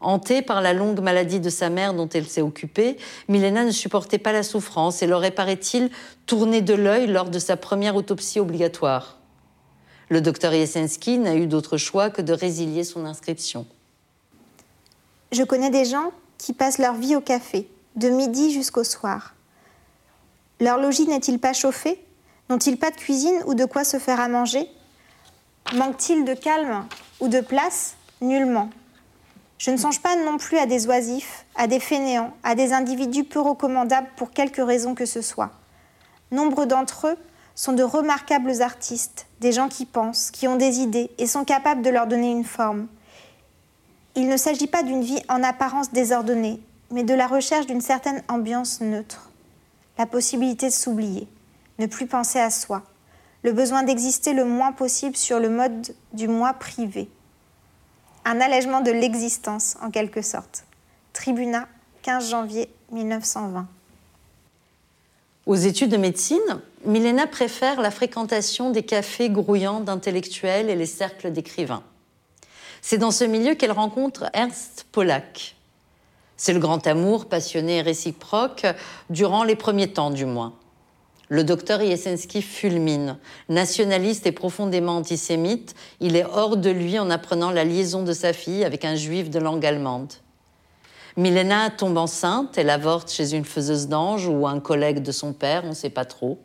Hantée 0.02 0.42
par 0.42 0.60
la 0.60 0.74
longue 0.74 1.00
maladie 1.00 1.40
de 1.40 1.48
sa 1.48 1.70
mère 1.70 1.94
dont 1.94 2.10
elle 2.10 2.28
s'est 2.28 2.42
occupée, 2.42 2.98
Milena 3.26 3.64
ne 3.64 3.70
supportait 3.70 4.18
pas 4.18 4.32
la 4.32 4.42
souffrance 4.42 5.02
et 5.02 5.06
l'aurait, 5.06 5.30
paraît-il, 5.30 5.90
tourné 6.26 6.60
de 6.60 6.74
l'œil 6.74 7.06
lors 7.06 7.30
de 7.30 7.38
sa 7.38 7.56
première 7.56 7.96
autopsie 7.96 8.38
obligatoire. 8.38 9.16
Le 10.10 10.20
docteur 10.20 10.52
Yesensky 10.52 11.16
n'a 11.16 11.36
eu 11.36 11.46
d'autre 11.46 11.78
choix 11.78 12.10
que 12.10 12.20
de 12.20 12.34
résilier 12.34 12.84
son 12.84 13.06
inscription. 13.06 13.64
Je 15.30 15.42
connais 15.42 15.70
des 15.70 15.86
gens 15.86 16.12
qui 16.36 16.52
passent 16.52 16.76
leur 16.76 16.96
vie 16.96 17.16
au 17.16 17.22
café, 17.22 17.66
de 17.96 18.10
midi 18.10 18.52
jusqu'au 18.52 18.84
soir. 18.84 19.34
Leur 20.60 20.76
logis 20.76 21.06
n'est-il 21.06 21.38
pas 21.38 21.54
chauffé? 21.54 22.04
N'ont-ils 22.50 22.76
pas 22.76 22.90
de 22.90 22.96
cuisine 22.96 23.42
ou 23.46 23.54
de 23.54 23.64
quoi 23.64 23.84
se 23.84 23.98
faire 23.98 24.20
à 24.20 24.28
manger? 24.28 24.68
Manque-t-il 25.74 26.24
de 26.24 26.34
calme 26.34 26.86
ou 27.20 27.28
de 27.28 27.40
place 27.40 27.94
Nullement. 28.20 28.68
Je 29.58 29.70
ne 29.70 29.76
songe 29.76 30.00
pas 30.00 30.16
non 30.16 30.38
plus 30.38 30.58
à 30.58 30.66
des 30.66 30.86
oisifs, 30.86 31.46
à 31.54 31.66
des 31.66 31.80
fainéants, 31.80 32.34
à 32.42 32.54
des 32.54 32.72
individus 32.72 33.24
peu 33.24 33.40
recommandables 33.40 34.08
pour 34.16 34.32
quelque 34.32 34.60
raison 34.60 34.94
que 34.94 35.06
ce 35.06 35.22
soit. 35.22 35.52
Nombre 36.30 36.66
d'entre 36.66 37.08
eux 37.08 37.16
sont 37.54 37.72
de 37.72 37.82
remarquables 37.82 38.60
artistes, 38.60 39.26
des 39.40 39.52
gens 39.52 39.68
qui 39.68 39.86
pensent, 39.86 40.30
qui 40.30 40.48
ont 40.48 40.56
des 40.56 40.80
idées 40.80 41.10
et 41.18 41.26
sont 41.26 41.44
capables 41.44 41.82
de 41.82 41.90
leur 41.90 42.06
donner 42.06 42.30
une 42.30 42.44
forme. 42.44 42.86
Il 44.14 44.28
ne 44.28 44.36
s'agit 44.36 44.66
pas 44.66 44.82
d'une 44.82 45.02
vie 45.02 45.22
en 45.28 45.42
apparence 45.42 45.92
désordonnée, 45.92 46.60
mais 46.90 47.02
de 47.02 47.14
la 47.14 47.26
recherche 47.26 47.66
d'une 47.66 47.80
certaine 47.80 48.22
ambiance 48.28 48.80
neutre, 48.80 49.30
la 49.96 50.06
possibilité 50.06 50.66
de 50.66 50.72
s'oublier, 50.72 51.28
ne 51.78 51.86
plus 51.86 52.06
penser 52.06 52.38
à 52.38 52.50
soi, 52.50 52.82
le 53.42 53.52
besoin 53.52 53.82
d'exister 53.82 54.32
le 54.32 54.44
moins 54.44 54.72
possible 54.72 55.16
sur 55.16 55.40
le 55.40 55.48
mode 55.48 55.94
du 56.12 56.28
moi 56.28 56.54
privé. 56.54 57.08
Un 58.24 58.40
allègement 58.40 58.80
de 58.80 58.90
l'existence, 58.90 59.76
en 59.82 59.90
quelque 59.90 60.22
sorte. 60.22 60.64
Tribunat, 61.12 61.66
15 62.02 62.30
janvier 62.30 62.68
1920. 62.92 63.66
Aux 65.46 65.56
études 65.56 65.90
de 65.90 65.96
médecine, 65.96 66.38
Milena 66.84 67.26
préfère 67.26 67.80
la 67.80 67.90
fréquentation 67.90 68.70
des 68.70 68.84
cafés 68.84 69.28
grouillants 69.28 69.80
d'intellectuels 69.80 70.70
et 70.70 70.76
les 70.76 70.86
cercles 70.86 71.32
d'écrivains. 71.32 71.82
C'est 72.80 72.98
dans 72.98 73.10
ce 73.10 73.24
milieu 73.24 73.54
qu'elle 73.54 73.72
rencontre 73.72 74.30
Ernst 74.34 74.86
Pollack. 74.92 75.56
C'est 76.36 76.52
le 76.52 76.60
grand 76.60 76.86
amour 76.86 77.26
passionné 77.26 77.78
et 77.78 77.82
réciproque, 77.82 78.66
durant 79.10 79.44
les 79.44 79.56
premiers 79.56 79.92
temps 79.92 80.10
du 80.10 80.26
moins. 80.26 80.54
Le 81.32 81.44
docteur 81.44 81.80
Yesensky 81.80 82.42
fulmine. 82.42 83.16
Nationaliste 83.48 84.26
et 84.26 84.32
profondément 84.32 84.98
antisémite, 84.98 85.74
il 85.98 86.14
est 86.14 86.26
hors 86.26 86.58
de 86.58 86.68
lui 86.68 86.98
en 86.98 87.08
apprenant 87.08 87.50
la 87.50 87.64
liaison 87.64 88.02
de 88.02 88.12
sa 88.12 88.34
fille 88.34 88.66
avec 88.66 88.84
un 88.84 88.96
juif 88.96 89.30
de 89.30 89.38
langue 89.38 89.64
allemande. 89.64 90.12
Milena 91.16 91.70
tombe 91.70 91.96
enceinte, 91.96 92.58
elle 92.58 92.68
avorte 92.68 93.10
chez 93.10 93.32
une 93.32 93.46
faiseuse 93.46 93.88
d'ange 93.88 94.26
ou 94.28 94.46
un 94.46 94.60
collègue 94.60 95.02
de 95.02 95.10
son 95.10 95.32
père, 95.32 95.62
on 95.64 95.70
ne 95.70 95.74
sait 95.74 95.88
pas 95.88 96.04
trop. 96.04 96.38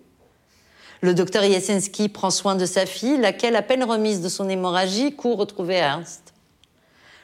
Le 1.01 1.13
docteur 1.13 1.43
Yesensky 1.43 2.07
prend 2.07 2.29
soin 2.29 2.55
de 2.55 2.65
sa 2.65 2.85
fille, 2.85 3.17
laquelle, 3.17 3.57
à 3.57 3.63
peine 3.63 3.83
remise 3.83 4.21
de 4.21 4.29
son 4.29 4.47
hémorragie, 4.47 5.13
court 5.17 5.37
retrouver 5.37 5.75
Ernst. 5.75 6.33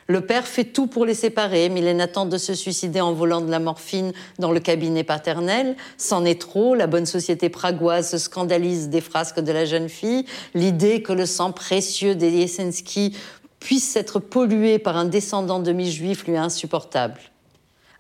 Le 0.08 0.22
père 0.22 0.46
fait 0.46 0.66
tout 0.66 0.88
pour 0.88 1.06
les 1.06 1.14
séparer. 1.14 1.70
Mylène 1.70 2.08
tente 2.08 2.30
de 2.30 2.38
se 2.38 2.54
suicider 2.54 3.00
en 3.00 3.14
volant 3.14 3.42
de 3.42 3.50
la 3.50 3.60
morphine 3.60 4.12
dans 4.40 4.52
le 4.52 4.60
cabinet 4.60 5.04
paternel. 5.04 5.76
C'en 5.98 6.26
est 6.26 6.42
trop. 6.42 6.76
La 6.76 6.88
bonne 6.88 7.06
société 7.06 7.50
pragoise 7.50 8.10
se 8.10 8.18
scandalise 8.18 8.90
des 8.90 9.02
frasques 9.02 9.40
de 9.40 9.52
la 9.52 9.66
jeune 9.66 9.90
fille. 9.90 10.26
L'idée 10.54 11.02
que 11.02 11.14
le 11.14 11.26
sang 11.26 11.52
précieux 11.52 12.16
des 12.16 12.32
Yesensky 12.32 13.16
puisse 13.60 13.96
être 13.96 14.20
pollué 14.20 14.78
par 14.78 14.98
un 14.98 15.06
descendant 15.06 15.60
demi-juif 15.60 16.26
lui 16.26 16.34
est 16.34 16.38
insupportable. 16.38 17.22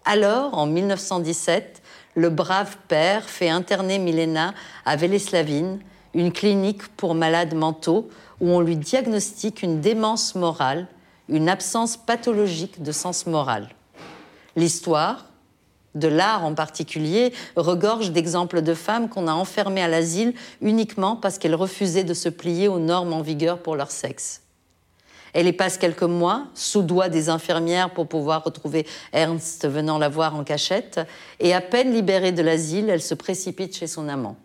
Alors, 0.03 0.57
en 0.57 0.65
1917, 0.65 1.81
le 2.15 2.29
brave 2.29 2.75
père 2.89 3.29
fait 3.29 3.47
interner 3.47 3.97
Milena 3.97 4.53
à 4.85 4.97
Véleslavine, 4.97 5.79
une 6.13 6.33
clinique 6.33 6.85
pour 6.97 7.15
malades 7.15 7.55
mentaux, 7.55 8.09
où 8.41 8.49
on 8.49 8.59
lui 8.59 8.75
diagnostique 8.75 9.63
une 9.63 9.79
démence 9.79 10.35
morale 10.35 10.87
une 11.29 11.49
absence 11.49 11.97
pathologique 11.97 12.81
de 12.81 12.91
sens 12.91 13.25
moral. 13.25 13.69
L'histoire, 14.55 15.25
de 15.95 16.07
l'art 16.07 16.43
en 16.43 16.53
particulier, 16.53 17.33
regorge 17.55 18.11
d'exemples 18.11 18.61
de 18.61 18.73
femmes 18.73 19.09
qu'on 19.09 19.27
a 19.27 19.33
enfermées 19.33 19.83
à 19.83 19.87
l'asile 19.87 20.33
uniquement 20.61 21.15
parce 21.15 21.37
qu'elles 21.37 21.55
refusaient 21.55 22.03
de 22.03 22.13
se 22.13 22.29
plier 22.29 22.67
aux 22.67 22.79
normes 22.79 23.13
en 23.13 23.21
vigueur 23.21 23.59
pour 23.59 23.75
leur 23.75 23.91
sexe. 23.91 24.41
Elle 25.33 25.47
y 25.47 25.53
passe 25.53 25.77
quelques 25.79 26.03
mois, 26.03 26.45
sous 26.53 26.83
doigt 26.83 27.09
des 27.09 27.29
infirmières 27.29 27.91
pour 27.91 28.07
pouvoir 28.07 28.43
retrouver 28.43 28.85
Ernst 29.13 29.67
venant 29.67 29.97
la 29.97 30.09
voir 30.09 30.35
en 30.35 30.43
cachette, 30.43 30.99
et 31.39 31.55
à 31.55 31.61
peine 31.61 31.91
libérée 31.91 32.31
de 32.31 32.43
l'asile, 32.43 32.89
elle 32.89 33.01
se 33.01 33.15
précipite 33.15 33.75
chez 33.75 33.87
son 33.87 34.09
amant. 34.09 34.35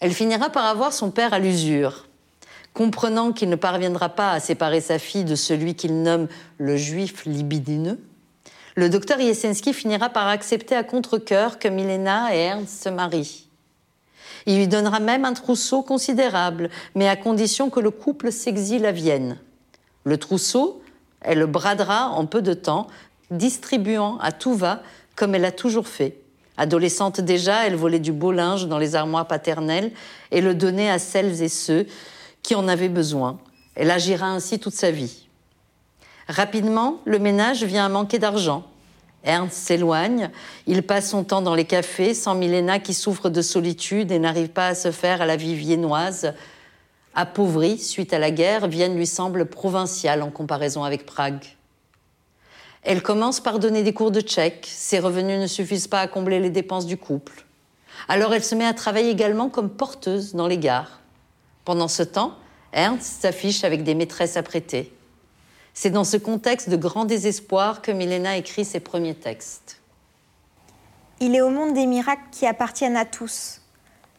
Elle 0.00 0.12
finira 0.12 0.50
par 0.50 0.66
avoir 0.66 0.92
son 0.92 1.10
père 1.10 1.32
à 1.32 1.38
l'usure, 1.38 2.06
comprenant 2.74 3.32
qu'il 3.32 3.48
ne 3.48 3.56
parviendra 3.56 4.10
pas 4.10 4.32
à 4.32 4.40
séparer 4.40 4.80
sa 4.80 4.98
fille 4.98 5.24
de 5.24 5.34
celui 5.34 5.74
qu'il 5.74 6.02
nomme 6.02 6.28
le 6.58 6.76
juif 6.76 7.24
libidineux, 7.24 7.98
le 8.76 8.88
docteur 8.88 9.20
Yesensky 9.20 9.74
finira 9.74 10.08
par 10.08 10.28
accepter 10.28 10.76
à 10.76 10.84
contre-coeur 10.84 11.58
que 11.58 11.68
Milena 11.68 12.34
et 12.34 12.38
Ernst 12.38 12.84
se 12.84 12.88
marient. 12.88 13.48
Il 14.46 14.56
lui 14.56 14.68
donnera 14.68 15.00
même 15.00 15.24
un 15.24 15.34
trousseau 15.34 15.82
considérable, 15.82 16.70
mais 16.94 17.08
à 17.08 17.16
condition 17.16 17.68
que 17.68 17.80
le 17.80 17.90
couple 17.90 18.32
s'exile 18.32 18.86
à 18.86 18.92
Vienne. 18.92 19.38
Le 20.04 20.16
trousseau, 20.16 20.80
elle 21.20 21.40
le 21.40 21.46
bradera 21.46 22.08
en 22.10 22.26
peu 22.26 22.40
de 22.40 22.54
temps, 22.54 22.86
distribuant 23.30 24.18
à 24.18 24.32
tout 24.32 24.54
va 24.54 24.82
comme 25.14 25.34
elle 25.34 25.44
a 25.44 25.52
toujours 25.52 25.88
fait. 25.88 26.16
Adolescente 26.56 27.20
déjà, 27.20 27.66
elle 27.66 27.76
volait 27.76 27.98
du 27.98 28.12
beau 28.12 28.32
linge 28.32 28.66
dans 28.66 28.78
les 28.78 28.94
armoires 28.94 29.26
paternelles 29.26 29.92
et 30.30 30.40
le 30.40 30.54
donnait 30.54 30.90
à 30.90 30.98
celles 30.98 31.42
et 31.42 31.48
ceux 31.48 31.86
qui 32.42 32.54
en 32.54 32.68
avait 32.68 32.88
besoin. 32.88 33.38
Elle 33.74 33.90
agira 33.90 34.26
ainsi 34.26 34.58
toute 34.58 34.74
sa 34.74 34.90
vie. 34.90 35.28
Rapidement, 36.28 37.00
le 37.04 37.18
ménage 37.18 37.64
vient 37.64 37.86
à 37.86 37.88
manquer 37.88 38.18
d'argent. 38.18 38.64
Ernst 39.24 39.56
s'éloigne, 39.56 40.30
il 40.66 40.82
passe 40.82 41.10
son 41.10 41.24
temps 41.24 41.42
dans 41.42 41.54
les 41.54 41.66
cafés 41.66 42.14
sans 42.14 42.34
Milena 42.34 42.78
qui 42.78 42.94
souffre 42.94 43.28
de 43.28 43.42
solitude 43.42 44.12
et 44.12 44.18
n'arrive 44.18 44.48
pas 44.48 44.68
à 44.68 44.74
se 44.74 44.92
faire 44.92 45.20
à 45.20 45.26
la 45.26 45.36
vie 45.36 45.54
viennoise. 45.54 46.32
Appauvrie 47.14 47.78
suite 47.78 48.14
à 48.14 48.18
la 48.18 48.30
guerre, 48.30 48.68
Vienne 48.68 48.96
lui 48.96 49.06
semble 49.06 49.46
provinciale 49.46 50.22
en 50.22 50.30
comparaison 50.30 50.84
avec 50.84 51.04
Prague. 51.04 51.44
Elle 52.82 53.02
commence 53.02 53.40
par 53.40 53.58
donner 53.58 53.82
des 53.82 53.92
cours 53.92 54.10
de 54.10 54.20
tchèque. 54.20 54.66
Ses 54.70 55.00
revenus 55.00 55.38
ne 55.38 55.46
suffisent 55.46 55.88
pas 55.88 56.00
à 56.00 56.08
combler 56.08 56.40
les 56.40 56.50
dépenses 56.50 56.86
du 56.86 56.96
couple. 56.96 57.44
Alors 58.08 58.32
elle 58.32 58.44
se 58.44 58.54
met 58.54 58.64
à 58.64 58.72
travailler 58.72 59.10
également 59.10 59.50
comme 59.50 59.68
porteuse 59.68 60.34
dans 60.34 60.46
les 60.46 60.56
gares. 60.56 60.99
Pendant 61.70 61.86
ce 61.86 62.02
temps, 62.02 62.34
Ernst 62.72 63.22
s'affiche 63.22 63.62
avec 63.62 63.84
des 63.84 63.94
maîtresses 63.94 64.36
apprêtées. 64.36 64.92
C'est 65.72 65.90
dans 65.90 66.02
ce 66.02 66.16
contexte 66.16 66.68
de 66.68 66.74
grand 66.74 67.04
désespoir 67.04 67.80
que 67.80 67.92
Milena 67.92 68.36
écrit 68.36 68.64
ses 68.64 68.80
premiers 68.80 69.14
textes. 69.14 69.80
Il 71.20 71.36
est 71.36 71.40
au 71.40 71.48
monde 71.48 71.74
des 71.74 71.86
miracles 71.86 72.24
qui 72.32 72.44
appartiennent 72.44 72.96
à 72.96 73.04
tous, 73.04 73.60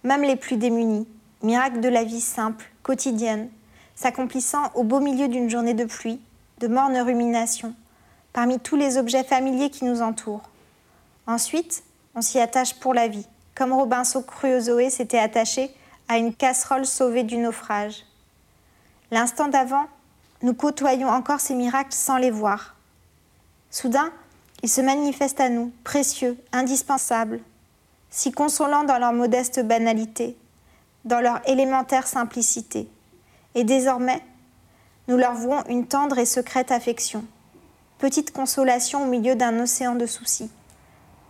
même 0.05 0.23
les 0.23 0.37
plus 0.37 0.55
démunis, 0.55 1.05
miracles 1.43 1.81
de 1.81 1.89
la 1.89 2.05
vie 2.05 2.21
simple, 2.21 2.71
quotidienne, 2.83 3.49
s'accomplissant 3.95 4.71
au 4.73 4.83
beau 4.83 5.01
milieu 5.01 5.27
d'une 5.27 5.49
journée 5.49 5.73
de 5.73 5.83
pluie, 5.83 6.21
de 6.59 6.69
morne 6.69 6.95
rumination, 6.95 7.75
parmi 8.31 8.61
tous 8.61 8.77
les 8.77 8.95
objets 8.95 9.25
familiers 9.25 9.71
qui 9.71 9.83
nous 9.83 10.01
entourent. 10.01 10.49
Ensuite, 11.27 11.83
on 12.15 12.21
s'y 12.21 12.39
attache 12.39 12.75
pour 12.75 12.93
la 12.93 13.09
vie, 13.09 13.27
comme 13.55 13.73
Robinson 13.73 14.23
Crusoe 14.23 14.89
s'était 14.89 15.19
attaché 15.19 15.75
à 16.11 16.17
une 16.17 16.33
casserole 16.33 16.85
sauvée 16.85 17.23
du 17.23 17.37
naufrage. 17.37 18.05
L'instant 19.11 19.47
d'avant, 19.47 19.85
nous 20.41 20.53
côtoyons 20.53 21.07
encore 21.07 21.39
ces 21.39 21.55
miracles 21.55 21.93
sans 21.93 22.17
les 22.17 22.31
voir. 22.31 22.75
Soudain, 23.69 24.11
ils 24.61 24.67
se 24.67 24.81
manifestent 24.81 25.39
à 25.39 25.47
nous, 25.47 25.71
précieux, 25.85 26.37
indispensables, 26.51 27.39
si 28.09 28.33
consolants 28.33 28.83
dans 28.83 28.97
leur 28.97 29.13
modeste 29.13 29.65
banalité, 29.65 30.35
dans 31.05 31.21
leur 31.21 31.39
élémentaire 31.47 32.07
simplicité. 32.07 32.89
Et 33.55 33.63
désormais, 33.63 34.21
nous 35.07 35.15
leur 35.15 35.33
vouons 35.33 35.63
une 35.69 35.87
tendre 35.87 36.17
et 36.17 36.25
secrète 36.25 36.73
affection, 36.73 37.23
petite 37.99 38.33
consolation 38.33 39.03
au 39.03 39.07
milieu 39.07 39.35
d'un 39.35 39.57
océan 39.61 39.95
de 39.95 40.05
soucis, 40.05 40.51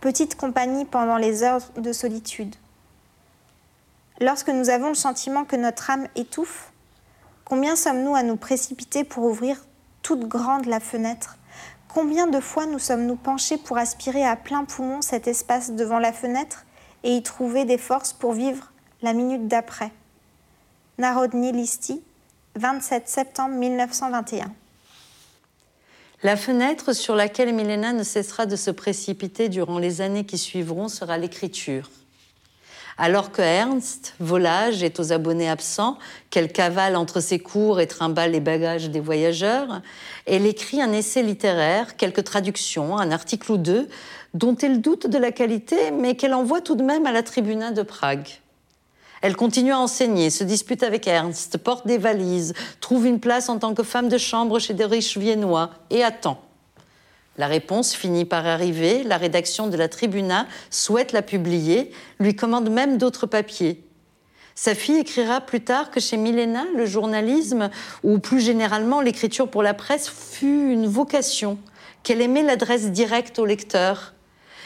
petite 0.00 0.34
compagnie 0.34 0.86
pendant 0.86 1.18
les 1.18 1.44
heures 1.44 1.70
de 1.76 1.92
solitude. 1.92 2.56
Lorsque 4.22 4.48
nous 4.48 4.70
avons 4.70 4.88
le 4.88 4.94
sentiment 4.94 5.44
que 5.44 5.56
notre 5.56 5.90
âme 5.90 6.08
étouffe, 6.16 6.72
Combien 7.52 7.76
sommes-nous 7.76 8.14
à 8.14 8.22
nous 8.22 8.36
précipiter 8.36 9.04
pour 9.04 9.24
ouvrir 9.24 9.58
toute 10.00 10.26
grande 10.26 10.64
la 10.64 10.80
fenêtre? 10.80 11.36
Combien 11.92 12.26
de 12.26 12.40
fois 12.40 12.64
nous 12.64 12.78
sommes-nous 12.78 13.16
penchés 13.16 13.58
pour 13.58 13.76
aspirer 13.76 14.24
à 14.24 14.36
plein 14.36 14.64
poumon 14.64 15.02
cet 15.02 15.26
espace 15.28 15.72
devant 15.72 15.98
la 15.98 16.14
fenêtre 16.14 16.64
et 17.04 17.14
y 17.14 17.22
trouver 17.22 17.66
des 17.66 17.76
forces 17.76 18.14
pour 18.14 18.32
vivre 18.32 18.72
la 19.02 19.12
minute 19.12 19.48
d'après? 19.48 19.90
Narodni 20.96 21.52
Listi, 21.52 22.02
27 22.56 23.06
septembre 23.06 23.56
1921. 23.56 24.50
La 26.22 26.38
fenêtre 26.38 26.94
sur 26.94 27.16
laquelle 27.16 27.52
Milena 27.52 27.92
ne 27.92 28.02
cessera 28.02 28.46
de 28.46 28.56
se 28.56 28.70
précipiter 28.70 29.50
durant 29.50 29.78
les 29.78 30.00
années 30.00 30.24
qui 30.24 30.38
suivront 30.38 30.88
sera 30.88 31.18
l'écriture. 31.18 31.90
Alors 32.98 33.32
que 33.32 33.42
Ernst, 33.42 34.14
volage, 34.20 34.82
est 34.82 35.00
aux 35.00 35.12
abonnés 35.12 35.48
absents, 35.48 35.98
qu'elle 36.30 36.52
cavale 36.52 36.96
entre 36.96 37.20
ses 37.20 37.38
cours 37.38 37.80
et 37.80 37.86
trimballe 37.86 38.32
les 38.32 38.40
bagages 38.40 38.90
des 38.90 39.00
voyageurs, 39.00 39.80
elle 40.26 40.46
écrit 40.46 40.80
un 40.80 40.92
essai 40.92 41.22
littéraire, 41.22 41.96
quelques 41.96 42.24
traductions, 42.24 42.98
un 42.98 43.10
article 43.10 43.52
ou 43.52 43.56
deux, 43.56 43.88
dont 44.34 44.56
elle 44.56 44.80
doute 44.80 45.06
de 45.06 45.18
la 45.18 45.32
qualité, 45.32 45.90
mais 45.90 46.14
qu'elle 46.14 46.34
envoie 46.34 46.60
tout 46.60 46.74
de 46.74 46.82
même 46.82 47.06
à 47.06 47.12
la 47.12 47.22
tribuna 47.22 47.70
de 47.70 47.82
Prague. 47.82 48.28
Elle 49.22 49.36
continue 49.36 49.72
à 49.72 49.78
enseigner, 49.78 50.30
se 50.30 50.42
dispute 50.42 50.82
avec 50.82 51.06
Ernst, 51.06 51.56
porte 51.58 51.86
des 51.86 51.98
valises, 51.98 52.54
trouve 52.80 53.06
une 53.06 53.20
place 53.20 53.48
en 53.48 53.58
tant 53.58 53.72
que 53.72 53.84
femme 53.84 54.08
de 54.08 54.18
chambre 54.18 54.58
chez 54.58 54.74
des 54.74 54.84
riches 54.84 55.16
viennois 55.16 55.70
et 55.90 56.02
attend. 56.02 56.40
La 57.38 57.46
réponse 57.46 57.94
finit 57.94 58.26
par 58.26 58.46
arriver, 58.46 59.02
la 59.04 59.16
rédaction 59.16 59.68
de 59.68 59.76
la 59.76 59.88
Tribuna 59.88 60.46
souhaite 60.70 61.12
la 61.12 61.22
publier, 61.22 61.90
lui 62.20 62.36
commande 62.36 62.68
même 62.70 62.98
d'autres 62.98 63.26
papiers. 63.26 63.82
Sa 64.54 64.74
fille 64.74 64.98
écrira 64.98 65.40
plus 65.40 65.62
tard 65.62 65.90
que 65.90 65.98
chez 65.98 66.18
Milena, 66.18 66.64
le 66.76 66.84
journalisme, 66.84 67.70
ou 68.02 68.18
plus 68.18 68.40
généralement 68.40 69.00
l'écriture 69.00 69.48
pour 69.48 69.62
la 69.62 69.72
presse, 69.72 70.10
fut 70.10 70.72
une 70.72 70.86
vocation, 70.86 71.58
qu'elle 72.02 72.20
aimait 72.20 72.42
l'adresse 72.42 72.90
directe 72.90 73.38
au 73.38 73.46
lecteur 73.46 74.12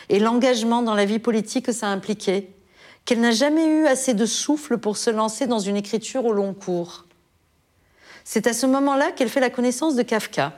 et 0.08 0.18
l'engagement 0.18 0.82
dans 0.82 0.94
la 0.94 1.04
vie 1.04 1.20
politique 1.20 1.66
que 1.66 1.72
ça 1.72 1.86
impliquait, 1.86 2.50
qu'elle 3.04 3.20
n'a 3.20 3.30
jamais 3.30 3.66
eu 3.66 3.86
assez 3.86 4.14
de 4.14 4.26
souffle 4.26 4.78
pour 4.78 4.96
se 4.96 5.10
lancer 5.10 5.46
dans 5.46 5.60
une 5.60 5.76
écriture 5.76 6.24
au 6.24 6.32
long 6.32 6.52
cours. 6.52 7.06
C'est 8.24 8.48
à 8.48 8.52
ce 8.52 8.66
moment-là 8.66 9.12
qu'elle 9.12 9.28
fait 9.28 9.38
la 9.38 9.50
connaissance 9.50 9.94
de 9.94 10.02
Kafka 10.02 10.52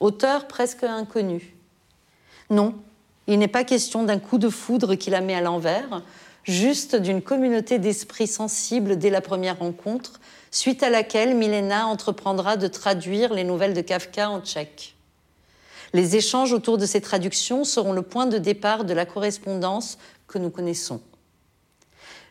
auteur 0.00 0.48
presque 0.48 0.82
inconnu. 0.84 1.54
Non, 2.48 2.74
il 3.26 3.38
n'est 3.38 3.48
pas 3.48 3.64
question 3.64 4.02
d'un 4.02 4.18
coup 4.18 4.38
de 4.38 4.48
foudre 4.48 4.94
qui 4.96 5.10
la 5.10 5.20
met 5.20 5.34
à 5.34 5.40
l'envers, 5.40 6.02
juste 6.44 6.96
d'une 6.96 7.22
communauté 7.22 7.78
d'esprits 7.78 8.26
sensibles 8.26 8.98
dès 8.98 9.10
la 9.10 9.20
première 9.20 9.58
rencontre, 9.58 10.20
suite 10.50 10.82
à 10.82 10.90
laquelle 10.90 11.36
Milena 11.36 11.86
entreprendra 11.86 12.56
de 12.56 12.66
traduire 12.66 13.32
les 13.32 13.44
nouvelles 13.44 13.74
de 13.74 13.82
Kafka 13.82 14.30
en 14.30 14.40
tchèque. 14.40 14.96
Les 15.92 16.16
échanges 16.16 16.52
autour 16.52 16.78
de 16.78 16.86
ces 16.86 17.00
traductions 17.00 17.64
seront 17.64 17.92
le 17.92 18.02
point 18.02 18.26
de 18.26 18.38
départ 18.38 18.84
de 18.84 18.94
la 18.94 19.06
correspondance 19.06 19.98
que 20.26 20.38
nous 20.38 20.50
connaissons. 20.50 21.00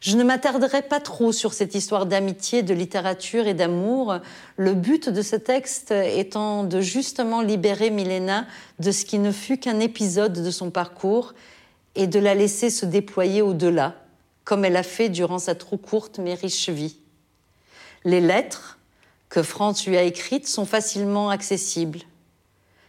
Je 0.02 0.16
ne 0.16 0.24
m'attarderai 0.24 0.82
pas 0.82 1.02
trop 1.02 1.34
sur 1.34 1.54
cette 1.54 1.76
histoire 1.76 2.06
d'amitié, 2.06 2.64
de 2.64 2.74
littérature 2.74 3.48
et 3.48 3.54
d'amour, 3.54 4.20
le 4.56 4.74
but 4.74 5.10
de 5.10 5.22
ce 5.22 5.36
texte 5.36 5.92
étant 5.92 6.64
de 6.64 6.80
justement 6.80 7.42
libérer 7.42 7.90
Milena 7.90 8.46
de 8.80 8.92
ce 8.92 9.04
qui 9.04 9.20
ne 9.20 9.32
fut 9.32 9.58
qu'un 9.58 9.80
épisode 9.80 10.42
de 10.42 10.52
son 10.52 10.72
parcours 10.72 11.34
et 11.96 12.08
de 12.08 12.20
la 12.20 12.34
laisser 12.34 12.70
se 12.70 12.86
déployer 12.86 13.42
au-delà, 13.42 13.96
comme 14.46 14.64
elle 14.64 14.78
a 14.78 14.84
fait 14.84 15.10
durant 15.10 15.40
sa 15.40 15.56
trop 15.56 15.78
courte 15.78 16.20
mais 16.20 16.34
riche 16.34 16.70
vie. 16.70 16.98
Les 18.06 18.22
lettres 18.22 18.80
que 19.28 19.44
Franz 19.44 19.86
lui 19.86 19.98
a 19.98 20.04
écrites 20.04 20.48
sont 20.48 20.66
facilement 20.66 21.30
accessibles. 21.30 22.00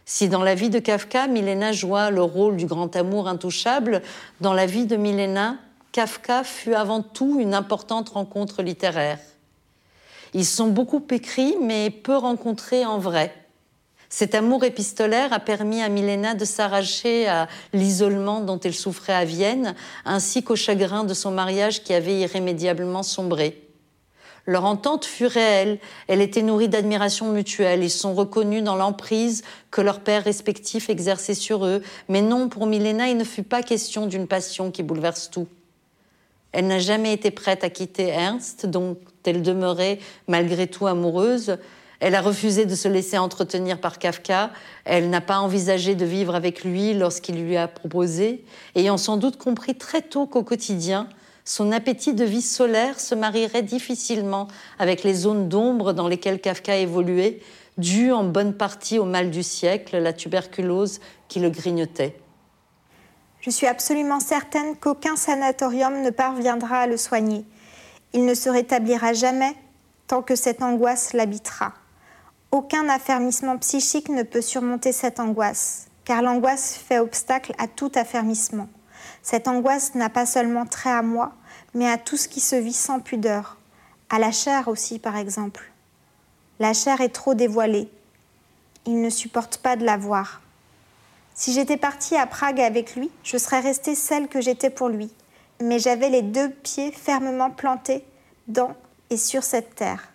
Si 0.05 0.29
dans 0.29 0.43
la 0.43 0.55
vie 0.55 0.69
de 0.69 0.79
Kafka, 0.79 1.27
Milena 1.27 1.73
joua 1.73 2.09
le 2.09 2.23
rôle 2.23 2.55
du 2.55 2.65
grand 2.65 2.95
amour 2.95 3.27
intouchable, 3.27 4.01
dans 4.39 4.53
la 4.53 4.65
vie 4.65 4.85
de 4.85 4.95
Milena, 4.95 5.57
Kafka 5.91 6.43
fut 6.43 6.73
avant 6.73 7.01
tout 7.01 7.37
une 7.39 7.53
importante 7.53 8.09
rencontre 8.09 8.61
littéraire. 8.61 9.19
Ils 10.33 10.45
sont 10.45 10.67
beaucoup 10.67 11.05
écrits, 11.11 11.55
mais 11.61 11.89
peu 11.89 12.15
rencontrés 12.15 12.85
en 12.85 12.97
vrai. 12.97 13.35
Cet 14.07 14.35
amour 14.35 14.63
épistolaire 14.63 15.33
a 15.33 15.39
permis 15.39 15.81
à 15.81 15.89
Milena 15.89 16.33
de 16.33 16.45
s'arracher 16.45 17.27
à 17.27 17.47
l'isolement 17.73 18.41
dont 18.41 18.59
elle 18.59 18.73
souffrait 18.73 19.13
à 19.13 19.25
Vienne, 19.25 19.75
ainsi 20.05 20.43
qu'au 20.43 20.55
chagrin 20.55 21.03
de 21.03 21.13
son 21.13 21.31
mariage 21.31 21.83
qui 21.83 21.93
avait 21.93 22.19
irrémédiablement 22.19 23.03
sombré. 23.03 23.67
Leur 24.45 24.65
entente 24.65 25.05
fut 25.05 25.27
réelle, 25.27 25.79
elle 26.07 26.21
était 26.21 26.41
nourrie 26.41 26.67
d'admiration 26.67 27.31
mutuelle, 27.31 27.83
ils 27.83 27.91
sont 27.91 28.13
reconnus 28.13 28.63
dans 28.63 28.75
l'emprise 28.75 29.43
que 29.69 29.81
leurs 29.81 29.99
pères 29.99 30.23
respectifs 30.23 30.89
exerçaient 30.89 31.35
sur 31.35 31.65
eux, 31.65 31.81
mais 32.09 32.21
non, 32.21 32.49
pour 32.49 32.65
Milena, 32.65 33.09
il 33.09 33.17
ne 33.17 33.23
fut 33.23 33.43
pas 33.43 33.61
question 33.61 34.07
d'une 34.07 34.27
passion 34.27 34.71
qui 34.71 34.83
bouleverse 34.83 35.29
tout. 35.29 35.47
Elle 36.51 36.67
n'a 36.67 36.79
jamais 36.79 37.13
été 37.13 37.31
prête 37.31 37.63
à 37.63 37.69
quitter 37.69 38.07
Ernst, 38.07 38.65
dont 38.65 38.97
elle 39.23 39.41
demeurait 39.41 39.99
malgré 40.27 40.67
tout 40.67 40.87
amoureuse. 40.87 41.57
Elle 41.99 42.15
a 42.15 42.21
refusé 42.21 42.65
de 42.65 42.75
se 42.75 42.87
laisser 42.87 43.17
entretenir 43.17 43.79
par 43.79 43.99
Kafka. 43.99 44.49
Elle 44.85 45.09
n'a 45.09 45.21
pas 45.21 45.37
envisagé 45.37 45.95
de 45.95 46.03
vivre 46.03 46.35
avec 46.35 46.63
lui 46.63 46.93
lorsqu'il 46.93 47.43
lui 47.43 47.57
a 47.57 47.67
proposé, 47.67 48.43
ayant 48.75 48.97
sans 48.97 49.17
doute 49.17 49.37
compris 49.37 49.75
très 49.75 50.01
tôt 50.01 50.25
qu'au 50.25 50.43
quotidien, 50.43 51.07
son 51.45 51.71
appétit 51.71 52.13
de 52.13 52.23
vie 52.23 52.41
solaire 52.41 52.99
se 52.99 53.15
marierait 53.15 53.63
difficilement 53.63 54.47
avec 54.79 55.03
les 55.03 55.13
zones 55.13 55.47
d'ombre 55.49 55.93
dans 55.93 56.07
lesquelles 56.07 56.39
Kafka 56.39 56.77
évoluait, 56.77 57.39
dues 57.77 58.11
en 58.11 58.23
bonne 58.23 58.53
partie 58.53 58.99
au 58.99 59.05
mal 59.05 59.31
du 59.31 59.43
siècle, 59.43 59.97
la 59.97 60.13
tuberculose 60.13 60.99
qui 61.27 61.39
le 61.39 61.49
grignotait. 61.49 62.15
Je 63.41 63.49
suis 63.49 63.65
absolument 63.65 64.19
certaine 64.19 64.75
qu'aucun 64.75 65.15
sanatorium 65.15 66.01
ne 66.03 66.11
parviendra 66.11 66.81
à 66.81 66.87
le 66.87 66.97
soigner. 66.97 67.43
Il 68.13 68.25
ne 68.25 68.35
se 68.35 68.49
rétablira 68.49 69.13
jamais 69.13 69.55
tant 70.05 70.21
que 70.21 70.35
cette 70.35 70.61
angoisse 70.61 71.13
l'habitera. 71.13 71.73
Aucun 72.51 72.87
affermissement 72.87 73.57
psychique 73.57 74.09
ne 74.09 74.23
peut 74.23 74.41
surmonter 74.41 74.91
cette 74.91 75.19
angoisse, 75.19 75.87
car 76.05 76.21
l'angoisse 76.21 76.75
fait 76.75 76.99
obstacle 76.99 77.53
à 77.57 77.67
tout 77.67 77.91
affermissement. 77.95 78.69
Cette 79.23 79.47
angoisse 79.47 79.95
n'a 79.95 80.09
pas 80.09 80.25
seulement 80.27 80.65
trait 80.67 80.91
à 80.91 81.01
moi, 81.01 81.33
mais 81.73 81.89
à 81.89 81.97
tout 81.97 82.17
ce 82.17 82.27
qui 82.27 82.41
se 82.41 82.55
vit 82.55 82.73
sans 82.73 82.99
pudeur, 82.99 83.57
à 84.09 84.19
la 84.19 84.31
chair 84.31 84.67
aussi 84.67 84.99
par 84.99 85.15
exemple. 85.15 85.71
La 86.59 86.73
chair 86.73 87.01
est 87.01 87.09
trop 87.09 87.33
dévoilée. 87.33 87.89
Il 88.85 89.01
ne 89.01 89.09
supporte 89.09 89.57
pas 89.57 89.75
de 89.75 89.85
la 89.85 89.97
voir. 89.97 90.40
Si 91.33 91.53
j'étais 91.53 91.77
partie 91.77 92.15
à 92.15 92.27
Prague 92.27 92.61
avec 92.61 92.95
lui, 92.95 93.09
je 93.23 93.37
serais 93.37 93.61
restée 93.61 93.95
celle 93.95 94.27
que 94.27 94.41
j'étais 94.41 94.69
pour 94.69 94.89
lui. 94.89 95.11
Mais 95.61 95.79
j'avais 95.79 96.09
les 96.09 96.21
deux 96.21 96.49
pieds 96.49 96.91
fermement 96.91 97.51
plantés 97.51 98.03
dans 98.47 98.75
et 99.09 99.17
sur 99.17 99.43
cette 99.43 99.75
terre. 99.75 100.09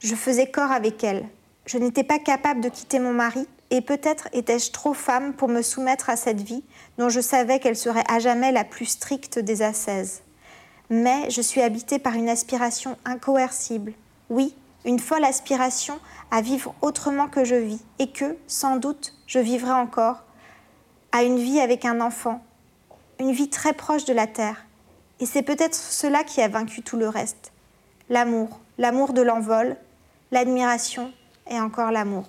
Je 0.00 0.14
faisais 0.14 0.50
corps 0.50 0.72
avec 0.72 1.02
elle. 1.04 1.26
Je 1.66 1.78
n'étais 1.78 2.04
pas 2.04 2.18
capable 2.18 2.60
de 2.60 2.68
quitter 2.68 2.98
mon 2.98 3.12
mari, 3.12 3.46
et 3.70 3.80
peut-être 3.82 4.28
étais-je 4.32 4.70
trop 4.72 4.94
femme 4.94 5.34
pour 5.34 5.48
me 5.48 5.60
soumettre 5.60 6.08
à 6.08 6.16
cette 6.16 6.40
vie 6.40 6.64
dont 6.96 7.08
je 7.08 7.20
savais 7.20 7.58
qu'elle 7.58 7.76
serait 7.76 8.04
à 8.08 8.18
jamais 8.18 8.52
la 8.52 8.64
plus 8.64 8.86
stricte 8.86 9.38
des 9.38 9.62
ascèses. 9.62 10.22
Mais 10.88 11.28
je 11.28 11.42
suis 11.42 11.60
habitée 11.60 11.98
par 11.98 12.14
une 12.14 12.30
aspiration 12.30 12.96
incoercible. 13.04 13.92
Oui, 14.30 14.54
une 14.86 14.98
folle 14.98 15.24
aspiration 15.24 15.98
à 16.30 16.42
vivre 16.42 16.74
autrement 16.82 17.28
que 17.28 17.44
je 17.44 17.54
vis, 17.54 17.82
et 17.98 18.10
que, 18.10 18.36
sans 18.46 18.76
doute, 18.76 19.14
je 19.26 19.38
vivrai 19.38 19.72
encore, 19.72 20.24
à 21.12 21.22
une 21.22 21.38
vie 21.38 21.60
avec 21.60 21.84
un 21.84 22.00
enfant, 22.00 22.42
une 23.18 23.32
vie 23.32 23.48
très 23.48 23.72
proche 23.72 24.04
de 24.04 24.12
la 24.12 24.26
terre. 24.26 24.66
Et 25.20 25.26
c'est 25.26 25.42
peut-être 25.42 25.74
cela 25.74 26.24
qui 26.24 26.40
a 26.40 26.48
vaincu 26.48 26.82
tout 26.82 26.96
le 26.96 27.08
reste. 27.08 27.52
L'amour, 28.08 28.60
l'amour 28.76 29.12
de 29.12 29.22
l'envol, 29.22 29.76
l'admiration 30.30 31.12
et 31.50 31.58
encore 31.58 31.90
l'amour. 31.90 32.26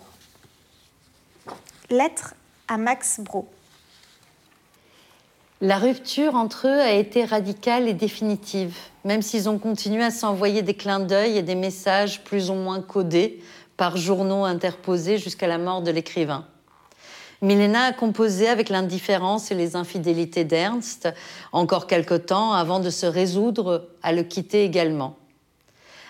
Lettre 1.89 2.35
à 2.67 2.77
Max 2.77 3.19
Bro. 3.19 3.47
La 5.61 5.77
rupture 5.77 6.35
entre 6.35 6.67
eux 6.67 6.79
a 6.79 6.93
été 6.93 7.25
radicale 7.25 7.89
et 7.89 7.93
définitive, 7.93 8.77
même 9.03 9.21
s'ils 9.21 9.49
ont 9.49 9.59
continué 9.59 10.03
à 10.03 10.11
s'envoyer 10.11 10.61
des 10.61 10.73
clins 10.73 11.01
d'œil 11.01 11.37
et 11.37 11.41
des 11.41 11.55
messages 11.55 12.23
plus 12.23 12.49
ou 12.49 12.53
moins 12.53 12.81
codés 12.81 13.43
par 13.79 13.95
journaux 13.95 14.43
interposés 14.43 15.17
jusqu'à 15.17 15.47
la 15.47 15.57
mort 15.57 15.81
de 15.81 15.89
l'écrivain. 15.89 16.43
Milena 17.41 17.85
a 17.85 17.93
composé 17.93 18.49
avec 18.49 18.67
l'indifférence 18.67 19.51
et 19.51 19.55
les 19.55 19.77
infidélités 19.77 20.43
d'Ernst 20.43 21.07
encore 21.53 21.87
quelque 21.87 22.15
temps 22.15 22.51
avant 22.51 22.81
de 22.81 22.89
se 22.89 23.05
résoudre 23.05 23.87
à 24.03 24.11
le 24.11 24.23
quitter 24.23 24.65
également. 24.65 25.15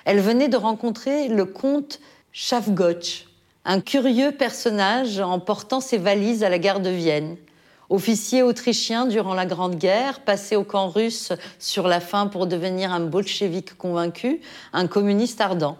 Elle 0.03 0.19
venait 0.19 0.47
de 0.47 0.58
rencontrer 0.58 1.27
le 1.27 1.45
comte 1.45 1.99
Schafgotsch, 2.32 3.27
un 3.65 3.82
curieux 3.82 4.32
personnage 4.32 5.19
en 5.19 5.39
portant 5.39 5.79
ses 5.79 5.99
valises 5.99 6.43
à 6.43 6.49
la 6.49 6.58
gare 6.58 6.79
de 6.79 6.89
Vienne. 6.89 7.38
Officier 7.91 8.41
autrichien 8.41 9.05
durant 9.05 9.36
la 9.36 9.45
Grande 9.45 9.75
Guerre, 9.75 10.21
passé 10.21 10.55
au 10.55 10.63
camp 10.63 10.89
russe 10.89 11.34
sur 11.60 11.88
la 11.88 11.99
fin 11.99 12.25
pour 12.25 12.47
devenir 12.47 12.91
un 12.91 13.01
bolchevique 13.01 13.77
convaincu, 13.77 14.41
un 14.73 14.88
communiste 14.88 15.39
ardent. 15.39 15.77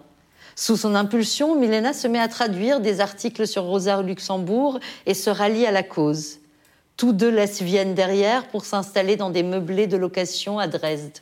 Sous 0.60 0.76
son 0.76 0.94
impulsion, 0.94 1.58
Milena 1.58 1.94
se 1.94 2.06
met 2.06 2.18
à 2.18 2.28
traduire 2.28 2.80
des 2.80 3.00
articles 3.00 3.46
sur 3.46 3.62
Rosa 3.62 4.02
Luxembourg 4.02 4.78
et 5.06 5.14
se 5.14 5.30
rallie 5.30 5.64
à 5.64 5.70
la 5.70 5.82
cause. 5.82 6.36
Tous 6.98 7.14
deux 7.14 7.30
laissent 7.30 7.62
Vienne 7.62 7.94
derrière 7.94 8.46
pour 8.48 8.66
s'installer 8.66 9.16
dans 9.16 9.30
des 9.30 9.42
meublés 9.42 9.86
de 9.86 9.96
location 9.96 10.58
à 10.58 10.66
Dresde. 10.66 11.20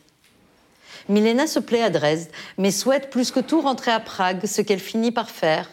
Milena 1.09 1.46
se 1.46 1.61
plaît 1.61 1.85
à 1.85 1.90
Dresde, 1.90 2.33
mais 2.57 2.72
souhaite 2.72 3.11
plus 3.11 3.31
que 3.31 3.38
tout 3.38 3.61
rentrer 3.61 3.92
à 3.92 4.01
Prague, 4.01 4.44
ce 4.44 4.61
qu'elle 4.61 4.81
finit 4.81 5.12
par 5.12 5.31
faire. 5.31 5.68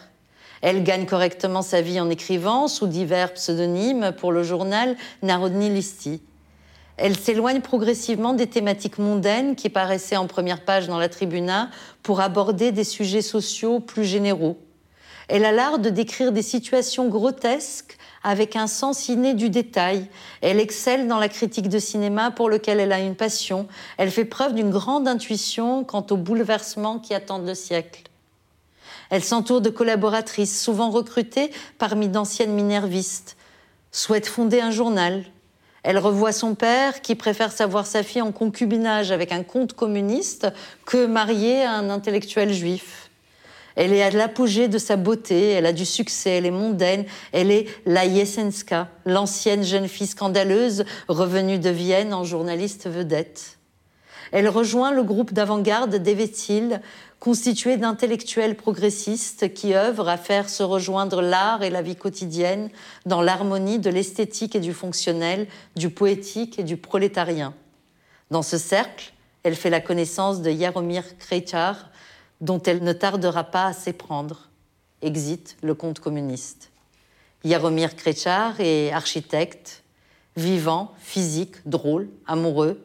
Elle 0.62 0.84
gagne 0.84 1.08
correctement 1.08 1.64
sa 1.64 1.82
vie 1.82 2.00
en 2.00 2.12
écrivant 2.12 2.68
sous 2.68 2.86
divers 2.86 3.34
pseudonymes 3.34 4.14
pour 4.16 4.32
le 4.32 4.44
journal 4.44 4.96
Narodni 5.24 5.72
Listi. 5.72 6.22
Elle 6.98 7.18
s'éloigne 7.18 7.62
progressivement 7.62 8.34
des 8.34 8.48
thématiques 8.48 9.00
mondaines 9.00 9.56
qui 9.56 9.70
paraissaient 9.70 10.16
en 10.16 10.28
première 10.28 10.64
page 10.64 10.88
dans 10.88 10.98
la 10.98 11.10
tribuna 11.10 11.70
pour 12.04 12.22
aborder 12.22 12.72
des 12.72 12.86
sujets 12.86 13.22
sociaux 13.22 13.80
plus 13.80 14.06
généraux. 14.06 14.58
Elle 15.28 15.44
a 15.44 15.52
l'art 15.52 15.80
de 15.80 15.90
décrire 15.90 16.32
des 16.32 16.44
situations 16.44 17.10
grotesques 17.10 17.98
avec 18.24 18.56
un 18.56 18.68
sens 18.68 19.10
inné 19.10 19.34
du 19.34 19.50
détail. 19.50 20.08
Elle 20.42 20.60
excelle 20.60 21.08
dans 21.08 21.20
la 21.20 21.30
critique 21.30 21.68
de 21.68 21.80
cinéma 21.80 22.32
pour 22.32 22.50
lequel 22.50 22.80
elle 22.80 22.92
a 22.92 23.00
une 23.00 23.16
passion. 23.16 23.68
Elle 23.98 24.12
fait 24.12 24.26
preuve 24.26 24.54
d'une 24.54 24.70
grande 24.70 25.08
intuition 25.08 25.84
quant 25.84 26.06
aux 26.10 26.18
bouleversements 26.18 27.00
qui 27.00 27.14
attendent 27.14 27.48
le 27.48 27.56
siècle. 27.56 28.04
Elle 29.10 29.24
s'entoure 29.24 29.62
de 29.62 29.70
collaboratrices, 29.70 30.62
souvent 30.62 30.90
recrutées 30.90 31.52
parmi 31.78 32.08
d'anciennes 32.08 32.54
minervistes, 32.54 33.36
souhaite 33.92 34.28
fonder 34.28 34.62
un 34.62 34.72
journal. 34.72 35.24
Elle 35.88 36.00
revoit 36.00 36.32
son 36.32 36.56
père 36.56 37.04
qui 37.04 37.14
préfère 37.14 37.52
savoir 37.52 37.86
sa 37.86 38.02
fille 38.02 38.24
en 38.24 38.32
concubinage 38.32 39.12
avec 39.12 39.32
un 39.32 39.44
comte 39.44 39.74
communiste 39.74 40.48
que 40.84 41.06
mariée 41.06 41.62
à 41.62 41.74
un 41.74 41.92
intellectuel 41.92 42.52
juif. 42.52 43.12
Elle 43.76 43.94
est 43.94 44.02
à 44.02 44.10
l'apogée 44.10 44.68
de 44.68 44.80
sa 44.80 44.96
beauté, 44.96 45.52
elle 45.52 45.68
a 45.68 45.74
du 45.74 45.86
succès, 45.86 46.32
elle 46.32 46.48
est 46.48 46.52
mondaine, 46.52 47.06
elle 47.34 47.52
est 47.52 47.68
la 47.86 48.10
Jesenska, 48.10 48.90
l'ancienne 49.06 49.64
jeune 49.64 49.88
fille 49.88 50.08
scandaleuse 50.08 50.86
revenue 51.08 51.60
de 51.60 51.70
Vienne 51.70 52.16
en 52.16 52.24
journaliste 52.24 52.90
vedette. 52.90 53.55
Elle 54.32 54.50
rejoint 54.50 54.92
le 54.92 55.04
groupe 55.04 55.34
d'avant-garde 55.34 55.96
d'Evetil, 55.96 56.82
constitué 57.20 57.78
d'intellectuels 57.78 58.56
progressistes 58.56 59.54
qui 59.54 59.74
œuvrent 59.76 60.10
à 60.10 60.18
faire 60.18 60.50
se 60.50 60.64
rejoindre 60.64 61.22
l'art 61.22 61.64
et 61.64 61.70
la 61.70 61.82
vie 61.82 61.96
quotidienne 61.96 62.70
dans 63.06 63.22
l'harmonie 63.22 63.80
de 63.80 63.90
l'esthétique 63.90 64.56
et 64.56 64.60
du 64.60 64.74
fonctionnel, 64.74 65.48
du 65.76 65.90
poétique 65.90 66.60
et 66.60 66.64
du 66.64 66.78
prolétarien. 66.78 67.54
Dans 68.32 68.44
ce 68.44 68.58
cercle, 68.58 69.14
elle 69.44 69.56
fait 69.56 69.70
la 69.70 69.82
connaissance 69.82 70.42
de 70.42 70.52
Jaromir 70.52 71.18
Krejcar, 71.18 71.90
dont 72.42 72.62
elle 72.64 72.84
ne 72.84 72.94
tardera 72.94 73.44
pas 73.44 73.68
à 73.68 73.74
s'éprendre. 73.74 74.50
Exit 75.02 75.56
le 75.62 75.76
comte 75.76 76.00
communiste. 76.00 76.72
Jaromir 77.44 77.96
Krejcar 77.96 78.60
est 78.60 78.92
architecte, 78.92 79.84
vivant, 80.36 80.94
physique, 81.00 81.56
drôle, 81.66 82.10
amoureux, 82.26 82.82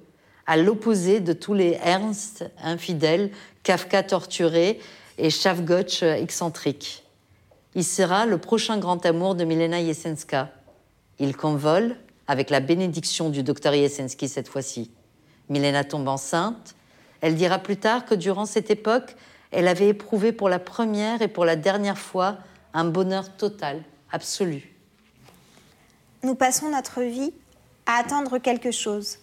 à 0.50 0.56
l'opposé 0.56 1.20
de 1.20 1.32
tous 1.32 1.54
les 1.54 1.78
Ernst 1.80 2.44
infidèles, 2.60 3.30
Kafka 3.62 4.02
torturé 4.02 4.80
et 5.16 5.30
Shavgotch 5.30 6.02
excentrique. 6.02 7.04
Il 7.76 7.84
sera 7.84 8.26
le 8.26 8.36
prochain 8.36 8.76
grand 8.78 9.06
amour 9.06 9.36
de 9.36 9.44
Milena 9.44 9.80
Jesenska. 9.80 10.50
Il 11.20 11.36
convole 11.36 11.94
avec 12.26 12.50
la 12.50 12.58
bénédiction 12.58 13.30
du 13.30 13.44
docteur 13.44 13.74
Jesensky 13.74 14.28
cette 14.28 14.48
fois-ci. 14.48 14.90
Milena 15.50 15.84
tombe 15.84 16.08
enceinte. 16.08 16.74
Elle 17.20 17.36
dira 17.36 17.60
plus 17.60 17.76
tard 17.76 18.04
que 18.04 18.16
durant 18.16 18.44
cette 18.44 18.72
époque, 18.72 19.14
elle 19.52 19.68
avait 19.68 19.90
éprouvé 19.90 20.32
pour 20.32 20.48
la 20.48 20.58
première 20.58 21.22
et 21.22 21.28
pour 21.28 21.44
la 21.44 21.54
dernière 21.54 21.98
fois 21.98 22.38
un 22.74 22.86
bonheur 22.86 23.36
total, 23.36 23.84
absolu. 24.10 24.74
Nous 26.24 26.34
passons 26.34 26.70
notre 26.70 27.02
vie 27.02 27.32
à 27.86 28.00
attendre 28.00 28.38
quelque 28.38 28.72
chose, 28.72 29.19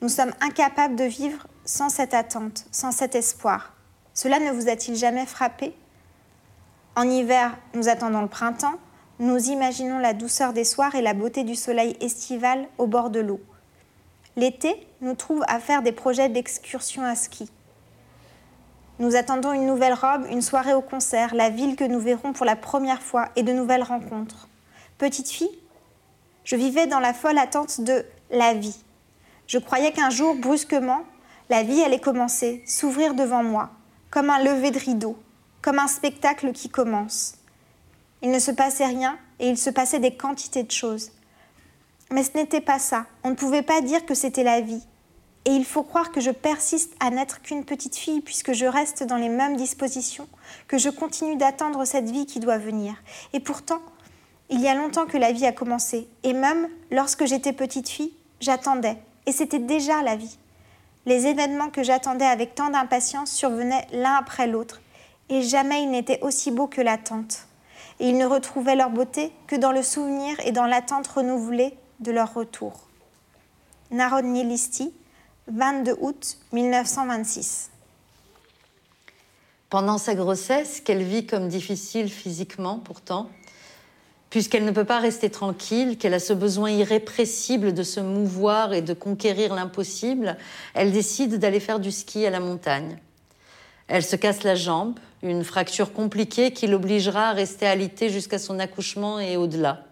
nous 0.00 0.08
sommes 0.08 0.32
incapables 0.40 0.96
de 0.96 1.04
vivre 1.04 1.46
sans 1.64 1.88
cette 1.88 2.14
attente, 2.14 2.66
sans 2.70 2.92
cet 2.92 3.14
espoir. 3.14 3.72
Cela 4.12 4.38
ne 4.38 4.50
vous 4.50 4.68
a-t-il 4.68 4.96
jamais 4.96 5.26
frappé? 5.26 5.74
En 6.96 7.08
hiver, 7.08 7.56
nous 7.74 7.88
attendons 7.88 8.22
le 8.22 8.28
printemps, 8.28 8.78
nous 9.18 9.48
imaginons 9.48 9.98
la 9.98 10.12
douceur 10.12 10.52
des 10.52 10.64
soirs 10.64 10.94
et 10.94 11.02
la 11.02 11.14
beauté 11.14 11.44
du 11.44 11.54
soleil 11.54 11.96
estival 12.00 12.68
au 12.78 12.86
bord 12.86 13.10
de 13.10 13.20
l'eau. 13.20 13.40
L'été 14.36 14.86
nous 15.00 15.14
trouve 15.14 15.44
à 15.48 15.60
faire 15.60 15.82
des 15.82 15.92
projets 15.92 16.28
d'excursion 16.28 17.02
à 17.02 17.14
ski. 17.14 17.50
Nous 19.00 19.16
attendons 19.16 19.52
une 19.52 19.66
nouvelle 19.66 19.94
robe, 19.94 20.26
une 20.30 20.42
soirée 20.42 20.74
au 20.74 20.80
concert, 20.80 21.34
la 21.34 21.50
ville 21.50 21.74
que 21.74 21.84
nous 21.84 21.98
verrons 21.98 22.32
pour 22.32 22.46
la 22.46 22.56
première 22.56 23.02
fois 23.02 23.28
et 23.34 23.42
de 23.42 23.52
nouvelles 23.52 23.82
rencontres. 23.82 24.48
Petite 24.98 25.30
fille, 25.30 25.58
je 26.44 26.54
vivais 26.54 26.86
dans 26.86 27.00
la 27.00 27.14
folle 27.14 27.38
attente 27.38 27.80
de 27.80 28.04
la 28.30 28.54
vie, 28.54 28.83
je 29.46 29.58
croyais 29.58 29.92
qu'un 29.92 30.10
jour, 30.10 30.34
brusquement, 30.34 31.02
la 31.50 31.62
vie 31.62 31.82
allait 31.82 32.00
commencer, 32.00 32.62
s'ouvrir 32.66 33.14
devant 33.14 33.42
moi, 33.42 33.70
comme 34.10 34.30
un 34.30 34.42
lever 34.42 34.70
de 34.70 34.78
rideau, 34.78 35.16
comme 35.60 35.78
un 35.78 35.88
spectacle 35.88 36.52
qui 36.52 36.68
commence. 36.68 37.34
Il 38.22 38.30
ne 38.30 38.38
se 38.38 38.50
passait 38.50 38.86
rien 38.86 39.18
et 39.38 39.48
il 39.48 39.58
se 39.58 39.70
passait 39.70 39.98
des 39.98 40.16
quantités 40.16 40.62
de 40.62 40.70
choses. 40.70 41.10
Mais 42.10 42.22
ce 42.22 42.32
n'était 42.34 42.60
pas 42.60 42.78
ça. 42.78 43.06
On 43.22 43.30
ne 43.30 43.34
pouvait 43.34 43.62
pas 43.62 43.80
dire 43.80 44.06
que 44.06 44.14
c'était 44.14 44.44
la 44.44 44.60
vie. 44.60 44.82
Et 45.46 45.50
il 45.50 45.66
faut 45.66 45.82
croire 45.82 46.10
que 46.10 46.20
je 46.20 46.30
persiste 46.30 46.94
à 47.00 47.10
n'être 47.10 47.42
qu'une 47.42 47.64
petite 47.64 47.96
fille 47.96 48.22
puisque 48.22 48.52
je 48.52 48.64
reste 48.64 49.02
dans 49.02 49.16
les 49.16 49.28
mêmes 49.28 49.56
dispositions, 49.56 50.26
que 50.68 50.78
je 50.78 50.88
continue 50.88 51.36
d'attendre 51.36 51.84
cette 51.84 52.10
vie 52.10 52.24
qui 52.24 52.40
doit 52.40 52.56
venir. 52.56 52.94
Et 53.34 53.40
pourtant, 53.40 53.82
il 54.48 54.60
y 54.60 54.68
a 54.68 54.74
longtemps 54.74 55.06
que 55.06 55.18
la 55.18 55.32
vie 55.32 55.44
a 55.44 55.52
commencé. 55.52 56.08
Et 56.22 56.32
même 56.32 56.68
lorsque 56.90 57.26
j'étais 57.26 57.52
petite 57.52 57.90
fille, 57.90 58.14
j'attendais, 58.40 58.96
et 59.26 59.32
c'était 59.32 59.58
déjà 59.58 60.02
la 60.02 60.16
vie. 60.16 60.38
Les 61.06 61.26
événements 61.26 61.70
que 61.70 61.82
j'attendais 61.82 62.24
avec 62.24 62.54
tant 62.54 62.70
d'impatience 62.70 63.30
survenaient 63.30 63.86
l'un 63.92 64.14
après 64.14 64.46
l'autre, 64.46 64.80
et 65.28 65.42
jamais 65.42 65.82
ils 65.82 65.90
n'étaient 65.90 66.20
aussi 66.22 66.50
beaux 66.50 66.66
que 66.66 66.80
l'attente. 66.80 67.46
Et 68.00 68.08
ils 68.08 68.18
ne 68.18 68.26
retrouvaient 68.26 68.76
leur 68.76 68.90
beauté 68.90 69.32
que 69.46 69.56
dans 69.56 69.72
le 69.72 69.82
souvenir 69.82 70.38
et 70.44 70.52
dans 70.52 70.66
l'attente 70.66 71.06
renouvelée 71.06 71.76
de 72.00 72.10
leur 72.10 72.34
retour. 72.34 72.72
Narodni 73.90 74.44
Listi, 74.44 74.92
22 75.48 75.96
août 76.00 76.38
1926. 76.52 77.70
Pendant 79.70 79.98
sa 79.98 80.14
grossesse, 80.14 80.80
qu'elle 80.80 81.02
vit 81.02 81.26
comme 81.26 81.48
difficile 81.48 82.08
physiquement 82.08 82.78
pourtant, 82.78 83.28
puisqu'elle 84.34 84.64
ne 84.64 84.72
peut 84.72 84.84
pas 84.84 84.98
rester 84.98 85.30
tranquille, 85.30 85.96
qu'elle 85.96 86.12
a 86.12 86.18
ce 86.18 86.32
besoin 86.32 86.68
irrépressible 86.68 87.72
de 87.72 87.84
se 87.84 88.00
mouvoir 88.00 88.72
et 88.72 88.82
de 88.82 88.92
conquérir 88.92 89.54
l'impossible, 89.54 90.36
elle 90.74 90.90
décide 90.90 91.38
d'aller 91.38 91.60
faire 91.60 91.78
du 91.78 91.92
ski 91.92 92.26
à 92.26 92.30
la 92.30 92.40
montagne. 92.40 92.98
Elle 93.86 94.02
se 94.02 94.16
casse 94.16 94.42
la 94.42 94.56
jambe, 94.56 94.98
une 95.22 95.44
fracture 95.44 95.92
compliquée 95.92 96.50
qui 96.50 96.66
l'obligera 96.66 97.28
à 97.28 97.32
rester 97.32 97.64
alitée 97.64 98.08
jusqu'à 98.08 98.40
son 98.40 98.58
accouchement 98.58 99.20
et 99.20 99.36
au-delà. 99.36 99.84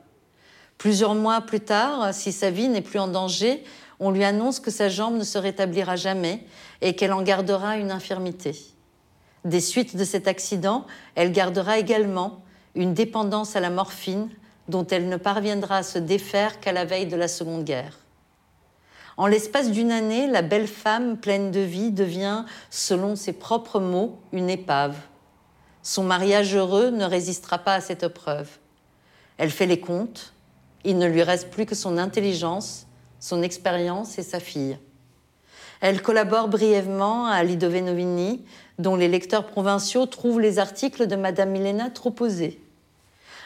Plusieurs 0.76 1.14
mois 1.14 1.42
plus 1.42 1.60
tard, 1.60 2.12
si 2.12 2.32
sa 2.32 2.50
vie 2.50 2.68
n'est 2.68 2.82
plus 2.82 2.98
en 2.98 3.06
danger, 3.06 3.62
on 4.00 4.10
lui 4.10 4.24
annonce 4.24 4.58
que 4.58 4.72
sa 4.72 4.88
jambe 4.88 5.18
ne 5.18 5.22
se 5.22 5.38
rétablira 5.38 5.94
jamais 5.94 6.40
et 6.80 6.96
qu'elle 6.96 7.12
en 7.12 7.22
gardera 7.22 7.76
une 7.76 7.92
infirmité. 7.92 8.56
Des 9.44 9.60
suites 9.60 9.94
de 9.94 10.02
cet 10.02 10.26
accident, 10.26 10.84
elle 11.14 11.30
gardera 11.30 11.78
également 11.78 12.42
une 12.74 12.94
dépendance 12.94 13.56
à 13.56 13.60
la 13.60 13.70
morphine 13.70 14.28
dont 14.68 14.86
elle 14.86 15.08
ne 15.08 15.16
parviendra 15.16 15.78
à 15.78 15.82
se 15.82 15.98
défaire 15.98 16.60
qu'à 16.60 16.72
la 16.72 16.84
veille 16.84 17.06
de 17.06 17.16
la 17.16 17.28
Seconde 17.28 17.64
Guerre. 17.64 17.98
En 19.16 19.26
l'espace 19.26 19.70
d'une 19.70 19.92
année, 19.92 20.26
la 20.26 20.42
belle 20.42 20.66
femme 20.66 21.18
pleine 21.18 21.50
de 21.50 21.60
vie 21.60 21.90
devient, 21.90 22.44
selon 22.70 23.14
ses 23.14 23.34
propres 23.34 23.80
mots, 23.80 24.18
une 24.32 24.48
épave. 24.48 24.96
Son 25.82 26.02
mariage 26.02 26.56
heureux 26.56 26.90
ne 26.90 27.04
résistera 27.04 27.58
pas 27.58 27.74
à 27.74 27.80
cette 27.80 28.04
épreuve. 28.04 28.48
Elle 29.36 29.50
fait 29.50 29.66
les 29.66 29.80
comptes, 29.80 30.32
il 30.84 30.96
ne 30.98 31.06
lui 31.06 31.22
reste 31.22 31.50
plus 31.50 31.66
que 31.66 31.74
son 31.74 31.98
intelligence, 31.98 32.86
son 33.20 33.42
expérience 33.42 34.18
et 34.18 34.22
sa 34.22 34.40
fille. 34.40 34.78
Elle 35.80 36.00
collabore 36.00 36.48
brièvement 36.48 37.26
à 37.26 37.42
Lidové 37.42 37.82
Novini, 37.82 38.44
dont 38.78 38.96
les 38.96 39.08
lecteurs 39.08 39.46
provinciaux 39.46 40.06
trouvent 40.06 40.40
les 40.40 40.58
articles 40.58 41.06
de 41.06 41.16
Madame 41.16 41.50
Milena 41.50 41.90
trop 41.90 42.12
posés. 42.12 42.61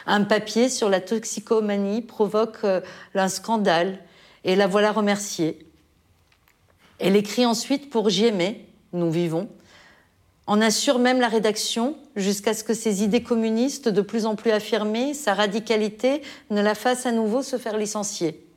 Un 0.09 0.23
papier 0.23 0.69
sur 0.69 0.89
la 0.89 1.01
toxicomanie 1.01 2.01
provoque 2.01 2.63
euh, 2.63 2.79
un 3.13 3.27
scandale 3.27 3.99
et 4.45 4.55
la 4.55 4.65
voilà 4.65 4.93
remerciée. 4.93 5.67
Elle 6.99 7.17
écrit 7.17 7.45
ensuite 7.45 7.89
pour 7.89 8.09
J'aimais, 8.09 8.65
Nous 8.93 9.11
vivons, 9.11 9.49
en 10.47 10.61
assure 10.61 10.97
même 10.97 11.19
la 11.19 11.27
rédaction 11.27 11.97
jusqu'à 12.15 12.53
ce 12.53 12.63
que 12.63 12.73
ses 12.73 13.03
idées 13.03 13.21
communistes 13.21 13.89
de 13.89 14.01
plus 14.01 14.25
en 14.25 14.35
plus 14.35 14.51
affirmées, 14.51 15.13
sa 15.13 15.33
radicalité, 15.33 16.21
ne 16.51 16.61
la 16.61 16.73
fassent 16.73 17.05
à 17.05 17.11
nouveau 17.11 17.43
se 17.43 17.57
faire 17.57 17.77
licencier. 17.77 18.47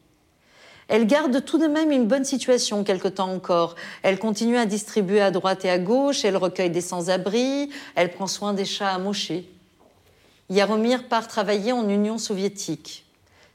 Elle 0.86 1.08
garde 1.08 1.44
tout 1.44 1.58
de 1.58 1.66
même 1.66 1.90
une 1.90 2.06
bonne 2.06 2.24
situation 2.24 2.84
quelque 2.84 3.08
temps 3.08 3.32
encore. 3.32 3.74
Elle 4.02 4.20
continue 4.20 4.56
à 4.56 4.66
distribuer 4.66 5.20
à 5.20 5.32
droite 5.32 5.64
et 5.64 5.70
à 5.70 5.78
gauche, 5.80 6.24
elle 6.24 6.36
recueille 6.36 6.70
des 6.70 6.80
sans-abri, 6.80 7.70
elle 7.96 8.12
prend 8.12 8.28
soin 8.28 8.54
des 8.54 8.64
chats 8.64 8.90
amochés. 8.90 9.48
Yaromir 10.50 11.06
part 11.08 11.28
travailler 11.28 11.70
en 11.70 11.88
Union 11.88 12.18
soviétique. 12.18 13.06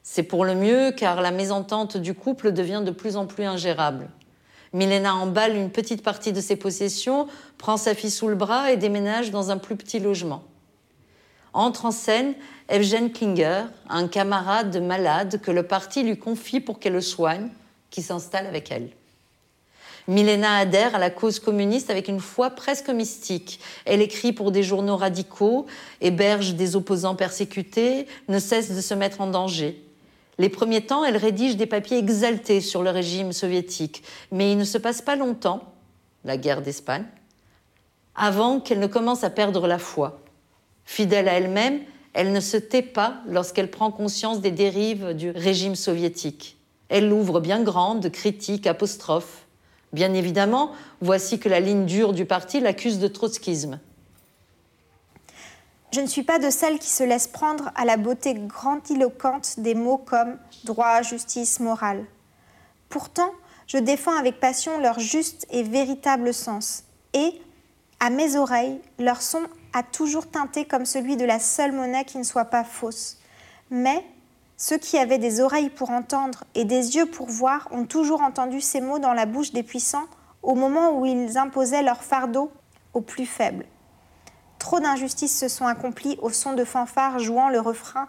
C'est 0.01 0.23
pour 0.23 0.45
le 0.45 0.55
mieux 0.55 0.91
car 0.91 1.21
la 1.21 1.31
mésentente 1.31 1.97
du 1.97 2.13
couple 2.13 2.53
devient 2.53 2.83
de 2.85 2.91
plus 2.91 3.17
en 3.17 3.25
plus 3.25 3.43
ingérable. 3.43 4.09
Milena 4.71 5.13
emballe 5.13 5.57
une 5.57 5.71
petite 5.71 6.03
partie 6.03 6.31
de 6.31 6.39
ses 6.39 6.55
possessions, 6.55 7.27
prend 7.57 7.75
sa 7.75 7.95
fille 7.95 8.11
sous 8.11 8.29
le 8.29 8.35
bras 8.35 8.71
et 8.71 8.77
déménage 8.77 9.31
dans 9.31 9.51
un 9.51 9.57
plus 9.57 9.75
petit 9.75 9.99
logement. 9.99 10.43
Entre 11.51 11.85
en 11.85 11.91
scène 11.91 12.33
Evgen 12.69 13.09
Klinger, 13.09 13.63
un 13.89 14.07
camarade 14.07 14.81
malade 14.81 15.41
que 15.41 15.51
le 15.51 15.63
parti 15.63 16.01
lui 16.03 16.17
confie 16.17 16.61
pour 16.61 16.79
qu'elle 16.79 16.93
le 16.93 17.01
soigne, 17.01 17.49
qui 17.89 18.01
s'installe 18.01 18.47
avec 18.47 18.71
elle. 18.71 18.89
Milena 20.07 20.57
adhère 20.57 20.93
à 20.93 20.99
la 20.99 21.09
cause 21.09 21.39
communiste 21.39 21.89
avec 21.89 22.07
une 22.07 22.19
foi 22.19 22.51
presque 22.51 22.89
mystique. 22.89 23.59
Elle 23.85 24.01
écrit 24.01 24.33
pour 24.33 24.51
des 24.51 24.61
journaux 24.61 24.97
radicaux, 24.97 25.65
héberge 25.99 26.53
des 26.53 26.75
opposants 26.75 27.15
persécutés, 27.15 28.05
ne 28.27 28.37
cesse 28.37 28.71
de 28.71 28.81
se 28.81 28.93
mettre 28.93 29.21
en 29.21 29.27
danger. 29.27 29.81
Les 30.37 30.49
premiers 30.49 30.85
temps, 30.85 31.05
elle 31.05 31.17
rédige 31.17 31.55
des 31.55 31.65
papiers 31.65 31.97
exaltés 31.97 32.61
sur 32.61 32.83
le 32.83 32.89
régime 32.89 33.31
soviétique, 33.31 34.03
mais 34.31 34.51
il 34.51 34.57
ne 34.57 34.63
se 34.63 34.77
passe 34.77 35.01
pas 35.01 35.15
longtemps, 35.15 35.61
la 36.23 36.37
guerre 36.37 36.61
d'Espagne, 36.61 37.05
avant 38.15 38.59
qu'elle 38.59 38.79
ne 38.79 38.87
commence 38.87 39.23
à 39.23 39.29
perdre 39.29 39.67
la 39.67 39.79
foi. 39.79 40.21
Fidèle 40.83 41.29
à 41.29 41.33
elle-même, 41.33 41.81
elle 42.13 42.31
ne 42.31 42.39
se 42.39 42.57
tait 42.57 42.81
pas 42.81 43.15
lorsqu'elle 43.27 43.71
prend 43.71 43.91
conscience 43.91 44.39
des 44.39 44.51
dérives 44.51 45.13
du 45.13 45.31
régime 45.31 45.75
soviétique. 45.75 46.57
Elle 46.89 47.09
l'ouvre 47.09 47.39
bien 47.39 47.63
grande, 47.63 48.09
critique, 48.11 48.67
apostrophe. 48.67 49.44
Bien 49.95 50.13
évidemment, 50.13 50.71
voici 50.99 51.39
que 51.39 51.47
la 51.47 51.61
ligne 51.61 51.85
dure 51.85 52.11
du 52.11 52.25
parti 52.25 52.59
l'accuse 52.59 52.99
de 52.99 53.07
trotskisme. 53.07 53.79
Je 55.93 56.01
ne 56.01 56.05
suis 56.05 56.23
pas 56.23 56.37
de 56.37 56.49
celles 56.49 56.79
qui 56.79 56.89
se 56.89 57.05
laissent 57.05 57.29
prendre 57.29 57.71
à 57.75 57.85
la 57.85 57.95
beauté 57.95 58.33
grandiloquente 58.33 59.61
des 59.61 59.73
mots 59.73 59.97
comme 59.97 60.37
droit, 60.65 61.01
justice, 61.01 61.61
morale. 61.61 62.03
Pourtant, 62.89 63.31
je 63.67 63.77
défends 63.77 64.17
avec 64.17 64.41
passion 64.41 64.79
leur 64.79 64.99
juste 64.99 65.47
et 65.49 65.63
véritable 65.63 66.33
sens. 66.33 66.83
Et, 67.13 67.39
à 68.01 68.09
mes 68.09 68.35
oreilles, 68.35 68.81
leur 68.99 69.21
son 69.21 69.43
a 69.71 69.81
toujours 69.81 70.27
teinté 70.29 70.65
comme 70.65 70.85
celui 70.85 71.15
de 71.15 71.23
la 71.23 71.39
seule 71.39 71.71
monnaie 71.71 72.03
qui 72.03 72.17
ne 72.17 72.23
soit 72.23 72.43
pas 72.43 72.65
fausse. 72.65 73.17
Mais 73.69 74.03
ceux 74.57 74.77
qui 74.77 74.97
avaient 74.97 75.17
des 75.17 75.41
oreilles 75.41 75.69
pour 75.69 75.89
entendre 75.89 76.45
et 76.55 76.63
des 76.63 76.95
yeux 76.95 77.05
pour 77.05 77.27
voir 77.27 77.67
ont 77.71 77.85
toujours 77.85 78.21
entendu 78.21 78.61
ces 78.61 78.81
mots 78.81 78.99
dans 78.99 79.13
la 79.13 79.25
bouche 79.25 79.51
des 79.51 79.63
puissants 79.63 80.07
au 80.41 80.55
moment 80.55 80.97
où 80.97 81.05
ils 81.05 81.37
imposaient 81.37 81.83
leur 81.83 82.03
fardeau 82.03 82.51
aux 82.93 83.01
plus 83.01 83.25
faibles. 83.25 83.65
Trop 84.59 84.79
d'injustices 84.79 85.37
se 85.37 85.47
sont 85.47 85.67
accomplies 85.67 86.17
au 86.21 86.29
son 86.29 86.53
de 86.53 86.63
fanfares 86.63 87.19
jouant 87.19 87.49
le 87.49 87.59
refrain 87.59 88.07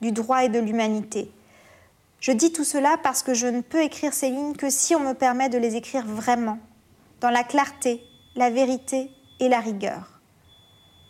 du 0.00 0.12
droit 0.12 0.44
et 0.44 0.48
de 0.48 0.58
l'humanité. 0.58 1.32
Je 2.20 2.32
dis 2.32 2.52
tout 2.52 2.64
cela 2.64 2.96
parce 3.02 3.22
que 3.22 3.32
je 3.32 3.46
ne 3.46 3.62
peux 3.62 3.82
écrire 3.82 4.12
ces 4.12 4.28
lignes 4.28 4.56
que 4.56 4.70
si 4.70 4.94
on 4.94 5.00
me 5.00 5.14
permet 5.14 5.48
de 5.48 5.58
les 5.58 5.76
écrire 5.76 6.04
vraiment, 6.04 6.58
dans 7.20 7.30
la 7.30 7.44
clarté, 7.44 8.02
la 8.36 8.50
vérité 8.50 9.10
et 9.40 9.48
la 9.48 9.60
rigueur. 9.60 10.20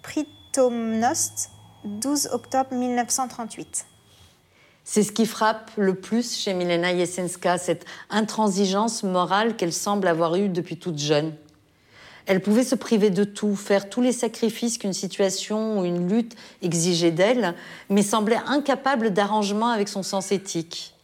Pritomnost, 0.02 1.50
12 1.84 2.28
octobre 2.32 2.74
1938. 2.74 3.87
C'est 4.90 5.02
ce 5.02 5.12
qui 5.12 5.26
frappe 5.26 5.70
le 5.76 5.96
plus 5.96 6.34
chez 6.34 6.54
Milena 6.54 6.96
Jesenska, 6.96 7.58
cette 7.58 7.84
intransigeance 8.08 9.02
morale 9.02 9.54
qu'elle 9.54 9.74
semble 9.74 10.08
avoir 10.08 10.34
eue 10.36 10.48
depuis 10.48 10.78
toute 10.78 10.98
jeune. 10.98 11.34
Elle 12.24 12.40
pouvait 12.40 12.64
se 12.64 12.74
priver 12.74 13.10
de 13.10 13.24
tout, 13.24 13.54
faire 13.54 13.90
tous 13.90 14.00
les 14.00 14.12
sacrifices 14.12 14.78
qu'une 14.78 14.94
situation 14.94 15.78
ou 15.78 15.84
une 15.84 16.08
lutte 16.08 16.36
exigeait 16.62 17.10
d'elle, 17.10 17.54
mais 17.90 18.00
semblait 18.00 18.40
incapable 18.46 19.10
d'arrangement 19.10 19.68
avec 19.68 19.90
son 19.90 20.02
sens 20.02 20.32
éthique. 20.32 20.94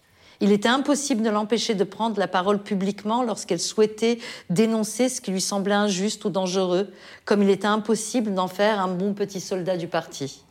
Il 0.40 0.50
était 0.50 0.70
impossible 0.70 1.20
de 1.22 1.28
l'empêcher 1.28 1.74
de 1.74 1.84
prendre 1.84 2.18
la 2.18 2.26
parole 2.26 2.62
publiquement 2.62 3.22
lorsqu'elle 3.22 3.60
souhaitait 3.60 4.18
dénoncer 4.48 5.10
ce 5.10 5.20
qui 5.20 5.30
lui 5.30 5.42
semblait 5.42 5.74
injuste 5.74 6.24
ou 6.24 6.30
dangereux, 6.30 6.90
comme 7.26 7.42
il 7.42 7.50
était 7.50 7.66
impossible 7.66 8.32
d'en 8.32 8.48
faire 8.48 8.80
un 8.80 8.88
bon 8.88 9.12
petit 9.12 9.42
soldat 9.42 9.76
du 9.76 9.88
parti. 9.88 10.42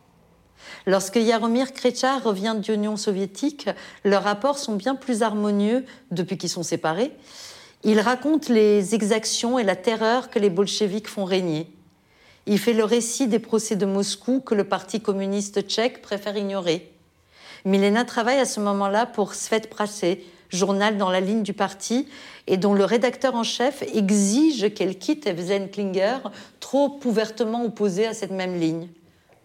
Lorsque 0.85 1.15
Yaromir 1.15 1.73
Krechar 1.73 2.23
revient 2.23 2.55
de 2.57 2.71
l'Union 2.71 2.97
soviétique, 2.97 3.69
leurs 4.03 4.23
rapports 4.23 4.57
sont 4.57 4.75
bien 4.75 4.95
plus 4.95 5.21
harmonieux 5.21 5.85
depuis 6.11 6.37
qu'ils 6.37 6.49
sont 6.49 6.63
séparés, 6.63 7.11
il 7.83 7.99
raconte 7.99 8.47
les 8.47 8.95
exactions 8.95 9.59
et 9.59 9.63
la 9.63 9.75
terreur 9.75 10.29
que 10.29 10.39
les 10.39 10.49
bolcheviks 10.49 11.07
font 11.07 11.25
régner. 11.25 11.69
Il 12.45 12.57
fait 12.59 12.73
le 12.73 12.85
récit 12.85 13.27
des 13.27 13.39
procès 13.39 13.75
de 13.75 13.85
Moscou 13.85 14.39
que 14.39 14.55
le 14.55 14.63
Parti 14.63 15.01
communiste 15.01 15.67
tchèque 15.67 16.01
préfère 16.01 16.37
ignorer. 16.37 16.91
Milena 17.65 18.05
travaille 18.05 18.39
à 18.39 18.45
ce 18.45 18.59
moment-là 18.61 19.05
pour 19.05 19.33
Svet 19.33 19.61
Prasse, 19.61 20.05
journal 20.49 20.97
dans 20.97 21.09
la 21.09 21.19
ligne 21.19 21.43
du 21.43 21.53
parti, 21.53 22.07
et 22.47 22.57
dont 22.57 22.73
le 22.73 22.85
rédacteur 22.85 23.35
en 23.35 23.43
chef 23.43 23.81
exige 23.93 24.73
qu'elle 24.73 24.97
quitte 24.97 25.27
Evzen 25.27 25.69
Klinger, 25.69 26.17
trop 26.59 26.99
ouvertement 27.05 27.65
opposé 27.65 28.05
à 28.05 28.13
cette 28.13 28.31
même 28.31 28.59
ligne. 28.59 28.87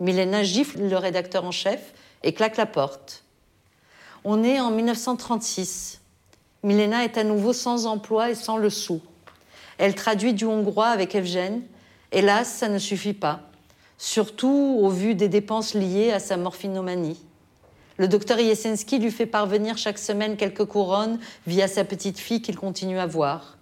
Milena 0.00 0.42
gifle 0.42 0.82
le 0.82 0.96
rédacteur 0.96 1.44
en 1.44 1.50
chef 1.50 1.92
et 2.22 2.32
claque 2.32 2.56
la 2.56 2.66
porte. 2.66 3.24
On 4.24 4.42
est 4.44 4.60
en 4.60 4.70
1936. 4.70 6.00
Milena 6.62 7.04
est 7.04 7.18
à 7.18 7.24
nouveau 7.24 7.52
sans 7.52 7.86
emploi 7.86 8.30
et 8.30 8.34
sans 8.34 8.56
le 8.56 8.70
sou. 8.70 9.00
Elle 9.78 9.94
traduit 9.94 10.34
du 10.34 10.44
hongrois 10.44 10.88
avec 10.88 11.14
Evgen. 11.14 11.62
Hélas, 12.10 12.48
ça 12.48 12.68
ne 12.68 12.78
suffit 12.78 13.12
pas, 13.12 13.42
surtout 13.96 14.78
au 14.80 14.88
vu 14.88 15.14
des 15.14 15.28
dépenses 15.28 15.74
liées 15.74 16.12
à 16.12 16.18
sa 16.18 16.36
morphinomanie. 16.36 17.20
Le 17.96 18.06
docteur 18.06 18.38
Yesensky 18.38 18.98
lui 18.98 19.10
fait 19.10 19.26
parvenir 19.26 19.76
chaque 19.76 19.98
semaine 19.98 20.36
quelques 20.36 20.64
couronnes 20.64 21.18
via 21.46 21.66
sa 21.66 21.84
petite 21.84 22.18
fille 22.18 22.42
qu'il 22.42 22.56
continue 22.56 22.98
à 22.98 23.06
voir. 23.06 23.58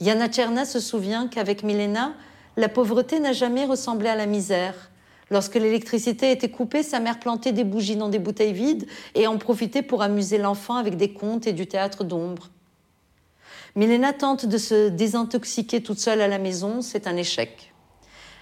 Yana 0.00 0.28
Tcherna 0.28 0.64
se 0.64 0.80
souvient 0.80 1.28
qu'avec 1.28 1.64
Milena, 1.64 2.14
la 2.56 2.68
pauvreté 2.68 3.18
n'a 3.18 3.32
jamais 3.32 3.64
ressemblé 3.64 4.08
à 4.08 4.16
la 4.16 4.26
misère. 4.26 4.90
Lorsque 5.32 5.54
l'électricité 5.54 6.30
était 6.30 6.50
coupée, 6.50 6.82
sa 6.82 7.00
mère 7.00 7.18
plantait 7.18 7.52
des 7.52 7.64
bougies 7.64 7.96
dans 7.96 8.10
des 8.10 8.18
bouteilles 8.18 8.52
vides 8.52 8.86
et 9.14 9.26
en 9.26 9.38
profitait 9.38 9.80
pour 9.80 10.02
amuser 10.02 10.36
l'enfant 10.36 10.76
avec 10.76 10.98
des 10.98 11.14
contes 11.14 11.46
et 11.46 11.54
du 11.54 11.66
théâtre 11.66 12.04
d'ombre. 12.04 12.50
Milena 13.74 14.12
tente 14.12 14.44
de 14.44 14.58
se 14.58 14.90
désintoxiquer 14.90 15.82
toute 15.82 15.98
seule 15.98 16.20
à 16.20 16.28
la 16.28 16.36
maison, 16.36 16.82
c'est 16.82 17.06
un 17.06 17.16
échec. 17.16 17.72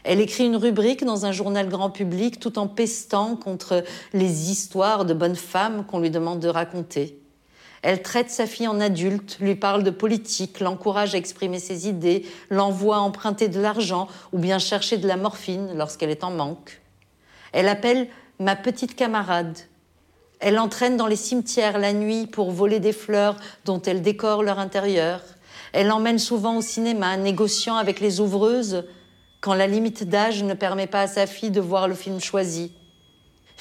Elle 0.03 0.19
écrit 0.19 0.47
une 0.47 0.57
rubrique 0.57 1.05
dans 1.05 1.27
un 1.27 1.31
journal 1.31 1.69
grand 1.69 1.91
public 1.91 2.41
tout 2.41 2.59
en 2.59 2.67
pestant 2.67 3.37
contre 3.37 3.85
les 4.13 4.51
histoires 4.51 5.05
de 5.05 5.15
bonnes 5.15 5.37
femmes 5.37 5.87
qu'on 5.87 6.01
lui 6.01 6.11
demande 6.11 6.41
de 6.41 6.49
raconter. 6.49 7.23
Elle 7.83 8.03
traite 8.03 8.31
sa 8.31 8.47
fille 8.47 8.69
en 8.69 8.81
adulte, 8.81 9.39
lui 9.41 9.55
parle 9.55 9.83
de 9.83 9.91
politique, 9.91 10.61
l'encourage 10.61 11.15
à 11.15 11.19
exprimer 11.19 11.59
ses 11.59 11.89
idées, 11.89 12.27
l'envoie 12.51 12.99
emprunter 12.99 13.49
de 13.49 13.61
l'argent 13.61 14.07
ou 14.33 14.39
bien 14.39 14.59
chercher 14.59 14.99
de 14.99 15.09
la 15.09 15.17
morphine 15.17 15.77
lorsqu'elle 15.77 16.11
est 16.11 16.25
en 16.25 16.31
manque. 16.31 16.83
Elle 17.53 17.69
appelle 17.69 18.09
ma 18.39 18.55
petite 18.55 18.95
camarade. 18.95 19.59
Elle 20.41 20.59
entraîne 20.59 20.97
dans 20.97 21.07
les 21.07 21.17
cimetières 21.17 21.79
la 21.79 21.93
nuit 21.93 22.27
pour 22.27 22.51
voler 22.51 22.81
des 22.81 22.93
fleurs 22.93 23.37
dont 23.65 23.81
elle 23.81 24.03
décore 24.03 24.43
leur 24.43 24.59
intérieur. 24.59 25.23
Elle 25.73 25.91
emmène 25.91 26.19
souvent 26.19 26.57
au 26.57 26.63
cinéma, 26.63 27.17
négociant 27.17 27.77
avec 27.77 28.01
les 28.01 28.21
ouvreuses 28.21 28.85
quand 29.41 29.55
la 29.55 29.67
limite 29.67 30.05
d'âge 30.05 30.43
ne 30.43 30.55
permet 30.55 30.87
pas 30.87 31.03
à 31.03 31.07
sa 31.07 31.27
fille 31.27 31.51
de 31.51 31.61
voir 31.61 31.89
le 31.89 31.95
film 31.95 32.21
choisi. 32.21 32.73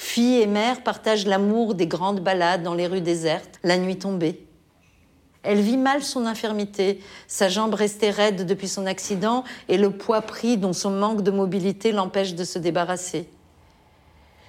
Fille 0.01 0.39
et 0.39 0.47
mère 0.47 0.81
partagent 0.81 1.25
l'amour 1.25 1.75
des 1.75 1.85
grandes 1.85 2.21
balades 2.21 2.63
dans 2.63 2.73
les 2.73 2.87
rues 2.87 3.01
désertes, 3.01 3.59
la 3.63 3.77
nuit 3.77 3.97
tombée. 3.97 4.47
Elle 5.43 5.59
vit 5.59 5.75
mal 5.75 6.03
son 6.03 6.25
infirmité, 6.25 7.01
sa 7.27 7.49
jambe 7.49 7.73
restée 7.73 8.09
raide 8.09 8.45
depuis 8.45 8.69
son 8.69 8.85
accident 8.85 9.43
et 9.67 9.77
le 9.77 9.91
poids 9.91 10.21
pris 10.21 10.55
dont 10.55 10.71
son 10.71 10.91
manque 10.91 11.21
de 11.21 11.31
mobilité 11.31 11.91
l'empêche 11.91 12.33
de 12.33 12.45
se 12.45 12.57
débarrasser. 12.57 13.27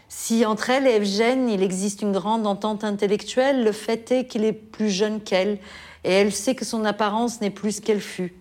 Si 0.08 0.46
entre 0.46 0.70
elle 0.70 0.86
et 0.86 0.94
Evgène, 0.94 1.48
il 1.48 1.64
existe 1.64 2.00
une 2.00 2.12
grande 2.12 2.46
entente 2.46 2.84
intellectuelle, 2.84 3.64
le 3.64 3.72
fait 3.72 4.12
est 4.12 4.26
qu'il 4.26 4.44
est 4.44 4.52
plus 4.52 4.88
jeune 4.88 5.20
qu'elle 5.20 5.58
et 6.04 6.12
elle 6.12 6.32
sait 6.32 6.54
que 6.54 6.64
son 6.64 6.84
apparence 6.84 7.40
n'est 7.40 7.50
plus 7.50 7.72
ce 7.72 7.80
qu'elle 7.80 8.00
fut. 8.00 8.34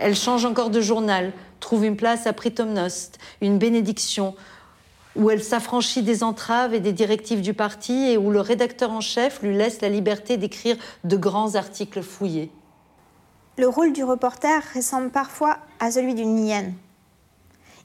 Elle 0.00 0.16
change 0.16 0.44
encore 0.44 0.70
de 0.70 0.80
journal, 0.80 1.32
trouve 1.60 1.84
une 1.84 1.96
place 1.96 2.26
à 2.26 2.32
Pritomnost, 2.32 3.18
une 3.40 3.58
bénédiction, 3.58 4.34
où 5.20 5.30
elle 5.30 5.44
s'affranchit 5.44 6.02
des 6.02 6.24
entraves 6.24 6.72
et 6.72 6.80
des 6.80 6.94
directives 6.94 7.42
du 7.42 7.52
parti 7.52 7.92
et 8.10 8.16
où 8.16 8.30
le 8.30 8.40
rédacteur 8.40 8.90
en 8.90 9.02
chef 9.02 9.42
lui 9.42 9.54
laisse 9.54 9.82
la 9.82 9.90
liberté 9.90 10.38
d'écrire 10.38 10.78
de 11.04 11.16
grands 11.18 11.56
articles 11.56 12.02
fouillés. 12.02 12.50
Le 13.58 13.68
rôle 13.68 13.92
du 13.92 14.02
reporter 14.02 14.62
ressemble 14.74 15.10
parfois 15.10 15.58
à 15.78 15.90
celui 15.90 16.14
d'une 16.14 16.38
hyène. 16.38 16.72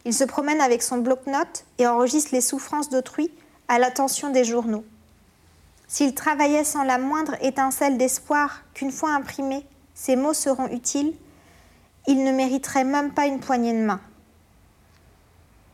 Il 0.05 0.13
se 0.13 0.23
promène 0.23 0.61
avec 0.61 0.81
son 0.81 0.99
bloc-notes 0.99 1.65
et 1.77 1.85
enregistre 1.85 2.29
les 2.31 2.39
souffrances 2.39 2.89
d'autrui 2.89 3.29
à 3.67 3.79
l'attention 3.79 4.29
des 4.29 4.45
journaux. 4.45 4.85
S'il 5.89 6.15
travaillait 6.15 6.63
sans 6.63 6.83
la 6.83 6.97
moindre 6.97 7.35
étincelle 7.41 7.97
d'espoir 7.97 8.61
qu'une 8.73 8.91
fois 8.91 9.11
imprimés, 9.11 9.65
ces 9.93 10.15
mots 10.15 10.33
seront 10.33 10.69
utiles, 10.69 11.13
il 12.07 12.23
ne 12.23 12.31
mériterait 12.31 12.85
même 12.85 13.11
pas 13.11 13.25
une 13.25 13.41
poignée 13.41 13.73
de 13.73 13.85
main 13.85 13.99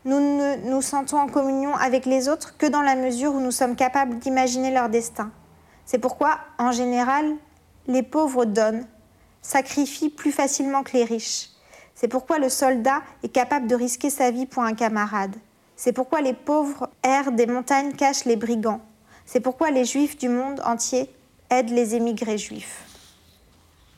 nous 0.03 0.19
ne 0.19 0.55
nous 0.69 0.81
sentons 0.81 1.17
en 1.17 1.27
communion 1.27 1.75
avec 1.75 2.05
les 2.05 2.27
autres 2.27 2.57
que 2.57 2.65
dans 2.65 2.81
la 2.81 2.95
mesure 2.95 3.33
où 3.35 3.39
nous 3.39 3.51
sommes 3.51 3.75
capables 3.75 4.17
d'imaginer 4.17 4.71
leur 4.71 4.89
destin. 4.89 5.31
C'est 5.85 5.99
pourquoi, 5.99 6.39
en 6.57 6.71
général, 6.71 7.35
les 7.87 8.03
pauvres 8.03 8.45
donnent, 8.45 8.87
sacrifient 9.41 10.09
plus 10.09 10.31
facilement 10.31 10.83
que 10.83 10.93
les 10.93 11.03
riches. 11.03 11.49
C'est 11.93 12.07
pourquoi 12.07 12.39
le 12.39 12.49
soldat 12.49 13.01
est 13.23 13.29
capable 13.29 13.67
de 13.67 13.75
risquer 13.75 14.09
sa 14.09 14.31
vie 14.31 14.47
pour 14.47 14.63
un 14.63 14.73
camarade. 14.73 15.35
C'est 15.75 15.93
pourquoi 15.93 16.21
les 16.21 16.33
pauvres 16.33 16.89
errent 17.03 17.31
des 17.31 17.47
montagnes 17.47 17.93
cachent 17.93 18.25
les 18.25 18.35
brigands. 18.35 18.81
C'est 19.25 19.39
pourquoi 19.39 19.69
les 19.69 19.85
juifs 19.85 20.17
du 20.17 20.29
monde 20.29 20.61
entier 20.65 21.13
aident 21.49 21.69
les 21.69 21.95
émigrés 21.95 22.37
juifs. 22.37 22.85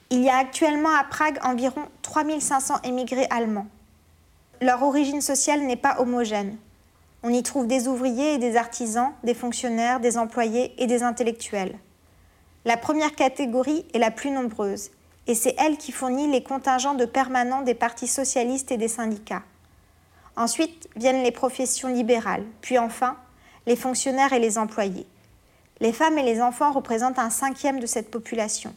Il 0.09 0.21
y 0.21 0.29
a 0.29 0.37
actuellement 0.37 0.93
à 0.93 1.03
Prague 1.05 1.39
environ 1.43 1.81
3500 2.01 2.81
émigrés 2.83 3.27
allemands 3.29 3.67
leur 4.61 4.83
origine 4.83 5.21
sociale 5.21 5.61
n'est 5.61 5.75
pas 5.75 5.99
homogène. 5.99 6.57
On 7.23 7.29
y 7.29 7.43
trouve 7.43 7.67
des 7.67 7.87
ouvriers 7.87 8.33
et 8.33 8.37
des 8.37 8.57
artisans, 8.57 9.11
des 9.23 9.33
fonctionnaires, 9.33 9.99
des 9.99 10.17
employés 10.17 10.73
et 10.77 10.87
des 10.87 11.03
intellectuels. 11.03 11.77
La 12.65 12.77
première 12.77 13.15
catégorie 13.15 13.85
est 13.93 13.99
la 13.99 14.11
plus 14.11 14.31
nombreuse, 14.31 14.91
et 15.27 15.35
c'est 15.35 15.55
elle 15.57 15.77
qui 15.77 15.91
fournit 15.91 16.29
les 16.29 16.43
contingents 16.43 16.93
de 16.93 17.05
permanents 17.05 17.61
des 17.61 17.73
partis 17.73 18.07
socialistes 18.07 18.71
et 18.71 18.77
des 18.77 18.87
syndicats. 18.87 19.43
Ensuite 20.35 20.89
viennent 20.95 21.23
les 21.23 21.31
professions 21.31 21.89
libérales, 21.89 22.45
puis 22.61 22.77
enfin 22.77 23.17
les 23.65 23.75
fonctionnaires 23.75 24.33
et 24.33 24.39
les 24.39 24.57
employés. 24.57 25.07
Les 25.79 25.93
femmes 25.93 26.17
et 26.17 26.23
les 26.23 26.41
enfants 26.41 26.71
représentent 26.71 27.19
un 27.19 27.29
cinquième 27.29 27.79
de 27.79 27.85
cette 27.85 28.11
population. 28.11 28.73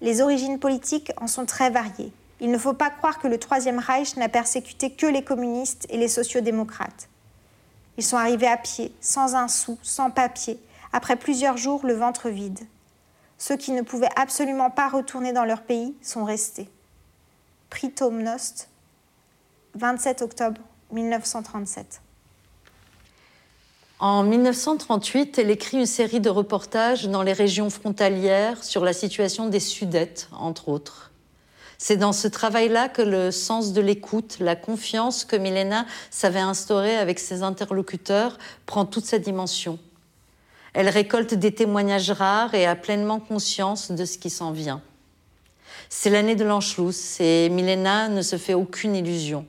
Les 0.00 0.20
origines 0.20 0.58
politiques 0.58 1.12
en 1.20 1.26
sont 1.26 1.46
très 1.46 1.70
variées. 1.70 2.12
Il 2.40 2.50
ne 2.50 2.58
faut 2.58 2.72
pas 2.72 2.90
croire 2.90 3.18
que 3.18 3.28
le 3.28 3.38
Troisième 3.38 3.78
Reich 3.78 4.16
n'a 4.16 4.28
persécuté 4.28 4.90
que 4.90 5.06
les 5.06 5.24
communistes 5.24 5.86
et 5.90 5.96
les 5.96 6.08
sociodémocrates. 6.08 7.08
Ils 7.96 8.04
sont 8.04 8.16
arrivés 8.16 8.46
à 8.46 8.56
pied, 8.56 8.94
sans 9.00 9.34
un 9.34 9.48
sou, 9.48 9.78
sans 9.82 10.10
papier, 10.10 10.60
après 10.92 11.16
plusieurs 11.16 11.56
jours 11.56 11.84
le 11.84 11.94
ventre 11.94 12.28
vide. 12.28 12.60
Ceux 13.38 13.56
qui 13.56 13.72
ne 13.72 13.82
pouvaient 13.82 14.08
absolument 14.16 14.70
pas 14.70 14.88
retourner 14.88 15.32
dans 15.32 15.44
leur 15.44 15.62
pays 15.62 15.96
sont 16.02 16.24
restés. 16.24 16.68
Pritomnost, 17.70 18.68
27 19.74 20.22
octobre 20.22 20.60
1937. 20.92 22.00
En 24.00 24.22
1938, 24.22 25.38
elle 25.38 25.50
écrit 25.50 25.78
une 25.78 25.86
série 25.86 26.20
de 26.20 26.30
reportages 26.30 27.08
dans 27.08 27.22
les 27.22 27.32
régions 27.32 27.68
frontalières 27.68 28.62
sur 28.62 28.84
la 28.84 28.92
situation 28.92 29.48
des 29.48 29.58
Sudètes, 29.58 30.28
entre 30.32 30.68
autres. 30.68 31.10
C'est 31.80 31.96
dans 31.96 32.12
ce 32.12 32.26
travail-là 32.26 32.88
que 32.88 33.02
le 33.02 33.30
sens 33.30 33.72
de 33.72 33.80
l'écoute, 33.80 34.38
la 34.40 34.56
confiance 34.56 35.24
que 35.24 35.36
Milena 35.36 35.86
savait 36.10 36.40
instaurer 36.40 36.96
avec 36.96 37.20
ses 37.20 37.44
interlocuteurs 37.44 38.36
prend 38.66 38.84
toute 38.84 39.06
sa 39.06 39.20
dimension. 39.20 39.78
Elle 40.74 40.88
récolte 40.88 41.34
des 41.34 41.54
témoignages 41.54 42.10
rares 42.10 42.54
et 42.54 42.66
a 42.66 42.74
pleinement 42.74 43.20
conscience 43.20 43.92
de 43.92 44.04
ce 44.04 44.18
qui 44.18 44.28
s'en 44.28 44.50
vient. 44.50 44.82
C'est 45.88 46.10
l'année 46.10 46.34
de 46.34 46.44
l'Anschluss 46.44 47.20
et 47.20 47.48
Milena 47.48 48.08
ne 48.08 48.22
se 48.22 48.36
fait 48.36 48.54
aucune 48.54 48.96
illusion. 48.96 49.46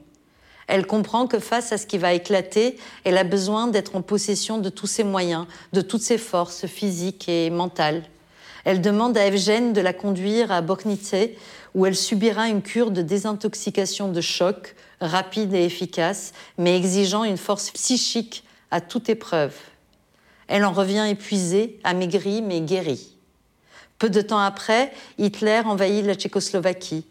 Elle 0.67 0.85
comprend 0.85 1.25
que 1.25 1.39
face 1.39 1.71
à 1.71 1.79
ce 1.79 1.87
qui 1.87 1.97
va 1.97 2.13
éclater, 2.13 2.77
elle 3.03 3.17
a 3.17 3.23
besoin 3.23 3.67
d'être 3.67 3.95
en 3.95 4.03
possession 4.03 4.59
de 4.59 4.69
tous 4.69 4.85
ses 4.85 5.03
moyens, 5.03 5.47
de 5.73 5.81
toutes 5.81 6.03
ses 6.03 6.19
forces 6.19 6.67
physiques 6.67 7.27
et 7.27 7.49
mentales. 7.49 8.03
Elle 8.65 8.81
demande 8.81 9.17
à 9.17 9.25
Evgène 9.25 9.73
de 9.73 9.81
la 9.81 9.93
conduire 9.93 10.51
à 10.51 10.61
Boknice, 10.61 11.15
où 11.75 11.85
elle 11.85 11.95
subira 11.95 12.47
une 12.47 12.61
cure 12.61 12.91
de 12.91 13.01
désintoxication 13.01 14.11
de 14.11 14.21
choc, 14.21 14.75
rapide 15.01 15.53
et 15.53 15.65
efficace, 15.65 16.33
mais 16.57 16.75
exigeant 16.75 17.23
une 17.23 17.37
force 17.37 17.71
psychique 17.71 18.43
à 18.71 18.81
toute 18.81 19.09
épreuve. 19.09 19.55
Elle 20.47 20.65
en 20.65 20.71
revient 20.71 21.05
épuisée, 21.09 21.79
amaigrie, 21.83 22.41
mais 22.41 22.61
guérie. 22.61 23.15
Peu 23.99 24.09
de 24.09 24.21
temps 24.21 24.39
après, 24.39 24.91
Hitler 25.17 25.61
envahit 25.65 26.05
la 26.05 26.15
Tchécoslovaquie. 26.15 27.05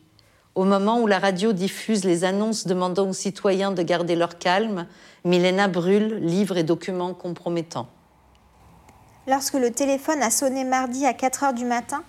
Au 0.55 0.65
moment 0.65 1.01
où 1.01 1.07
la 1.07 1.19
radio 1.19 1.53
diffuse 1.53 2.05
les 2.05 2.25
annonces 2.25 2.67
demandant 2.67 3.09
aux 3.09 3.13
citoyens 3.13 3.71
de 3.71 3.83
garder 3.83 4.17
leur 4.17 4.39
calme, 4.39 4.87
Milena 5.25 5.69
brûle 5.69 6.19
livres 6.21 6.57
et 6.57 6.65
documents 6.65 7.15
compromettants. 7.15 7.89
Lorsque 9.29 9.55
le 9.55 9.71
téléphone 9.71 10.23
a 10.23 10.31
sonné 10.31 10.65
mardi 10.65 11.05
à 11.05 11.13
4 11.13 11.45
heures 11.45 11.53
du 11.53 11.67
matin, 11.67 12.03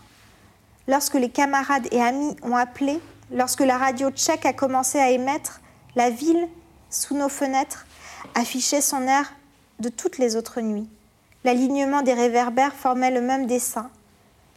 lorsque 0.88 1.15
les 1.15 1.30
camarades 1.30 1.86
et 1.91 2.01
amis 2.01 2.38
ont 2.43 2.55
appelé, 2.55 3.01
lorsque 3.30 3.59
la 3.59 3.78
radio 3.78 4.09
tchèque 4.09 4.45
a 4.45 4.53
commencé 4.53 4.99
à 4.99 5.09
émettre, 5.09 5.59
la 5.97 6.11
ville, 6.11 6.47
sous 6.89 7.15
nos 7.15 7.28
fenêtres, 7.28 7.86
affichait 8.36 8.80
son 8.80 9.05
air 9.05 9.34
de 9.80 9.89
toutes 9.89 10.17
les 10.17 10.38
autres 10.38 10.61
nuits. 10.61 10.89
L'alignement 11.43 12.03
des 12.03 12.13
réverbères 12.13 12.74
formait 12.74 13.11
le 13.11 13.20
même 13.20 13.47
dessin, 13.47 13.89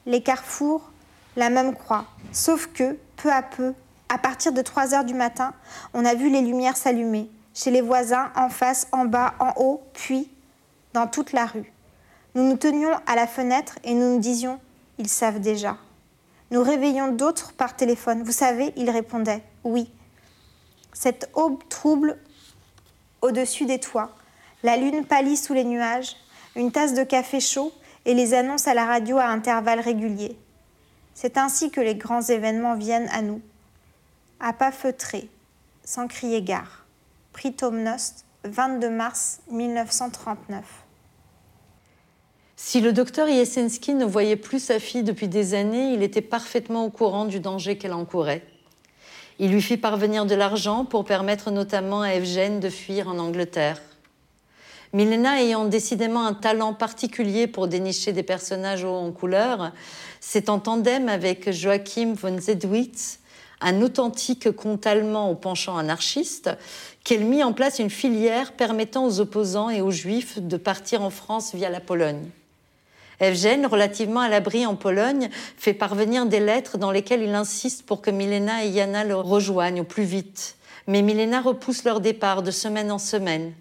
les 0.06 0.22
carrefours, 0.22 0.92
la 1.34 1.50
même 1.50 1.74
croix, 1.74 2.04
sauf 2.30 2.68
que, 2.68 2.96
peu 3.16 3.32
à 3.32 3.42
peu, 3.42 3.74
à 4.08 4.18
partir 4.18 4.52
de 4.52 4.62
3 4.62 4.94
heures 4.94 5.04
du 5.04 5.14
matin, 5.14 5.52
on 5.94 6.04
a 6.04 6.14
vu 6.14 6.30
les 6.30 6.42
lumières 6.42 6.76
s'allumer, 6.76 7.28
chez 7.54 7.72
les 7.72 7.80
voisins, 7.80 8.30
en 8.36 8.48
face, 8.50 8.86
en 8.92 9.04
bas, 9.04 9.34
en 9.40 9.52
haut, 9.56 9.82
puis 9.94 10.30
dans 10.92 11.08
toute 11.08 11.32
la 11.32 11.46
rue. 11.46 11.71
Nous 12.34 12.48
nous 12.48 12.56
tenions 12.56 12.92
à 13.06 13.14
la 13.14 13.26
fenêtre 13.26 13.78
et 13.84 13.94
nous 13.94 14.14
nous 14.14 14.20
disions, 14.20 14.58
ils 14.98 15.08
savent 15.08 15.40
déjà. 15.40 15.76
Nous 16.50 16.62
réveillions 16.62 17.12
d'autres 17.12 17.52
par 17.52 17.76
téléphone. 17.76 18.22
Vous 18.22 18.32
savez, 18.32 18.72
ils 18.76 18.90
répondaient 18.90 19.42
oui. 19.64 19.90
Cette 20.92 21.30
aube 21.34 21.62
trouble 21.68 22.18
au-dessus 23.20 23.66
des 23.66 23.78
toits, 23.78 24.14
la 24.62 24.76
lune 24.76 25.04
pâlit 25.04 25.36
sous 25.36 25.54
les 25.54 25.64
nuages, 25.64 26.16
une 26.56 26.72
tasse 26.72 26.94
de 26.94 27.04
café 27.04 27.40
chaud 27.40 27.72
et 28.04 28.14
les 28.14 28.34
annonces 28.34 28.66
à 28.66 28.74
la 28.74 28.84
radio 28.84 29.18
à 29.18 29.26
intervalles 29.26 29.80
réguliers. 29.80 30.36
C'est 31.14 31.38
ainsi 31.38 31.70
que 31.70 31.80
les 31.80 31.94
grands 31.94 32.22
événements 32.22 32.74
viennent 32.74 33.08
à 33.12 33.22
nous, 33.22 33.40
à 34.40 34.52
pas 34.52 34.72
feutrés, 34.72 35.28
sans 35.84 36.08
crier 36.08 36.42
gare. 36.42 36.84
Pritomnost, 37.32 38.24
22 38.44 38.90
mars 38.90 39.40
1939. 39.50 40.81
Si 42.64 42.80
le 42.80 42.92
docteur 42.92 43.28
Yesensky 43.28 43.92
ne 43.92 44.04
voyait 44.04 44.36
plus 44.36 44.62
sa 44.62 44.78
fille 44.78 45.02
depuis 45.02 45.26
des 45.26 45.54
années, 45.54 45.94
il 45.94 46.02
était 46.04 46.22
parfaitement 46.22 46.84
au 46.84 46.90
courant 46.90 47.24
du 47.24 47.40
danger 47.40 47.76
qu'elle 47.76 47.92
encourait. 47.92 48.46
Il 49.40 49.50
lui 49.50 49.60
fit 49.60 49.76
parvenir 49.76 50.26
de 50.26 50.36
l'argent 50.36 50.84
pour 50.84 51.04
permettre 51.04 51.50
notamment 51.50 52.02
à 52.02 52.14
Evgène 52.14 52.60
de 52.60 52.70
fuir 52.70 53.08
en 53.08 53.18
Angleterre. 53.18 53.82
Milena 54.92 55.42
ayant 55.42 55.64
décidément 55.64 56.24
un 56.24 56.34
talent 56.34 56.72
particulier 56.72 57.48
pour 57.48 57.66
dénicher 57.66 58.12
des 58.12 58.22
personnages 58.22 58.84
hauts 58.84 58.94
en 58.94 59.10
couleur, 59.10 59.72
c'est 60.20 60.48
en 60.48 60.60
tandem 60.60 61.08
avec 61.08 61.50
Joachim 61.50 62.14
von 62.14 62.38
Zedwitz, 62.38 63.18
un 63.60 63.82
authentique 63.82 64.52
comte 64.52 64.86
allemand 64.86 65.28
au 65.30 65.34
penchant 65.34 65.76
anarchiste, 65.76 66.48
qu'elle 67.02 67.24
mit 67.24 67.42
en 67.42 67.52
place 67.52 67.80
une 67.80 67.90
filière 67.90 68.52
permettant 68.52 69.04
aux 69.04 69.18
opposants 69.18 69.68
et 69.68 69.82
aux 69.82 69.90
juifs 69.90 70.38
de 70.38 70.56
partir 70.56 71.02
en 71.02 71.10
France 71.10 71.56
via 71.56 71.68
la 71.68 71.80
Pologne. 71.80 72.30
Evgène, 73.20 73.66
relativement 73.66 74.20
à 74.20 74.28
l'abri 74.28 74.66
en 74.66 74.74
Pologne, 74.74 75.28
fait 75.56 75.74
parvenir 75.74 76.26
des 76.26 76.40
lettres 76.40 76.78
dans 76.78 76.90
lesquelles 76.90 77.22
il 77.22 77.34
insiste 77.34 77.84
pour 77.86 78.02
que 78.02 78.10
Milena 78.10 78.64
et 78.64 78.68
Yana 78.68 79.04
le 79.04 79.16
rejoignent 79.16 79.82
au 79.82 79.84
plus 79.84 80.04
vite. 80.04 80.56
Mais 80.86 81.02
Milena 81.02 81.40
repousse 81.40 81.84
leur 81.84 82.00
départ 82.00 82.42
de 82.42 82.50
semaine 82.50 82.90
en 82.90 82.98
semaine. 82.98 83.52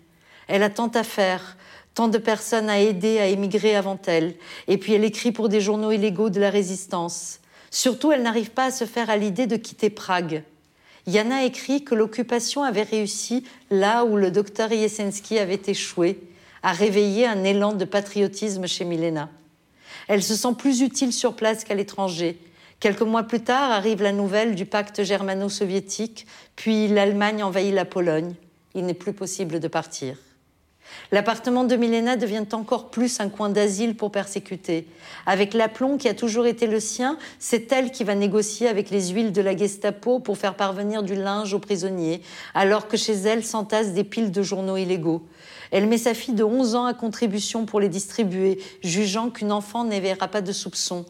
Elle 0.48 0.64
a 0.64 0.70
tant 0.70 0.88
à 0.90 1.04
faire, 1.04 1.58
tant 1.94 2.08
de 2.08 2.18
personnes 2.18 2.70
à 2.70 2.80
aider 2.80 3.20
à 3.20 3.28
émigrer 3.28 3.76
avant 3.76 4.00
elle, 4.08 4.36
et 4.68 4.78
puis 4.78 4.94
elle 4.94 5.04
écrit 5.04 5.32
pour 5.32 5.50
des 5.50 5.62
journaux 5.62 5.92
illégaux 5.92 6.30
de 6.30 6.40
la 6.40 6.50
résistance. 6.50 7.40
Surtout, 7.70 8.12
elle 8.12 8.24
n'arrive 8.24 8.52
pas 8.52 8.66
à 8.66 8.72
se 8.72 8.86
faire 8.86 9.10
à 9.10 9.18
l'idée 9.18 9.48
de 9.48 9.56
quitter 9.56 9.90
Prague. 9.90 10.44
Yana 11.08 11.46
écrit 11.46 11.84
que 11.84 11.96
l'occupation 11.96 12.64
avait 12.64 12.84
réussi 12.84 13.44
là 13.70 14.06
où 14.06 14.18
le 14.18 14.30
docteur 14.30 14.72
Yesensky 14.72 15.40
avait 15.40 15.62
échoué, 15.68 16.20
à 16.64 16.74
réveiller 16.74 17.26
un 17.26 17.44
élan 17.44 17.74
de 17.74 17.86
patriotisme 17.86 18.68
chez 18.68 18.86
Milena. 18.86 19.30
Elle 20.08 20.24
se 20.24 20.36
sent 20.36 20.56
plus 20.58 20.82
utile 20.82 21.14
sur 21.14 21.36
place 21.36 21.64
qu'à 21.64 21.76
l'étranger. 21.76 22.38
Quelques 22.80 23.02
mois 23.02 23.24
plus 23.24 23.44
tard 23.44 23.72
arrive 23.72 24.02
la 24.02 24.12
nouvelle 24.12 24.56
du 24.56 24.66
pacte 24.66 25.04
germano-soviétique, 25.04 26.26
puis 26.56 26.88
l'Allemagne 26.88 27.44
envahit 27.44 27.74
la 27.74 27.86
Pologne. 27.86 28.34
Il 28.74 28.86
n'est 28.86 28.94
plus 28.94 29.14
possible 29.14 29.60
de 29.60 29.68
partir. 29.68 30.18
L'appartement 31.12 31.64
de 31.64 31.76
Milena 31.76 32.16
devient 32.16 32.46
encore 32.54 32.90
plus 32.90 33.20
un 33.20 33.30
coin 33.30 33.50
d'asile 33.50 33.96
pour 33.96 34.12
persécuter. 34.12 34.88
Avec 35.26 35.54
l'aplomb 35.54 35.98
qui 35.98 36.08
a 36.08 36.14
toujours 36.14 36.48
été 36.48 36.68
le 36.68 36.80
sien, 36.80 37.18
c'est 37.40 37.72
elle 37.72 37.92
qui 37.92 38.04
va 38.04 38.16
négocier 38.16 38.68
avec 38.68 38.90
les 38.90 39.10
huiles 39.10 39.32
de 39.32 39.42
la 39.42 39.56
Gestapo 39.56 40.20
pour 40.20 40.38
faire 40.38 40.56
parvenir 40.56 41.04
du 41.04 41.16
linge 41.16 41.54
aux 41.54 41.60
prisonniers, 41.60 42.22
alors 42.54 42.88
que 42.88 42.98
chez 42.98 43.14
elle 43.14 43.44
s'entassent 43.44 43.94
des 43.94 44.04
piles 44.04 44.32
de 44.32 44.42
journaux 44.42 44.78
illégaux. 44.78 45.24
Elle 45.72 45.88
met 45.88 45.98
sa 45.98 46.14
fille 46.14 46.34
de 46.34 46.44
11 46.44 46.76
ans 46.76 46.86
à 46.86 46.94
contribution 46.94 47.66
pour 47.66 47.80
les 47.80 47.90
distribuer, 47.90 48.60
jugeant 48.84 49.30
qu'une 49.30 49.52
enfant 49.52 49.84
n'éveillera 49.84 50.28
pas 50.28 50.42
de 50.42 50.52
soupçons. 50.52 51.06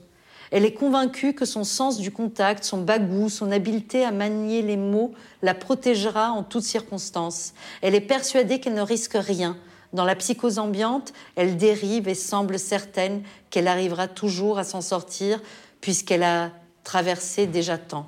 Elle 0.51 0.65
est 0.65 0.73
convaincue 0.73 1.33
que 1.33 1.45
son 1.45 1.63
sens 1.63 1.97
du 1.97 2.11
contact, 2.11 2.65
son 2.65 2.81
bagou, 2.81 3.29
son 3.29 3.51
habileté 3.51 4.03
à 4.03 4.11
manier 4.11 4.61
les 4.61 4.75
mots 4.75 5.13
la 5.41 5.53
protégera 5.53 6.31
en 6.31 6.43
toutes 6.43 6.63
circonstances. 6.63 7.53
Elle 7.81 7.95
est 7.95 8.01
persuadée 8.01 8.59
qu'elle 8.59 8.73
ne 8.73 8.81
risque 8.81 9.15
rien. 9.15 9.57
Dans 9.93 10.05
la 10.05 10.15
psychose 10.15 10.57
ambiante, 10.57 11.11
elle 11.35 11.57
dérive 11.57 12.07
et 12.07 12.15
semble 12.15 12.57
certaine 12.57 13.23
qu'elle 13.49 13.67
arrivera 13.67 14.07
toujours 14.07 14.57
à 14.57 14.63
s'en 14.63 14.81
sortir 14.81 15.41
puisqu'elle 15.81 16.23
a 16.23 16.51
traversé 16.83 17.45
déjà 17.47 17.77
tant. 17.77 18.07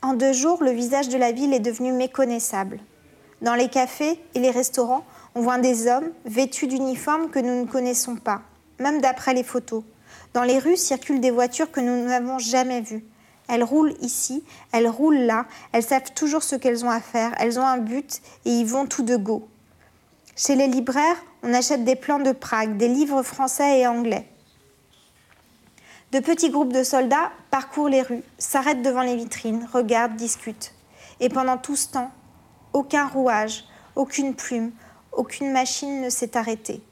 En 0.00 0.14
deux 0.14 0.32
jours, 0.32 0.62
le 0.62 0.70
visage 0.70 1.08
de 1.08 1.18
la 1.18 1.32
ville 1.32 1.52
est 1.52 1.60
devenu 1.60 1.92
méconnaissable. 1.92 2.78
Dans 3.42 3.54
les 3.54 3.68
cafés 3.68 4.20
et 4.34 4.38
les 4.38 4.50
restaurants, 4.50 5.04
on 5.34 5.42
voit 5.42 5.58
des 5.58 5.88
hommes 5.88 6.10
vêtus 6.24 6.68
d'uniformes 6.68 7.30
que 7.30 7.40
nous 7.40 7.60
ne 7.60 7.66
connaissons 7.66 8.16
pas, 8.16 8.42
même 8.78 9.00
d'après 9.00 9.34
les 9.34 9.42
photos. 9.42 9.82
Dans 10.34 10.44
les 10.44 10.58
rues 10.58 10.76
circulent 10.76 11.20
des 11.20 11.32
voitures 11.32 11.72
que 11.72 11.80
nous 11.80 12.04
n'avons 12.06 12.38
jamais 12.38 12.80
vues. 12.80 13.04
Elles 13.48 13.64
roulent 13.64 13.94
ici, 14.00 14.44
elles 14.72 14.88
roulent 14.88 15.24
là, 15.26 15.46
elles 15.72 15.82
savent 15.82 16.12
toujours 16.14 16.42
ce 16.42 16.54
qu'elles 16.54 16.84
ont 16.84 16.90
à 16.90 17.00
faire, 17.00 17.32
elles 17.38 17.58
ont 17.58 17.66
un 17.66 17.78
but 17.78 18.20
et 18.44 18.50
y 18.50 18.64
vont 18.64 18.86
tout 18.86 19.02
de 19.02 19.16
go. 19.16 19.48
Chez 20.40 20.54
les 20.54 20.68
libraires, 20.68 21.16
on 21.42 21.52
achète 21.52 21.82
des 21.82 21.96
plans 21.96 22.20
de 22.20 22.30
Prague, 22.30 22.76
des 22.76 22.86
livres 22.86 23.24
français 23.24 23.80
et 23.80 23.88
anglais. 23.88 24.24
De 26.12 26.20
petits 26.20 26.50
groupes 26.50 26.72
de 26.72 26.84
soldats 26.84 27.32
parcourent 27.50 27.88
les 27.88 28.02
rues, 28.02 28.22
s'arrêtent 28.38 28.82
devant 28.82 29.02
les 29.02 29.16
vitrines, 29.16 29.68
regardent, 29.72 30.14
discutent. 30.14 30.74
Et 31.18 31.28
pendant 31.28 31.58
tout 31.58 31.74
ce 31.74 31.88
temps, 31.88 32.12
aucun 32.72 33.08
rouage, 33.08 33.64
aucune 33.96 34.36
plume, 34.36 34.70
aucune 35.10 35.50
machine 35.50 36.02
ne 36.02 36.08
s'est 36.08 36.36
arrêtée. 36.36 36.82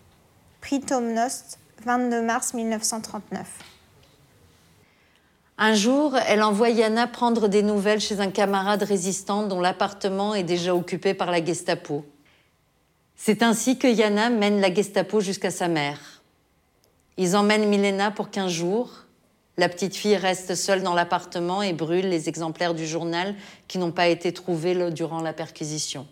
Prix 0.60 0.80
Tom 0.80 1.12
Nost, 1.12 1.60
22 1.84 2.22
mars 2.22 2.52
1939. 2.52 3.46
Un 5.58 5.74
jour, 5.74 6.16
elle 6.26 6.42
envoie 6.42 6.70
Yana 6.70 7.06
prendre 7.06 7.46
des 7.46 7.62
nouvelles 7.62 8.00
chez 8.00 8.18
un 8.18 8.32
camarade 8.32 8.82
résistant 8.82 9.46
dont 9.46 9.60
l'appartement 9.60 10.34
est 10.34 10.42
déjà 10.42 10.74
occupé 10.74 11.14
par 11.14 11.30
la 11.30 11.44
Gestapo. 11.44 12.04
C'est 13.16 13.42
ainsi 13.42 13.78
que 13.78 13.88
Yana 13.88 14.28
mène 14.30 14.60
la 14.60 14.72
Gestapo 14.72 15.20
jusqu'à 15.20 15.50
sa 15.50 15.68
mère. 15.68 16.22
Ils 17.16 17.34
emmènent 17.34 17.68
Milena 17.68 18.10
pour 18.10 18.30
15 18.30 18.52
jours. 18.52 18.90
La 19.56 19.70
petite 19.70 19.96
fille 19.96 20.16
reste 20.16 20.54
seule 20.54 20.82
dans 20.82 20.92
l'appartement 20.92 21.62
et 21.62 21.72
brûle 21.72 22.10
les 22.10 22.28
exemplaires 22.28 22.74
du 22.74 22.86
journal 22.86 23.34
qui 23.68 23.78
n'ont 23.78 23.90
pas 23.90 24.08
été 24.08 24.32
trouvés 24.32 24.90
durant 24.90 25.22
la 25.22 25.32
perquisition. 25.32 26.06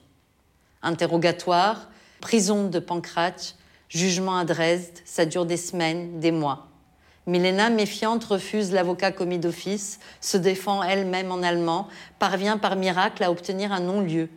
Interrogatoire, 0.82 1.90
prison 2.20 2.68
de 2.68 2.78
Pancrate, 2.78 3.56
jugement 3.90 4.38
à 4.38 4.46
Dresde, 4.46 4.98
ça 5.04 5.26
dure 5.26 5.44
des 5.44 5.58
semaines, 5.58 6.20
des 6.20 6.32
mois. 6.32 6.68
Milena, 7.26 7.68
méfiante, 7.68 8.24
refuse 8.24 8.72
l'avocat 8.72 9.12
commis 9.12 9.38
d'office, 9.38 9.98
se 10.22 10.38
défend 10.38 10.82
elle-même 10.82 11.30
en 11.30 11.42
allemand, 11.42 11.88
parvient 12.18 12.56
par 12.56 12.76
miracle 12.76 13.22
à 13.22 13.30
obtenir 13.30 13.72
un 13.72 13.80
non-lieu. 13.80 14.30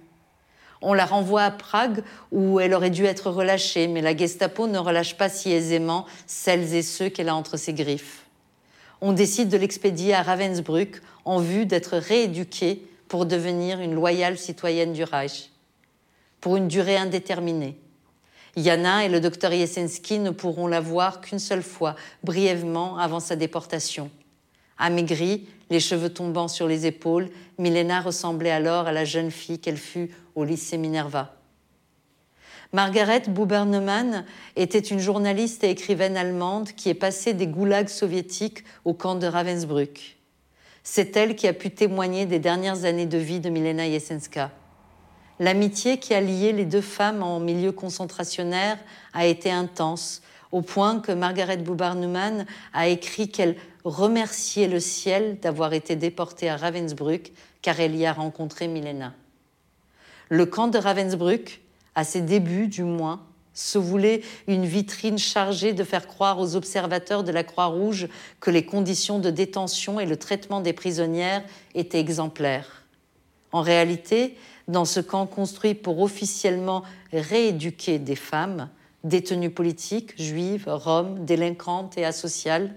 On 0.81 0.93
la 0.93 1.05
renvoie 1.05 1.43
à 1.43 1.51
Prague 1.51 2.03
où 2.31 2.59
elle 2.59 2.73
aurait 2.73 2.89
dû 2.89 3.05
être 3.05 3.31
relâchée, 3.31 3.87
mais 3.87 4.01
la 4.01 4.15
Gestapo 4.15 4.67
ne 4.67 4.77
relâche 4.77 5.17
pas 5.17 5.29
si 5.29 5.51
aisément 5.51 6.05
celles 6.27 6.75
et 6.75 6.83
ceux 6.83 7.09
qu'elle 7.09 7.29
a 7.29 7.35
entre 7.35 7.57
ses 7.57 7.73
griffes 7.73 8.27
on 9.01 9.13
décide 9.13 9.49
de 9.49 9.57
l'expédier 9.57 10.13
à 10.13 10.23
Ravensbrück 10.23 11.01
en 11.25 11.39
vue 11.39 11.65
d'être 11.65 11.97
rééduquée 11.97 12.83
pour 13.07 13.25
devenir 13.25 13.79
une 13.79 13.93
loyale 13.93 14.37
citoyenne 14.37 14.93
du 14.93 15.03
Reich, 15.03 15.51
pour 16.41 16.57
une 16.57 16.67
durée 16.67 16.97
indéterminée. 16.97 17.77
Yana 18.55 19.05
et 19.05 19.09
le 19.09 19.19
docteur 19.19 19.53
Yesensky 19.53 20.19
ne 20.19 20.31
pourront 20.31 20.67
la 20.67 20.81
voir 20.81 21.21
qu'une 21.21 21.39
seule 21.39 21.61
fois, 21.61 21.95
brièvement 22.23 22.97
avant 22.97 23.19
sa 23.19 23.35
déportation. 23.35 24.09
Amaigrie, 24.77 25.47
les 25.69 25.79
cheveux 25.79 26.09
tombant 26.09 26.47
sur 26.47 26.67
les 26.67 26.85
épaules, 26.85 27.29
Milena 27.57 28.01
ressemblait 28.01 28.51
alors 28.51 28.87
à 28.87 28.91
la 28.91 29.05
jeune 29.05 29.31
fille 29.31 29.59
qu'elle 29.59 29.77
fut 29.77 30.11
au 30.35 30.43
lycée 30.43 30.77
Minerva. 30.77 31.33
Margaret 32.73 33.23
Bubernemann 33.27 34.25
était 34.55 34.79
une 34.79 34.99
journaliste 34.99 35.63
et 35.63 35.69
écrivaine 35.69 36.17
allemande 36.17 36.69
qui 36.73 36.89
est 36.89 36.93
passée 36.93 37.33
des 37.33 37.47
goulags 37.47 37.87
soviétiques 37.87 38.63
au 38.83 38.93
camp 38.93 39.15
de 39.15 39.25
Ravensbrück. 39.25 40.17
C'est 40.83 41.15
elle 41.15 41.35
qui 41.35 41.47
a 41.47 41.53
pu 41.53 41.71
témoigner 41.71 42.25
des 42.25 42.39
dernières 42.39 42.83
années 42.83 43.05
de 43.05 43.17
vie 43.17 43.39
de 43.39 43.49
Milena 43.49 43.89
Jesenska. 43.89 44.51
L'amitié 45.39 45.97
qui 45.97 46.13
a 46.13 46.21
lié 46.21 46.51
les 46.51 46.65
deux 46.65 46.81
femmes 46.81 47.23
en 47.23 47.39
milieu 47.39 47.71
concentrationnaire 47.71 48.77
a 49.13 49.25
été 49.25 49.51
intense, 49.51 50.21
au 50.51 50.61
point 50.61 50.99
que 50.99 51.11
Margaret 51.11 51.57
Bubernemann 51.57 52.45
a 52.73 52.87
écrit 52.87 53.29
qu'elle 53.29 53.55
remerciait 53.83 54.67
le 54.67 54.79
ciel 54.79 55.39
d'avoir 55.39 55.73
été 55.73 55.95
déportée 55.95 56.49
à 56.49 56.57
Ravensbrück 56.57 57.31
car 57.61 57.79
elle 57.79 57.95
y 57.95 58.05
a 58.05 58.13
rencontré 58.13 58.67
Milena. 58.67 59.13
Le 60.29 60.45
camp 60.45 60.67
de 60.67 60.77
Ravensbrück, 60.77 61.61
à 61.95 62.03
ses 62.03 62.21
débuts 62.21 62.67
du 62.67 62.83
moins, 62.83 63.21
se 63.53 63.77
voulait 63.79 64.21
une 64.47 64.65
vitrine 64.65 65.17
chargée 65.17 65.73
de 65.73 65.83
faire 65.83 66.05
croire 66.05 66.39
aux 66.39 66.55
observateurs 66.55 67.23
de 67.23 67.31
la 67.31 67.43
Croix-Rouge 67.43 68.07
que 68.39 68.51
les 68.51 68.65
conditions 68.65 69.17
de 69.19 69.31
détention 69.31 69.99
et 69.99 70.05
le 70.05 70.17
traitement 70.17 70.61
des 70.61 70.73
prisonnières 70.73 71.43
étaient 71.73 71.99
exemplaires. 71.99 72.83
En 73.51 73.61
réalité, 73.61 74.37
dans 74.67 74.85
ce 74.85 74.99
camp 74.99 75.25
construit 75.25 75.73
pour 75.73 76.01
officiellement 76.01 76.83
rééduquer 77.11 77.97
des 77.97 78.15
femmes, 78.15 78.69
détenues 79.03 79.49
politiques, 79.49 80.21
juives, 80.21 80.65
roms, 80.67 81.25
délinquantes 81.25 81.97
et 81.97 82.05
asociales, 82.05 82.75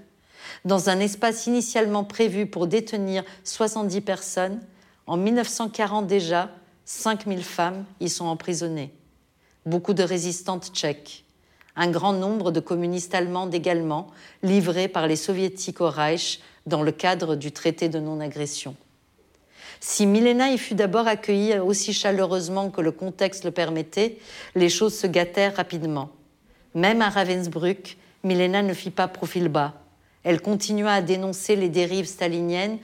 dans 0.64 0.88
un 0.88 1.00
espace 1.00 1.46
initialement 1.46 2.04
prévu 2.04 2.46
pour 2.46 2.66
détenir 2.66 3.24
70 3.44 4.00
personnes, 4.00 4.60
en 5.06 5.16
1940 5.16 6.06
déjà, 6.06 6.50
5000 6.84 7.42
femmes 7.42 7.84
y 8.00 8.08
sont 8.08 8.26
emprisonnées. 8.26 8.92
Beaucoup 9.66 9.94
de 9.94 10.02
résistantes 10.02 10.70
tchèques, 10.72 11.24
un 11.76 11.90
grand 11.90 12.12
nombre 12.12 12.50
de 12.50 12.60
communistes 12.60 13.14
allemandes 13.14 13.54
également, 13.54 14.08
livrés 14.42 14.88
par 14.88 15.06
les 15.06 15.16
soviétiques 15.16 15.80
au 15.80 15.90
Reich 15.90 16.40
dans 16.66 16.82
le 16.82 16.92
cadre 16.92 17.36
du 17.36 17.52
traité 17.52 17.88
de 17.88 18.00
non-agression. 18.00 18.76
Si 19.80 20.06
Milena 20.06 20.50
y 20.50 20.58
fut 20.58 20.74
d'abord 20.74 21.08
accueillie 21.08 21.58
aussi 21.58 21.92
chaleureusement 21.92 22.70
que 22.70 22.82
le 22.82 22.92
contexte 22.92 23.44
le 23.44 23.50
permettait, 23.50 24.18
les 24.54 24.68
choses 24.68 24.94
se 24.94 25.06
gâtèrent 25.06 25.56
rapidement. 25.56 26.10
Même 26.74 27.02
à 27.02 27.08
Ravensbrück, 27.08 27.96
Milena 28.22 28.62
ne 28.62 28.74
fit 28.74 28.90
pas 28.90 29.08
profil 29.08 29.48
bas. 29.48 29.74
Elle 30.22 30.42
continua 30.42 30.92
à 30.92 31.02
dénoncer 31.02 31.56
les 31.56 31.70
dérives 31.70 32.06
staliniennes 32.06 32.78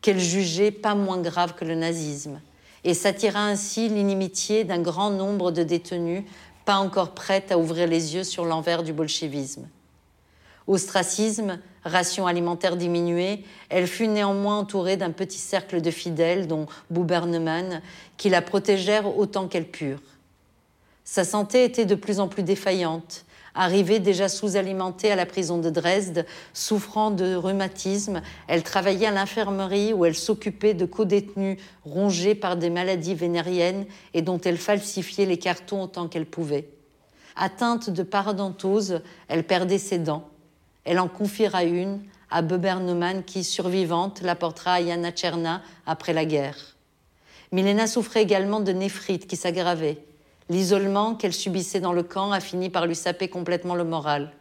qu'elle 0.00 0.18
jugeait 0.18 0.70
pas 0.70 0.94
moins 0.94 1.20
graves 1.20 1.54
que 1.54 1.66
le 1.66 1.74
nazisme 1.74 2.40
et 2.84 2.94
s'attira 2.94 3.40
ainsi 3.40 3.88
l'inimitié 3.88 4.64
d'un 4.64 4.80
grand 4.80 5.10
nombre 5.10 5.50
de 5.50 5.62
détenus 5.62 6.24
pas 6.64 6.76
encore 6.76 7.12
prête 7.12 7.50
à 7.50 7.58
ouvrir 7.58 7.86
les 7.86 8.14
yeux 8.14 8.24
sur 8.24 8.44
l'envers 8.44 8.82
du 8.82 8.92
bolchevisme. 8.92 9.68
Ostracisme, 10.68 11.58
ration 11.82 12.26
alimentaire 12.26 12.76
diminuée, 12.76 13.42
elle 13.70 13.86
fut 13.86 14.06
néanmoins 14.06 14.58
entourée 14.58 14.98
d'un 14.98 15.12
petit 15.12 15.38
cercle 15.38 15.80
de 15.80 15.90
fidèles, 15.90 16.46
dont 16.46 16.66
Boubernemann, 16.90 17.80
qui 18.18 18.28
la 18.28 18.42
protégèrent 18.42 19.16
autant 19.16 19.48
qu'elles 19.48 19.70
purent. 19.70 20.02
Sa 21.04 21.24
santé 21.24 21.64
était 21.64 21.86
de 21.86 21.94
plus 21.94 22.20
en 22.20 22.28
plus 22.28 22.42
défaillante. 22.42 23.24
Arrivée 23.54 23.98
déjà 23.98 24.28
sous-alimentée 24.28 25.10
à 25.10 25.16
la 25.16 25.24
prison 25.24 25.56
de 25.56 25.70
Dresde, 25.70 26.26
souffrant 26.52 27.10
de 27.10 27.34
rhumatisme, 27.34 28.20
elle 28.46 28.62
travaillait 28.62 29.06
à 29.06 29.10
l'infirmerie 29.10 29.94
où 29.94 30.04
elle 30.04 30.14
s'occupait 30.14 30.74
de 30.74 30.84
co-détenus 30.84 31.58
rongés 31.86 32.34
par 32.34 32.58
des 32.58 32.68
maladies 32.68 33.14
vénériennes 33.14 33.86
et 34.12 34.20
dont 34.20 34.38
elle 34.38 34.58
falsifiait 34.58 35.24
les 35.24 35.38
cartons 35.38 35.82
autant 35.82 36.08
qu'elle 36.08 36.26
pouvait. 36.26 36.68
Atteinte 37.36 37.88
de 37.88 38.02
parodontose, 38.02 39.00
elle 39.28 39.44
perdait 39.44 39.78
ses 39.78 39.98
dents. 39.98 40.28
Elle 40.88 41.00
en 41.00 41.08
confiera 41.08 41.64
une 41.64 42.00
à 42.30 42.40
Bebernemann 42.40 43.22
qui, 43.22 43.44
survivante, 43.44 44.22
l'apportera 44.22 44.72
à 44.72 44.80
Yana 44.80 45.12
Tcherna 45.12 45.60
après 45.84 46.14
la 46.14 46.24
guerre. 46.24 46.76
Milena 47.52 47.86
souffrait 47.86 48.22
également 48.22 48.60
de 48.60 48.72
néphrite 48.72 49.26
qui 49.26 49.36
s'aggravait. 49.36 49.98
L'isolement 50.48 51.14
qu'elle 51.14 51.34
subissait 51.34 51.80
dans 51.80 51.92
le 51.92 52.02
camp 52.02 52.32
a 52.32 52.40
fini 52.40 52.70
par 52.70 52.86
lui 52.86 52.96
saper 52.96 53.28
complètement 53.28 53.74
le 53.74 53.84
moral. 53.84 54.32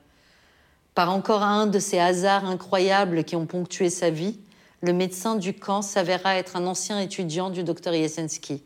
Par 0.96 1.12
encore 1.12 1.44
un 1.44 1.68
de 1.68 1.80
ces 1.80 2.00
hasards 2.00 2.46
incroyables 2.46 3.26
qui 3.26 3.36
ont 3.36 3.46
ponctué 3.46 3.90
sa 3.90 4.10
vie, 4.10 4.40
le 4.80 4.94
médecin 4.94 5.36
du 5.36 5.54
camp 5.54 5.82
s'avéra 5.82 6.38
être 6.38 6.56
un 6.56 6.66
ancien 6.66 6.98
étudiant 6.98 7.50
du 7.50 7.66
docteur 7.66 7.94
Yesensky. 7.94 8.64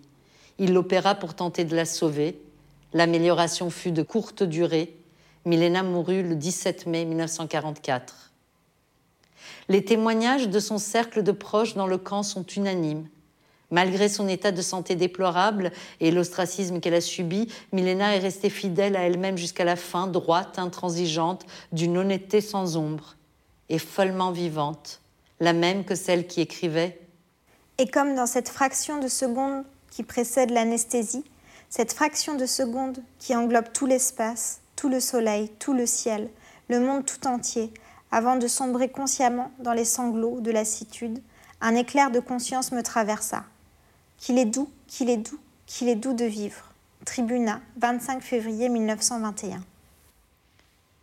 Il 0.60 0.74
l'opéra 0.74 1.16
pour 1.16 1.34
tenter 1.34 1.66
de 1.66 1.76
la 1.76 1.86
sauver. 1.86 2.40
L'amélioration 2.94 3.72
fut 3.72 3.92
de 3.92 4.04
courte 4.04 4.44
durée. 4.44 4.96
Milena 5.46 5.82
mourut 5.82 6.22
le 6.22 6.36
17 6.36 6.86
mai 6.86 7.06
1944. 7.06 8.32
Les 9.70 9.84
témoignages 9.84 10.50
de 10.50 10.60
son 10.60 10.78
cercle 10.78 11.24
de 11.24 11.32
proches 11.32 11.76
dans 11.76 11.88
le 11.88 11.98
camp 11.98 12.24
sont 12.24 12.46
unanimes. 12.46 13.08
Malgré 13.72 14.10
son 14.10 14.28
état 14.28 14.52
de 14.52 14.62
santé 14.62 14.96
déplorable 14.96 15.72
et 16.00 16.12
l'ostracisme 16.12 16.80
qu'elle 16.80 16.94
a 16.94 17.02
subi, 17.02 17.48
Milena 17.72 18.16
est 18.16 18.20
restée 18.20 18.50
fidèle 18.50 18.96
à 18.98 19.02
elle-même 19.02 19.38
jusqu'à 19.38 19.64
la 19.64 19.78
fin, 19.78 20.08
droite, 20.08 20.60
intransigeante, 20.60 21.46
d'une 21.72 21.98
honnêteté 21.98 22.42
sans 22.42 22.76
ombre, 22.76 23.16
et 23.70 23.80
follement 23.80 24.32
vivante, 24.32 25.02
la 25.40 25.54
même 25.54 25.86
que 25.86 25.96
celle 25.96 26.28
qui 26.28 26.42
écrivait. 26.42 27.00
Et 27.78 27.88
comme 27.88 28.14
dans 28.14 28.28
cette 28.28 28.50
fraction 28.50 29.00
de 29.00 29.08
seconde 29.08 29.64
qui 29.90 30.04
précède 30.04 30.52
l'anesthésie, 30.52 31.24
cette 31.70 31.94
fraction 31.94 32.36
de 32.36 32.46
seconde 32.46 33.00
qui 33.18 33.34
englobe 33.36 33.72
tout 33.74 33.86
l'espace, 33.86 34.61
tout 34.82 34.90
le 34.90 35.00
soleil, 35.00 35.48
tout 35.60 35.74
le 35.74 35.86
ciel, 35.86 36.28
le 36.68 36.80
monde 36.80 37.06
tout 37.06 37.28
entier, 37.28 37.72
avant 38.12 38.36
de 38.36 38.48
sombrer 38.48 38.90
consciemment 38.90 39.52
dans 39.60 39.74
les 39.74 39.86
sanglots 39.86 40.40
de 40.42 40.50
lassitude, 40.50 41.22
un 41.62 41.76
éclair 41.76 42.10
de 42.10 42.20
conscience 42.20 42.72
me 42.72 42.82
traversa. 42.82 43.44
Qu'il 44.18 44.40
est 44.40 44.46
doux, 44.46 44.72
qu'il 44.88 45.12
est 45.12 45.18
doux, 45.18 45.38
qu'il 45.68 45.88
est 45.88 45.96
doux 45.96 46.14
de 46.14 46.26
vivre. 46.26 46.74
Tribunat, 47.06 47.62
25 47.78 48.24
février 48.24 48.70
1921. 48.70 49.64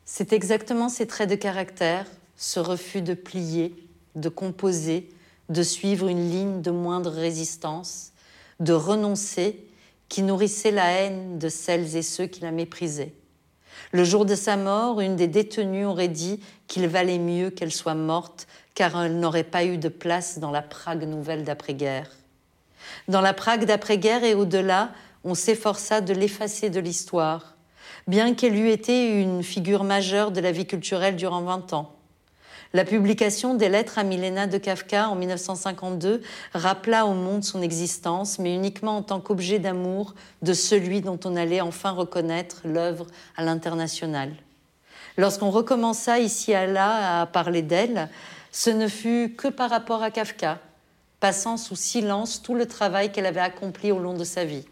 C'est 0.04 0.32
exactement 0.32 0.88
ces 0.88 1.06
traits 1.06 1.30
de 1.30 1.36
caractère, 1.36 2.06
ce 2.36 2.58
refus 2.58 3.00
de 3.00 3.14
plier, 3.14 3.76
de 4.16 4.28
composer, 4.28 5.08
de 5.50 5.62
suivre 5.62 6.08
une 6.08 6.28
ligne 6.28 6.62
de 6.62 6.72
moindre 6.72 7.12
résistance, 7.12 8.10
de 8.58 8.72
renoncer, 8.72 9.64
qui 10.08 10.22
nourrissait 10.22 10.72
la 10.72 10.90
haine 10.90 11.38
de 11.38 11.48
celles 11.48 11.94
et 11.94 12.02
ceux 12.02 12.26
qui 12.26 12.40
la 12.40 12.50
méprisaient. 12.50 13.14
Le 13.92 14.04
jour 14.04 14.26
de 14.26 14.34
sa 14.34 14.56
mort, 14.56 15.00
une 15.00 15.16
des 15.16 15.28
détenues 15.28 15.86
aurait 15.86 16.08
dit 16.08 16.40
qu'il 16.66 16.86
valait 16.88 17.18
mieux 17.18 17.50
qu'elle 17.50 17.72
soit 17.72 17.94
morte, 17.94 18.46
car 18.74 19.02
elle 19.02 19.18
n'aurait 19.18 19.44
pas 19.44 19.64
eu 19.64 19.78
de 19.78 19.88
place 19.88 20.38
dans 20.38 20.50
la 20.50 20.62
Prague 20.62 21.04
nouvelle 21.04 21.44
d'après-guerre. 21.44 22.10
Dans 23.08 23.22
la 23.22 23.32
Prague 23.32 23.64
d'après-guerre 23.64 24.24
et 24.24 24.34
au-delà, 24.34 24.90
on 25.24 25.34
s'efforça 25.34 26.00
de 26.00 26.12
l'effacer 26.12 26.70
de 26.70 26.80
l'histoire, 26.80 27.56
bien 28.06 28.34
qu'elle 28.34 28.56
eût 28.56 28.70
été 28.70 29.20
une 29.20 29.42
figure 29.42 29.84
majeure 29.84 30.30
de 30.32 30.40
la 30.40 30.52
vie 30.52 30.66
culturelle 30.66 31.16
durant 31.16 31.42
20 31.42 31.72
ans. 31.72 31.97
La 32.74 32.84
publication 32.84 33.54
des 33.54 33.70
lettres 33.70 33.98
à 33.98 34.04
Milena 34.04 34.46
de 34.46 34.58
Kafka 34.58 35.08
en 35.08 35.14
1952 35.14 36.20
rappela 36.52 37.06
au 37.06 37.14
monde 37.14 37.42
son 37.42 37.62
existence, 37.62 38.38
mais 38.38 38.54
uniquement 38.54 38.98
en 38.98 39.02
tant 39.02 39.20
qu'objet 39.20 39.58
d'amour 39.58 40.14
de 40.42 40.52
celui 40.52 41.00
dont 41.00 41.18
on 41.24 41.34
allait 41.34 41.62
enfin 41.62 41.92
reconnaître 41.92 42.60
l'œuvre 42.64 43.06
à 43.38 43.44
l'international. 43.44 44.34
Lorsqu'on 45.16 45.48
recommença 45.48 46.18
ici 46.18 46.52
et 46.52 46.66
là 46.66 47.22
à 47.22 47.26
parler 47.26 47.62
d'elle, 47.62 48.10
ce 48.52 48.68
ne 48.68 48.86
fut 48.86 49.34
que 49.34 49.48
par 49.48 49.70
rapport 49.70 50.02
à 50.02 50.10
Kafka, 50.10 50.58
passant 51.20 51.56
sous 51.56 51.74
silence 51.74 52.42
tout 52.42 52.54
le 52.54 52.66
travail 52.66 53.10
qu'elle 53.10 53.26
avait 53.26 53.40
accompli 53.40 53.92
au 53.92 53.98
long 53.98 54.14
de 54.14 54.24
sa 54.24 54.44
vie. 54.44 54.66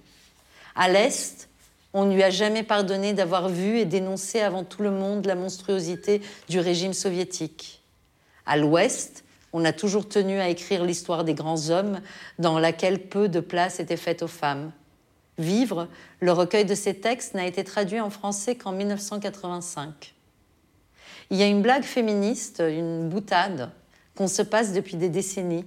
À 0.75 0.91
l'Est, 0.91 1.49
on 1.95 2.05
ne 2.05 2.15
lui 2.15 2.23
a 2.23 2.29
jamais 2.29 2.63
pardonné 2.63 3.15
d'avoir 3.15 3.49
vu 3.49 3.79
et 3.79 3.87
dénoncé 3.87 4.41
avant 4.41 4.65
tout 4.65 4.83
le 4.83 4.91
monde 4.91 5.25
la 5.25 5.35
monstruosité 5.35 6.21
du 6.51 6.61
régime 6.61 6.93
soviétique. 6.93 7.81
À 8.47 8.57
l'Ouest, 8.57 9.25
on 9.53 9.65
a 9.65 9.73
toujours 9.73 10.09
tenu 10.09 10.39
à 10.39 10.49
écrire 10.49 10.85
l'histoire 10.85 11.25
des 11.25 11.35
grands 11.35 11.71
hommes 11.71 12.01
dans 12.39 12.59
laquelle 12.59 13.09
peu 13.09 13.29
de 13.29 13.41
place 13.41 13.81
était 13.81 13.97
faite 13.97 14.23
aux 14.23 14.29
femmes. 14.29 14.73
Vivre, 15.39 15.89
le 16.21 16.33
recueil 16.33 16.65
de 16.65 16.75
ces 16.75 16.95
textes 16.95 17.35
n'a 17.35 17.47
été 17.47 17.65
traduit 17.65 18.01
en 18.01 18.11
français 18.11 18.55
qu'en 18.55 18.73
1985. 18.73 20.15
Il 21.31 21.37
y 21.37 21.43
a 21.43 21.47
une 21.47 21.63
blague 21.63 21.83
féministe, 21.83 22.63
une 22.67 23.09
boutade, 23.09 23.71
qu'on 24.17 24.29
se 24.29 24.43
passe 24.43 24.73
depuis 24.73 24.97
des 24.97 25.09
décennies, 25.11 25.67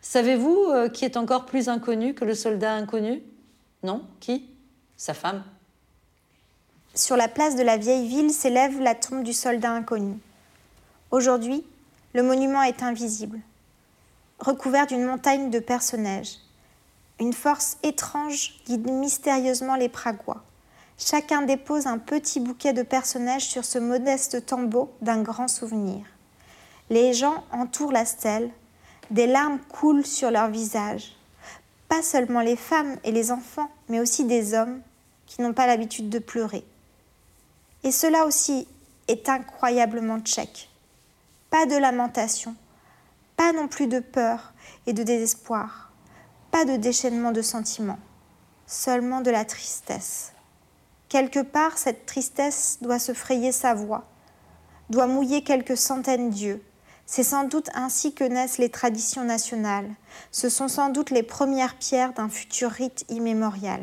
Savez-vous 0.00 0.68
euh, 0.70 0.88
qui 0.88 1.04
est 1.04 1.16
encore 1.16 1.46
plus 1.46 1.68
inconnu 1.68 2.14
que 2.14 2.24
le 2.24 2.34
soldat 2.34 2.72
inconnu? 2.72 3.22
Non? 3.82 4.02
Qui? 4.20 4.48
Sa 4.96 5.14
femme. 5.14 5.44
Sur 6.94 7.16
la 7.16 7.28
place 7.28 7.56
de 7.56 7.62
la 7.62 7.76
vieille 7.76 8.08
ville 8.08 8.30
s'élève 8.30 8.80
la 8.80 8.94
tombe 8.94 9.22
du 9.22 9.32
soldat 9.32 9.72
inconnu. 9.72 10.18
Aujourd'hui, 11.10 11.66
le 12.14 12.22
monument 12.22 12.62
est 12.62 12.84
invisible, 12.84 13.40
recouvert 14.38 14.86
d'une 14.86 15.04
montagne 15.04 15.50
de 15.50 15.58
personnages. 15.58 16.36
Une 17.18 17.32
force 17.32 17.78
étrange 17.82 18.60
guide 18.64 18.88
mystérieusement 18.88 19.74
les 19.74 19.88
Pragois. 19.88 20.44
Chacun 20.98 21.42
dépose 21.42 21.88
un 21.88 21.98
petit 21.98 22.38
bouquet 22.38 22.72
de 22.72 22.84
personnages 22.84 23.48
sur 23.48 23.64
ce 23.64 23.80
modeste 23.80 24.46
tombeau 24.46 24.92
d'un 25.02 25.20
grand 25.20 25.48
souvenir. 25.48 26.06
Les 26.90 27.12
gens 27.12 27.42
entourent 27.50 27.90
la 27.90 28.04
stèle, 28.04 28.48
des 29.10 29.26
larmes 29.26 29.58
coulent 29.68 30.06
sur 30.06 30.30
leurs 30.30 30.50
visages. 30.50 31.16
Pas 31.88 32.02
seulement 32.02 32.40
les 32.40 32.54
femmes 32.54 32.98
et 33.02 33.10
les 33.10 33.32
enfants, 33.32 33.70
mais 33.88 33.98
aussi 33.98 34.26
des 34.26 34.54
hommes 34.54 34.80
qui 35.26 35.42
n'ont 35.42 35.54
pas 35.54 35.66
l'habitude 35.66 36.08
de 36.08 36.20
pleurer. 36.20 36.64
Et 37.82 37.90
cela 37.90 38.26
aussi 38.26 38.68
est 39.08 39.28
incroyablement 39.28 40.20
tchèque. 40.20 40.69
Pas 41.50 41.66
de 41.66 41.76
lamentation, 41.76 42.54
pas 43.36 43.52
non 43.52 43.68
plus 43.68 43.86
de 43.86 43.98
peur 44.00 44.52
et 44.86 44.92
de 44.92 45.02
désespoir, 45.02 45.90
pas 46.50 46.64
de 46.64 46.76
déchaînement 46.76 47.32
de 47.32 47.42
sentiments, 47.42 47.98
seulement 48.66 49.20
de 49.20 49.30
la 49.30 49.44
tristesse. 49.44 50.32
Quelque 51.08 51.40
part, 51.40 51.76
cette 51.76 52.06
tristesse 52.06 52.78
doit 52.80 53.00
se 53.00 53.12
frayer 53.12 53.50
sa 53.50 53.74
voix, 53.74 54.04
doit 54.90 55.08
mouiller 55.08 55.42
quelques 55.42 55.76
centaines 55.76 56.30
d'yeux, 56.30 56.62
c'est 57.10 57.24
sans 57.24 57.42
doute 57.42 57.70
ainsi 57.74 58.14
que 58.14 58.22
naissent 58.22 58.58
les 58.58 58.68
traditions 58.68 59.24
nationales. 59.24 59.90
Ce 60.30 60.48
sont 60.48 60.68
sans 60.68 60.90
doute 60.90 61.10
les 61.10 61.24
premières 61.24 61.74
pierres 61.74 62.12
d'un 62.12 62.28
futur 62.28 62.70
rite 62.70 63.04
immémorial. 63.08 63.80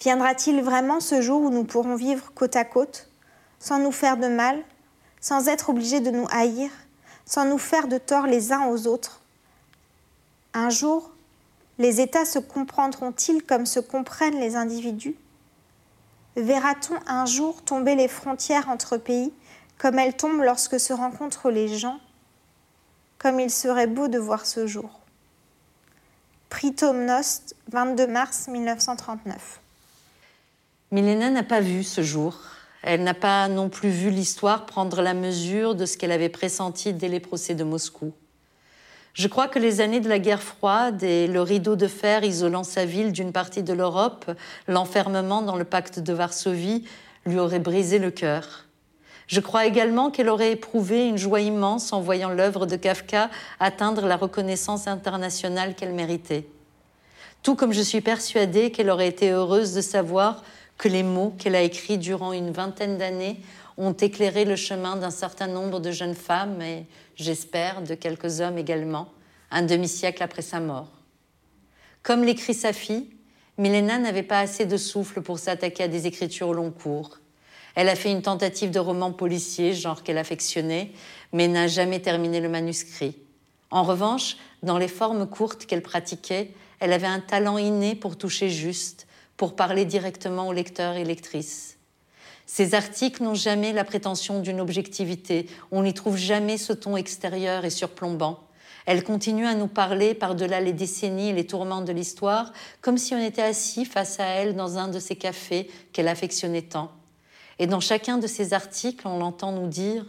Viendra-t-il 0.00 0.62
vraiment 0.62 1.00
ce 1.00 1.20
jour 1.20 1.42
où 1.42 1.50
nous 1.50 1.64
pourrons 1.64 1.96
vivre 1.96 2.32
côte 2.32 2.54
à 2.54 2.64
côte, 2.64 3.10
sans 3.58 3.80
nous 3.80 3.90
faire 3.90 4.18
de 4.18 4.28
mal, 4.28 4.62
sans 5.20 5.48
être 5.48 5.70
obligés 5.70 6.00
de 6.00 6.10
nous 6.10 6.26
haïr, 6.30 6.70
sans 7.24 7.44
nous 7.44 7.58
faire 7.58 7.88
de 7.88 7.98
tort 7.98 8.26
les 8.26 8.52
uns 8.52 8.66
aux 8.66 8.86
autres 8.86 9.20
Un 10.54 10.70
jour, 10.70 11.10
les 11.78 12.00
États 12.00 12.24
se 12.24 12.38
comprendront-ils 12.38 13.42
comme 13.42 13.66
se 13.66 13.80
comprennent 13.80 14.40
les 14.40 14.56
individus? 14.56 15.16
Verra-t-on 16.36 16.96
un 17.06 17.26
jour 17.26 17.62
tomber 17.62 17.94
les 17.94 18.08
frontières 18.08 18.68
entre 18.68 18.96
pays 18.96 19.32
comme 19.78 19.98
elle 19.98 20.14
tombe 20.14 20.42
lorsque 20.42 20.78
se 20.78 20.92
rencontrent 20.92 21.50
les 21.50 21.78
gens, 21.78 21.98
comme 23.18 23.40
il 23.40 23.50
serait 23.50 23.86
beau 23.86 24.08
de 24.08 24.18
voir 24.18 24.44
ce 24.44 24.66
jour. 24.66 25.00
Pritomnost, 26.50 27.56
22 27.72 28.06
mars 28.06 28.48
1939. 28.48 29.60
Milena 30.90 31.30
n'a 31.30 31.42
pas 31.42 31.60
vu 31.60 31.82
ce 31.82 32.02
jour. 32.02 32.38
Elle 32.82 33.02
n'a 33.02 33.14
pas 33.14 33.48
non 33.48 33.68
plus 33.68 33.90
vu 33.90 34.10
l'histoire 34.10 34.66
prendre 34.66 35.02
la 35.02 35.14
mesure 35.14 35.74
de 35.74 35.84
ce 35.86 35.98
qu'elle 35.98 36.12
avait 36.12 36.28
pressenti 36.28 36.92
dès 36.92 37.08
les 37.08 37.20
procès 37.20 37.54
de 37.54 37.64
Moscou. 37.64 38.12
Je 39.12 39.28
crois 39.28 39.48
que 39.48 39.58
les 39.58 39.80
années 39.80 40.00
de 40.00 40.08
la 40.08 40.18
guerre 40.18 40.42
froide 40.42 41.02
et 41.02 41.26
le 41.26 41.42
rideau 41.42 41.76
de 41.76 41.88
fer 41.88 42.24
isolant 42.24 42.64
sa 42.64 42.84
ville 42.84 43.12
d'une 43.12 43.32
partie 43.32 43.62
de 43.62 43.72
l'Europe, 43.72 44.30
l'enfermement 44.68 45.42
dans 45.42 45.56
le 45.56 45.64
pacte 45.64 45.98
de 45.98 46.12
Varsovie, 46.12 46.84
lui 47.26 47.38
auraient 47.38 47.58
brisé 47.58 47.98
le 47.98 48.10
cœur. 48.10 48.66
Je 49.26 49.40
crois 49.40 49.66
également 49.66 50.10
qu'elle 50.10 50.28
aurait 50.28 50.52
éprouvé 50.52 51.06
une 51.06 51.18
joie 51.18 51.40
immense 51.40 51.92
en 51.92 52.00
voyant 52.00 52.30
l'œuvre 52.30 52.66
de 52.66 52.76
Kafka 52.76 53.30
atteindre 53.60 54.06
la 54.06 54.16
reconnaissance 54.16 54.88
internationale 54.88 55.74
qu'elle 55.74 55.92
méritait. 55.92 56.46
Tout 57.42 57.54
comme 57.54 57.72
je 57.72 57.80
suis 57.80 58.00
persuadée 58.00 58.70
qu'elle 58.70 58.90
aurait 58.90 59.08
été 59.08 59.30
heureuse 59.30 59.72
de 59.72 59.80
savoir 59.80 60.42
que 60.80 60.88
les 60.88 61.02
mots 61.02 61.34
qu'elle 61.38 61.56
a 61.56 61.62
écrits 61.62 61.98
durant 61.98 62.32
une 62.32 62.52
vingtaine 62.52 62.96
d'années 62.96 63.38
ont 63.76 63.92
éclairé 63.92 64.46
le 64.46 64.56
chemin 64.56 64.96
d'un 64.96 65.10
certain 65.10 65.46
nombre 65.46 65.78
de 65.78 65.90
jeunes 65.90 66.14
femmes 66.14 66.62
et, 66.62 66.86
j'espère, 67.16 67.82
de 67.82 67.94
quelques 67.94 68.40
hommes 68.40 68.56
également, 68.56 69.12
un 69.50 69.60
demi-siècle 69.60 70.22
après 70.22 70.40
sa 70.40 70.58
mort. 70.58 70.88
Comme 72.02 72.24
l'écrit 72.24 72.54
sa 72.54 72.72
fille, 72.72 73.10
Milena 73.58 73.98
n'avait 73.98 74.22
pas 74.22 74.40
assez 74.40 74.64
de 74.64 74.78
souffle 74.78 75.20
pour 75.20 75.38
s'attaquer 75.38 75.82
à 75.82 75.88
des 75.88 76.06
écritures 76.06 76.48
au 76.48 76.54
long 76.54 76.70
cours. 76.70 77.18
Elle 77.74 77.90
a 77.90 77.94
fait 77.94 78.10
une 78.10 78.22
tentative 78.22 78.70
de 78.70 78.80
roman 78.80 79.12
policier, 79.12 79.74
genre 79.74 80.02
qu'elle 80.02 80.16
affectionnait, 80.16 80.92
mais 81.34 81.46
n'a 81.46 81.68
jamais 81.68 82.00
terminé 82.00 82.40
le 82.40 82.48
manuscrit. 82.48 83.18
En 83.70 83.82
revanche, 83.82 84.38
dans 84.62 84.78
les 84.78 84.88
formes 84.88 85.28
courtes 85.28 85.66
qu'elle 85.66 85.82
pratiquait, 85.82 86.52
elle 86.78 86.94
avait 86.94 87.06
un 87.06 87.20
talent 87.20 87.58
inné 87.58 87.94
pour 87.94 88.16
toucher 88.16 88.48
juste, 88.48 89.06
pour 89.40 89.56
parler 89.56 89.86
directement 89.86 90.48
aux 90.48 90.52
lecteurs 90.52 90.96
et 90.96 91.04
lectrices. 91.04 91.78
Ces 92.44 92.74
articles 92.74 93.22
n'ont 93.22 93.32
jamais 93.32 93.72
la 93.72 93.84
prétention 93.84 94.42
d'une 94.42 94.60
objectivité, 94.60 95.46
on 95.70 95.82
n'y 95.82 95.94
trouve 95.94 96.18
jamais 96.18 96.58
ce 96.58 96.74
ton 96.74 96.94
extérieur 96.94 97.64
et 97.64 97.70
surplombant. 97.70 98.40
Elle 98.84 99.02
continue 99.02 99.46
à 99.46 99.54
nous 99.54 99.66
parler 99.66 100.12
par-delà 100.12 100.60
les 100.60 100.74
décennies 100.74 101.30
et 101.30 101.32
les 101.32 101.46
tourments 101.46 101.80
de 101.80 101.90
l'histoire, 101.90 102.52
comme 102.82 102.98
si 102.98 103.14
on 103.14 103.18
était 103.18 103.40
assis 103.40 103.86
face 103.86 104.20
à 104.20 104.26
elle 104.26 104.56
dans 104.56 104.76
un 104.76 104.88
de 104.88 104.98
ces 104.98 105.16
cafés 105.16 105.70
qu'elle 105.94 106.08
affectionnait 106.08 106.60
tant. 106.60 106.92
Et 107.58 107.66
dans 107.66 107.80
chacun 107.80 108.18
de 108.18 108.26
ces 108.26 108.52
articles, 108.52 109.08
on 109.08 109.18
l'entend 109.18 109.52
nous 109.52 109.68
dire⁇ 109.68 110.02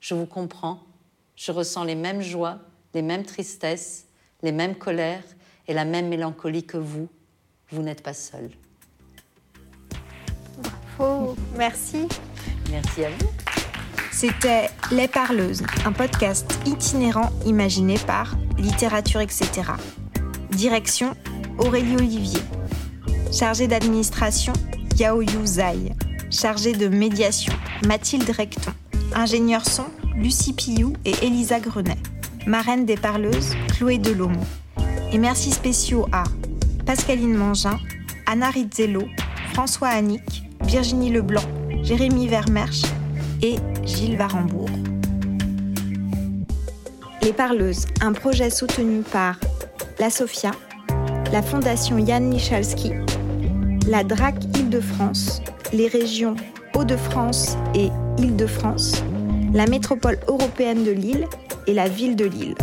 Je 0.00 0.14
vous 0.14 0.26
comprends, 0.26 0.80
je 1.36 1.52
ressens 1.52 1.84
les 1.84 1.94
mêmes 1.94 2.22
joies, 2.22 2.58
les 2.92 3.02
mêmes 3.02 3.24
tristesses, 3.24 4.06
les 4.42 4.50
mêmes 4.50 4.74
colères 4.74 5.22
et 5.68 5.74
la 5.74 5.84
même 5.84 6.08
mélancolie 6.08 6.66
que 6.66 6.76
vous. 6.76 7.06
Vous 7.70 7.82
n'êtes 7.82 8.02
pas 8.02 8.14
seul. 8.14 8.50
Merci. 11.56 12.08
Merci 12.70 13.04
à 13.04 13.08
vous. 13.10 13.30
C'était 14.12 14.70
Les 14.92 15.08
Parleuses, 15.08 15.62
un 15.84 15.92
podcast 15.92 16.58
itinérant 16.66 17.30
imaginé 17.44 17.98
par 18.06 18.36
Littérature, 18.58 19.20
etc. 19.20 19.48
Direction 20.50 21.14
Aurélie 21.58 21.96
Olivier. 21.96 22.40
Chargée 23.32 23.66
d'administration, 23.66 24.52
Yao 24.98 25.20
Yu 25.20 25.44
Zai. 25.44 25.94
Chargée 26.30 26.72
de 26.72 26.86
médiation, 26.86 27.52
Mathilde 27.86 28.30
Recton. 28.30 28.72
Ingénieur 29.14 29.66
son, 29.66 29.86
Lucie 30.16 30.52
Pillou 30.52 30.92
et 31.04 31.14
Elisa 31.22 31.58
Grenet. 31.58 31.98
Marraine 32.46 32.86
des 32.86 32.96
Parleuses, 32.96 33.56
Chloé 33.76 33.98
Delhomme. 33.98 34.38
Et 35.12 35.18
merci 35.18 35.50
spéciaux 35.50 36.06
à 36.12 36.24
Pascaline 36.86 37.34
Mangin, 37.34 37.78
Anna 38.26 38.50
Rizzello, 38.50 39.02
François 39.52 39.88
Annick, 39.88 40.43
Virginie 40.64 41.10
Leblanc, 41.10 41.44
Jérémy 41.82 42.26
Vermersch 42.26 42.82
et 43.42 43.56
Gilles 43.84 44.16
Varembourg. 44.16 44.68
Les 47.22 47.32
Parleuses, 47.32 47.86
un 48.00 48.12
projet 48.12 48.50
soutenu 48.50 49.02
par 49.02 49.38
la 49.98 50.10
SOFIA, 50.10 50.50
la 51.32 51.42
Fondation 51.42 51.98
Yann 51.98 52.24
Michalski, 52.28 52.92
la 53.88 54.04
DRAC 54.04 54.34
Île-de-France, 54.58 55.42
les 55.72 55.88
régions 55.88 56.36
Hauts-de-France 56.74 57.56
et 57.74 57.90
Île-de-France, 58.18 59.04
la 59.52 59.66
métropole 59.66 60.18
européenne 60.28 60.84
de 60.84 60.90
Lille 60.90 61.26
et 61.66 61.74
la 61.74 61.88
ville 61.88 62.16
de 62.16 62.24
Lille. 62.24 62.54